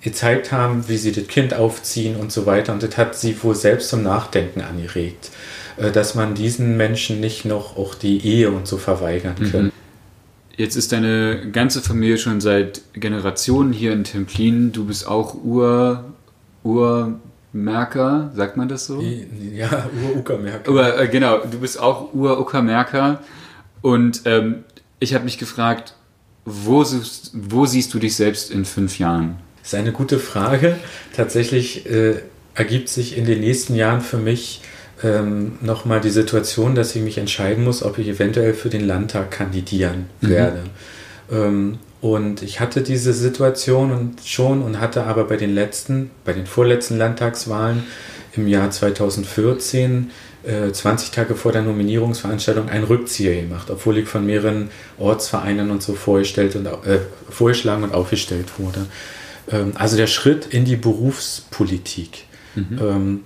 gezeigt 0.00 0.52
haben, 0.52 0.88
wie 0.88 0.96
sie 0.96 1.12
das 1.12 1.26
Kind 1.26 1.54
aufziehen 1.54 2.16
und 2.16 2.30
so 2.30 2.46
weiter. 2.46 2.72
Und 2.72 2.82
das 2.82 2.96
hat 2.96 3.16
sie 3.16 3.40
wohl 3.42 3.54
selbst 3.54 3.88
zum 3.88 4.02
Nachdenken 4.02 4.60
angeregt, 4.60 5.30
äh, 5.76 5.90
dass 5.90 6.14
man 6.14 6.34
diesen 6.34 6.76
Menschen 6.76 7.20
nicht 7.20 7.44
noch 7.44 7.76
auch 7.76 7.94
die 7.94 8.24
Ehe 8.24 8.50
und 8.50 8.66
so 8.66 8.76
verweigern 8.76 9.36
mhm. 9.38 9.52
kann. 9.52 9.72
Jetzt 10.58 10.74
ist 10.74 10.90
deine 10.90 11.52
ganze 11.52 11.80
Familie 11.80 12.18
schon 12.18 12.40
seit 12.40 12.82
Generationen 12.92 13.72
hier 13.72 13.92
in 13.92 14.02
Templin. 14.02 14.72
Du 14.72 14.86
bist 14.86 15.06
auch 15.06 15.36
Ur, 15.44 16.12
Urmerker, 16.64 18.32
sagt 18.34 18.56
man 18.56 18.68
das 18.68 18.86
so? 18.86 19.00
Ja, 19.00 19.88
Ur-Uckermerker. 20.04 20.68
Aber, 20.68 21.00
äh, 21.00 21.06
genau, 21.06 21.38
du 21.48 21.60
bist 21.60 21.78
auch 21.78 22.12
Ur-Uckermerker. 22.12 23.20
Und 23.82 24.22
ähm, 24.24 24.64
ich 24.98 25.14
habe 25.14 25.22
mich 25.22 25.38
gefragt, 25.38 25.94
wo, 26.44 26.84
wo 27.32 27.66
siehst 27.66 27.94
du 27.94 28.00
dich 28.00 28.16
selbst 28.16 28.50
in 28.50 28.64
fünf 28.64 28.98
Jahren? 28.98 29.36
Das 29.62 29.74
ist 29.74 29.78
eine 29.78 29.92
gute 29.92 30.18
Frage. 30.18 30.76
Tatsächlich 31.14 31.88
äh, 31.88 32.16
ergibt 32.56 32.88
sich 32.88 33.16
in 33.16 33.26
den 33.26 33.38
nächsten 33.38 33.76
Jahren 33.76 34.00
für 34.00 34.18
mich 34.18 34.62
ähm, 35.02 35.52
nochmal 35.60 36.00
die 36.00 36.10
Situation, 36.10 36.74
dass 36.74 36.94
ich 36.94 37.02
mich 37.02 37.18
entscheiden 37.18 37.64
muss, 37.64 37.82
ob 37.82 37.98
ich 37.98 38.08
eventuell 38.08 38.54
für 38.54 38.68
den 38.68 38.86
Landtag 38.86 39.30
kandidieren 39.30 40.06
mhm. 40.20 40.28
werde. 40.28 40.60
Ähm, 41.30 41.78
und 42.00 42.42
ich 42.42 42.60
hatte 42.60 42.82
diese 42.82 43.12
Situation 43.12 43.90
und 43.90 44.20
schon 44.24 44.62
und 44.62 44.80
hatte 44.80 45.04
aber 45.04 45.24
bei 45.24 45.36
den 45.36 45.54
letzten, 45.54 46.10
bei 46.24 46.32
den 46.32 46.46
vorletzten 46.46 46.96
Landtagswahlen 46.96 47.82
im 48.34 48.46
Jahr 48.46 48.70
2014 48.70 50.10
20 50.72 51.08
äh, 51.08 51.12
Tage 51.12 51.34
vor 51.34 51.52
der 51.52 51.62
Nominierungsveranstaltung 51.62 52.68
einen 52.68 52.84
Rückzieher 52.84 53.42
gemacht, 53.42 53.70
obwohl 53.70 53.98
ich 53.98 54.08
von 54.08 54.24
mehreren 54.24 54.70
Ortsvereinen 54.96 55.70
und 55.70 55.82
so 55.82 55.94
vorgestellt 55.94 56.54
und, 56.54 56.66
äh, 56.66 57.00
vorgeschlagen 57.28 57.82
und 57.82 57.92
aufgestellt 57.92 58.58
wurde. 58.58 58.86
Ähm, 59.50 59.72
also 59.74 59.96
der 59.96 60.06
Schritt 60.06 60.46
in 60.46 60.64
die 60.64 60.76
Berufspolitik, 60.76 62.24
mhm. 62.54 62.78
ähm, 62.80 63.20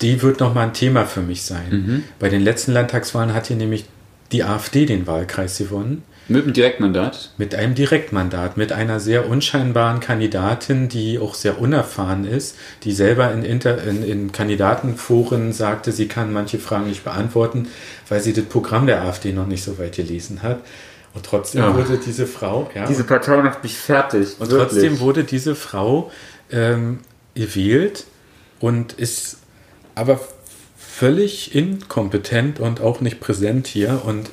die 0.00 0.22
wird 0.22 0.40
nochmal 0.40 0.68
ein 0.68 0.74
Thema 0.74 1.04
für 1.04 1.20
mich 1.20 1.42
sein. 1.42 1.70
Mhm. 1.70 2.04
Bei 2.18 2.28
den 2.28 2.42
letzten 2.42 2.72
Landtagswahlen 2.72 3.34
hat 3.34 3.46
hier 3.46 3.56
nämlich 3.56 3.84
die 4.32 4.44
AfD 4.44 4.86
den 4.86 5.06
Wahlkreis 5.06 5.58
gewonnen. 5.58 6.02
Mit 6.30 6.44
einem 6.44 6.52
Direktmandat? 6.52 7.30
Mit 7.38 7.54
einem 7.54 7.74
Direktmandat, 7.74 8.58
mit 8.58 8.70
einer 8.70 9.00
sehr 9.00 9.30
unscheinbaren 9.30 10.00
Kandidatin, 10.00 10.90
die 10.90 11.18
auch 11.18 11.34
sehr 11.34 11.58
unerfahren 11.58 12.26
ist, 12.26 12.56
die 12.84 12.92
selber 12.92 13.32
in, 13.32 13.42
Inter 13.42 13.82
in, 13.82 14.02
in 14.02 14.30
Kandidatenforen 14.30 15.54
sagte, 15.54 15.90
sie 15.90 16.06
kann 16.06 16.30
manche 16.30 16.58
Fragen 16.58 16.88
nicht 16.88 17.02
beantworten, 17.02 17.68
weil 18.10 18.20
sie 18.20 18.34
das 18.34 18.44
Programm 18.44 18.86
der 18.86 19.02
AfD 19.02 19.32
noch 19.32 19.46
nicht 19.46 19.64
so 19.64 19.78
weit 19.78 19.96
gelesen 19.96 20.42
hat. 20.42 20.60
Und 21.14 21.24
trotzdem 21.24 21.62
ja. 21.62 21.74
wurde 21.74 21.96
diese 21.96 22.26
Frau. 22.26 22.70
Ja, 22.74 22.86
diese 22.86 23.04
Partei 23.04 23.40
macht 23.42 23.62
mich 23.62 23.78
fertig. 23.78 24.36
Und 24.38 24.50
wirklich. 24.50 24.68
trotzdem 24.68 25.00
wurde 25.00 25.24
diese 25.24 25.54
Frau 25.54 26.12
ähm, 26.50 26.98
gewählt 27.34 28.04
und 28.60 28.92
ist 28.92 29.37
aber 29.98 30.20
völlig 30.76 31.54
inkompetent 31.54 32.60
und 32.60 32.80
auch 32.80 33.00
nicht 33.00 33.20
präsent 33.20 33.66
hier. 33.66 34.02
Und 34.04 34.30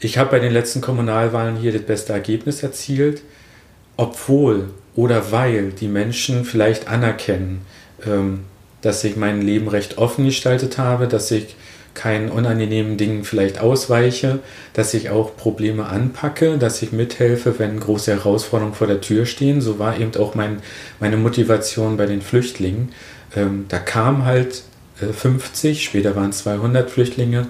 ich 0.00 0.18
habe 0.18 0.30
bei 0.30 0.38
den 0.38 0.52
letzten 0.52 0.80
Kommunalwahlen 0.80 1.56
hier 1.56 1.72
das 1.72 1.82
beste 1.82 2.12
Ergebnis 2.12 2.62
erzielt, 2.62 3.22
obwohl 3.96 4.70
oder 4.96 5.32
weil 5.32 5.70
die 5.70 5.88
Menschen 5.88 6.44
vielleicht 6.44 6.88
anerkennen, 6.88 7.62
ähm, 8.06 8.40
dass 8.82 9.02
ich 9.02 9.16
mein 9.16 9.40
Leben 9.42 9.68
recht 9.68 9.98
offen 9.98 10.24
gestaltet 10.24 10.78
habe, 10.78 11.08
dass 11.08 11.30
ich 11.30 11.56
keinen 11.94 12.28
unangenehmen 12.28 12.96
Dingen 12.96 13.24
vielleicht 13.24 13.60
ausweiche, 13.60 14.40
dass 14.72 14.94
ich 14.94 15.10
auch 15.10 15.36
Probleme 15.36 15.86
anpacke, 15.86 16.58
dass 16.58 16.82
ich 16.82 16.90
mithelfe, 16.92 17.58
wenn 17.58 17.78
große 17.78 18.12
Herausforderungen 18.12 18.74
vor 18.74 18.88
der 18.88 19.00
Tür 19.00 19.26
stehen. 19.26 19.60
So 19.60 19.78
war 19.78 19.98
eben 19.98 20.14
auch 20.16 20.34
mein, 20.34 20.60
meine 20.98 21.16
Motivation 21.16 21.96
bei 21.96 22.06
den 22.06 22.20
Flüchtlingen. 22.20 22.90
Ähm, 23.36 23.66
da 23.68 23.78
kamen 23.78 24.24
halt 24.24 24.64
50, 24.96 25.84
später 25.84 26.14
waren 26.16 26.30
es 26.30 26.38
200 26.38 26.90
Flüchtlinge 26.90 27.46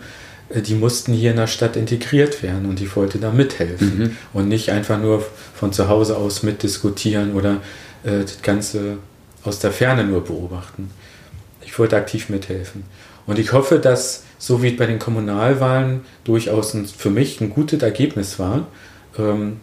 äh, 0.48 0.60
die 0.60 0.74
mussten 0.74 1.12
hier 1.12 1.30
in 1.30 1.36
der 1.36 1.46
Stadt 1.46 1.76
integriert 1.76 2.42
werden 2.42 2.66
und 2.66 2.80
ich 2.80 2.94
wollte 2.96 3.18
da 3.18 3.30
mithelfen 3.30 3.98
mhm. 3.98 4.16
und 4.32 4.48
nicht 4.48 4.70
einfach 4.70 4.98
nur 4.98 5.24
von 5.54 5.72
zu 5.72 5.88
Hause 5.88 6.16
aus 6.16 6.42
mitdiskutieren 6.42 7.34
oder 7.34 7.60
äh, 8.04 8.20
das 8.20 8.42
Ganze 8.42 8.98
aus 9.42 9.58
der 9.58 9.72
Ferne 9.72 10.04
nur 10.04 10.24
beobachten. 10.24 10.90
Ich 11.62 11.78
wollte 11.78 11.96
aktiv 11.96 12.28
mithelfen. 12.28 12.84
Und 13.26 13.38
ich 13.38 13.52
hoffe, 13.52 13.78
dass, 13.78 14.24
so 14.38 14.62
wie 14.62 14.70
bei 14.72 14.86
den 14.86 14.98
Kommunalwahlen 14.98 16.02
durchaus 16.24 16.74
ein, 16.74 16.86
für 16.86 17.10
mich 17.10 17.40
ein 17.40 17.50
gutes 17.50 17.82
Ergebnis 17.82 18.38
war, 18.38 18.66
ähm, 19.18 19.58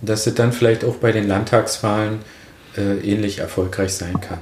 dass 0.00 0.26
es 0.26 0.34
dann 0.34 0.52
vielleicht 0.52 0.84
auch 0.84 0.96
bei 0.96 1.12
den 1.12 1.28
Landtagswahlen 1.28 2.20
äh, 2.76 2.98
ähnlich 3.00 3.38
erfolgreich 3.38 3.94
sein 3.94 4.20
kann. 4.20 4.38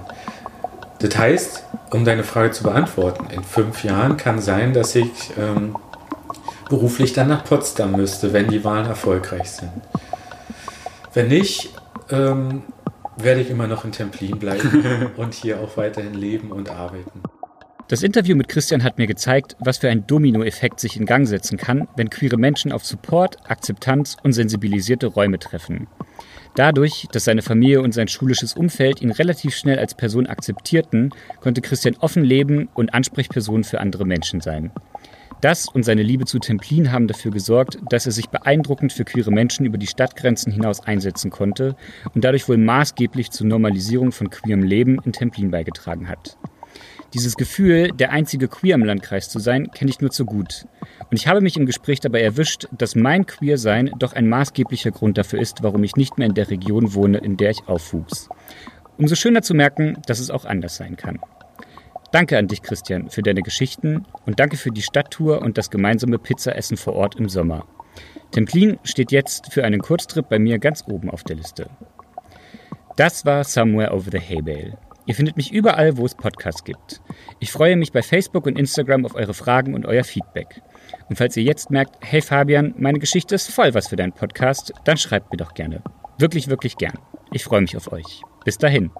Das 1.01 1.17
heißt, 1.19 1.65
um 1.93 2.05
deine 2.05 2.25
Frage 2.25 2.53
zu 2.53 2.63
beantworten, 2.65 3.27
in 3.31 3.45
fünf 3.45 3.85
Jahren 3.85 4.17
kann 4.17 4.41
sein, 4.41 4.73
dass 4.73 4.95
ich 4.95 5.11
ähm, 5.39 5.77
beruflich 6.69 7.13
dann 7.13 7.29
nach 7.29 7.45
Potsdam 7.45 7.93
müsste, 7.93 8.33
wenn 8.33 8.49
die 8.49 8.65
Wahlen 8.65 8.87
erfolgreich 8.87 9.51
sind. 9.51 9.71
Wenn 11.13 11.29
nicht, 11.29 11.75
ähm, 12.11 12.63
werde 13.17 13.43
ich 13.43 13.51
immer 13.51 13.67
noch 13.67 13.85
in 13.85 13.93
Templin 13.93 14.39
bleiben 14.39 15.11
und 15.17 15.35
hier 15.35 15.61
auch 15.61 15.77
weiterhin 15.77 16.15
leben 16.15 16.51
und 16.51 16.71
arbeiten. 16.71 17.23
Das 17.89 18.03
Interview 18.03 18.37
mit 18.37 18.49
Christian 18.49 18.85
hat 18.85 18.97
mir 18.97 19.07
gezeigt, 19.07 19.57
was 19.59 19.79
für 19.79 19.91
ein 19.91 20.07
Dominoeffekt 20.07 20.81
sich 20.81 20.97
in 20.97 21.05
Gang 21.05 21.27
setzen 21.27 21.59
kann, 21.59 21.89
wenn 21.97 22.11
queere 22.11 22.39
Menschen 22.39 22.73
auf 22.73 22.85
Support, 22.85 23.39
Akzeptanz 23.51 24.17
und 24.23 24.33
sensibilisierte 24.33 25.09
Räume 25.09 25.39
treffen. 25.39 25.89
Dadurch, 26.55 27.07
dass 27.13 27.25
seine 27.25 27.43
Familie 27.43 27.83
und 27.83 27.93
sein 27.93 28.09
schulisches 28.09 28.55
Umfeld 28.55 29.03
ihn 29.03 29.11
relativ 29.11 29.55
schnell 29.55 29.79
als 29.79 29.95
Person 29.95 30.27
akzeptierten, 30.27 31.11
konnte 31.41 31.61
Christian 31.61 31.97
offen 32.01 32.25
leben 32.25 32.69
und 32.75 32.95
Ansprechperson 32.95 33.65
für 33.65 33.81
andere 33.81 34.07
Menschen 34.07 34.41
sein. 34.41 34.71
Das 35.41 35.67
und 35.67 35.83
seine 35.83 36.03
Liebe 36.03 36.25
zu 36.25 36.39
Templin 36.39 36.93
haben 36.93 37.09
dafür 37.09 37.33
gesorgt, 37.33 37.79
dass 37.91 38.07
er 38.07 38.13
sich 38.13 38.29
beeindruckend 38.29 38.93
für 38.93 39.05
queere 39.05 39.33
Menschen 39.33 39.67
über 39.67 39.77
die 39.77 39.89
Stadtgrenzen 39.89 40.53
hinaus 40.53 40.81
einsetzen 40.81 41.31
konnte 41.31 41.75
und 42.15 42.23
dadurch 42.23 42.49
wohl 42.49 42.59
maßgeblich 42.59 43.33
zur 43.33 43.49
Normalisierung 43.49 44.13
von 44.13 44.31
queerem 44.31 44.63
Leben 44.63 44.99
in 45.05 45.13
Templin 45.13 45.51
beigetragen 45.51 46.09
hat. 46.09 46.39
Dieses 47.15 47.37
Gefühl, 47.37 47.89
der 47.89 48.11
einzige 48.11 48.49
Queer 48.49 48.75
im 48.75 48.85
Landkreis 48.85 49.29
zu 49.29 49.39
sein, 49.39 49.71
kenne 49.71 49.91
ich 49.91 50.01
nur 50.01 50.11
zu 50.11 50.25
gut. 50.25 50.67
Und 51.11 51.17
ich 51.17 51.27
habe 51.27 51.43
mich 51.43 51.59
im 51.59 51.67
Gespräch 51.67 52.01
dabei 52.01 52.23
erwischt, 52.23 52.69
dass 52.73 52.95
mein 52.95 53.27
Queer-Sein 53.27 53.91
doch 53.99 54.15
ein 54.15 54.29
maßgeblicher 54.29 54.93
Grund 54.93 55.19
dafür 55.19 55.39
ist, 55.39 55.63
warum 55.63 55.85
ich 55.85 55.97
nicht 55.97 56.17
mehr 56.17 56.27
in 56.27 56.35
der 56.35 56.49
Region 56.49 56.95
wohne, 56.95 57.19
in 57.19 57.37
der 57.37 57.51
ich 57.51 57.69
aufwuchs. 57.69 58.31
Umso 58.97 59.15
schöner 59.15 59.43
zu 59.43 59.53
merken, 59.53 59.99
dass 60.07 60.21
es 60.21 60.31
auch 60.31 60.47
anders 60.47 60.77
sein 60.77 60.97
kann. 60.97 61.21
Danke 62.13 62.39
an 62.39 62.49
dich, 62.49 62.63
Christian, 62.63 63.11
für 63.11 63.23
deine 63.23 63.43
Geschichten 63.43 64.07
und 64.27 64.41
danke 64.41 64.57
für 64.57 64.71
die 64.71 64.83
Stadttour 64.83 65.43
und 65.43 65.59
das 65.59 65.71
gemeinsame 65.71 66.19
Pizzaessen 66.19 66.77
vor 66.77 66.95
Ort 66.95 67.17
im 67.17 67.29
Sommer. 67.29 67.67
Templin 68.31 68.79
steht 68.85 69.13
jetzt 69.13 69.53
für 69.53 69.65
einen 69.65 69.81
Kurztrip 69.81 70.29
bei 70.29 70.39
mir 70.39 70.59
ganz 70.59 70.85
oben 70.87 71.11
auf 71.11 71.25
der 71.25 71.37
Liste. 71.37 71.69
Das 72.97 73.25
war 73.27 73.45
Somewhere 73.45 73.93
Over 73.93 74.11
the 74.13 74.21
Hay 74.21 74.41
Bale. 74.43 74.79
Ihr 75.05 75.15
findet 75.15 75.37
mich 75.37 75.53
überall, 75.53 75.97
wo 75.97 76.07
es 76.07 76.15
Podcasts 76.15 76.65
gibt. 76.65 77.01
Ich 77.41 77.51
freue 77.51 77.77
mich 77.77 77.93
bei 77.93 78.03
Facebook 78.03 78.47
und 78.47 78.59
Instagram 78.59 79.05
auf 79.05 79.15
eure 79.15 79.35
Fragen 79.35 79.75
und 79.75 79.85
euer 79.85 80.05
Feedback. 80.05 80.63
Und 81.09 81.17
falls 81.17 81.37
ihr 81.37 81.43
jetzt 81.43 81.71
merkt, 81.71 81.97
hey 82.01 82.21
Fabian, 82.21 82.75
meine 82.79 82.99
Geschichte 82.99 83.35
ist 83.35 83.53
voll 83.53 83.75
was 83.75 83.89
für 83.89 83.97
deinen 83.97 84.13
Podcast, 84.13 84.73
dann 84.85 84.97
schreibt 84.97 85.33
mir 85.33 85.39
doch 85.39 85.55
gerne. 85.55 85.83
Wirklich, 86.19 86.49
wirklich 86.49 86.77
gern. 86.77 86.99
Ich 87.33 87.45
freue 87.45 87.63
mich 87.63 87.77
auf 87.77 87.91
euch. 87.91 88.23
Bis 88.45 88.59
dahin. 88.59 88.91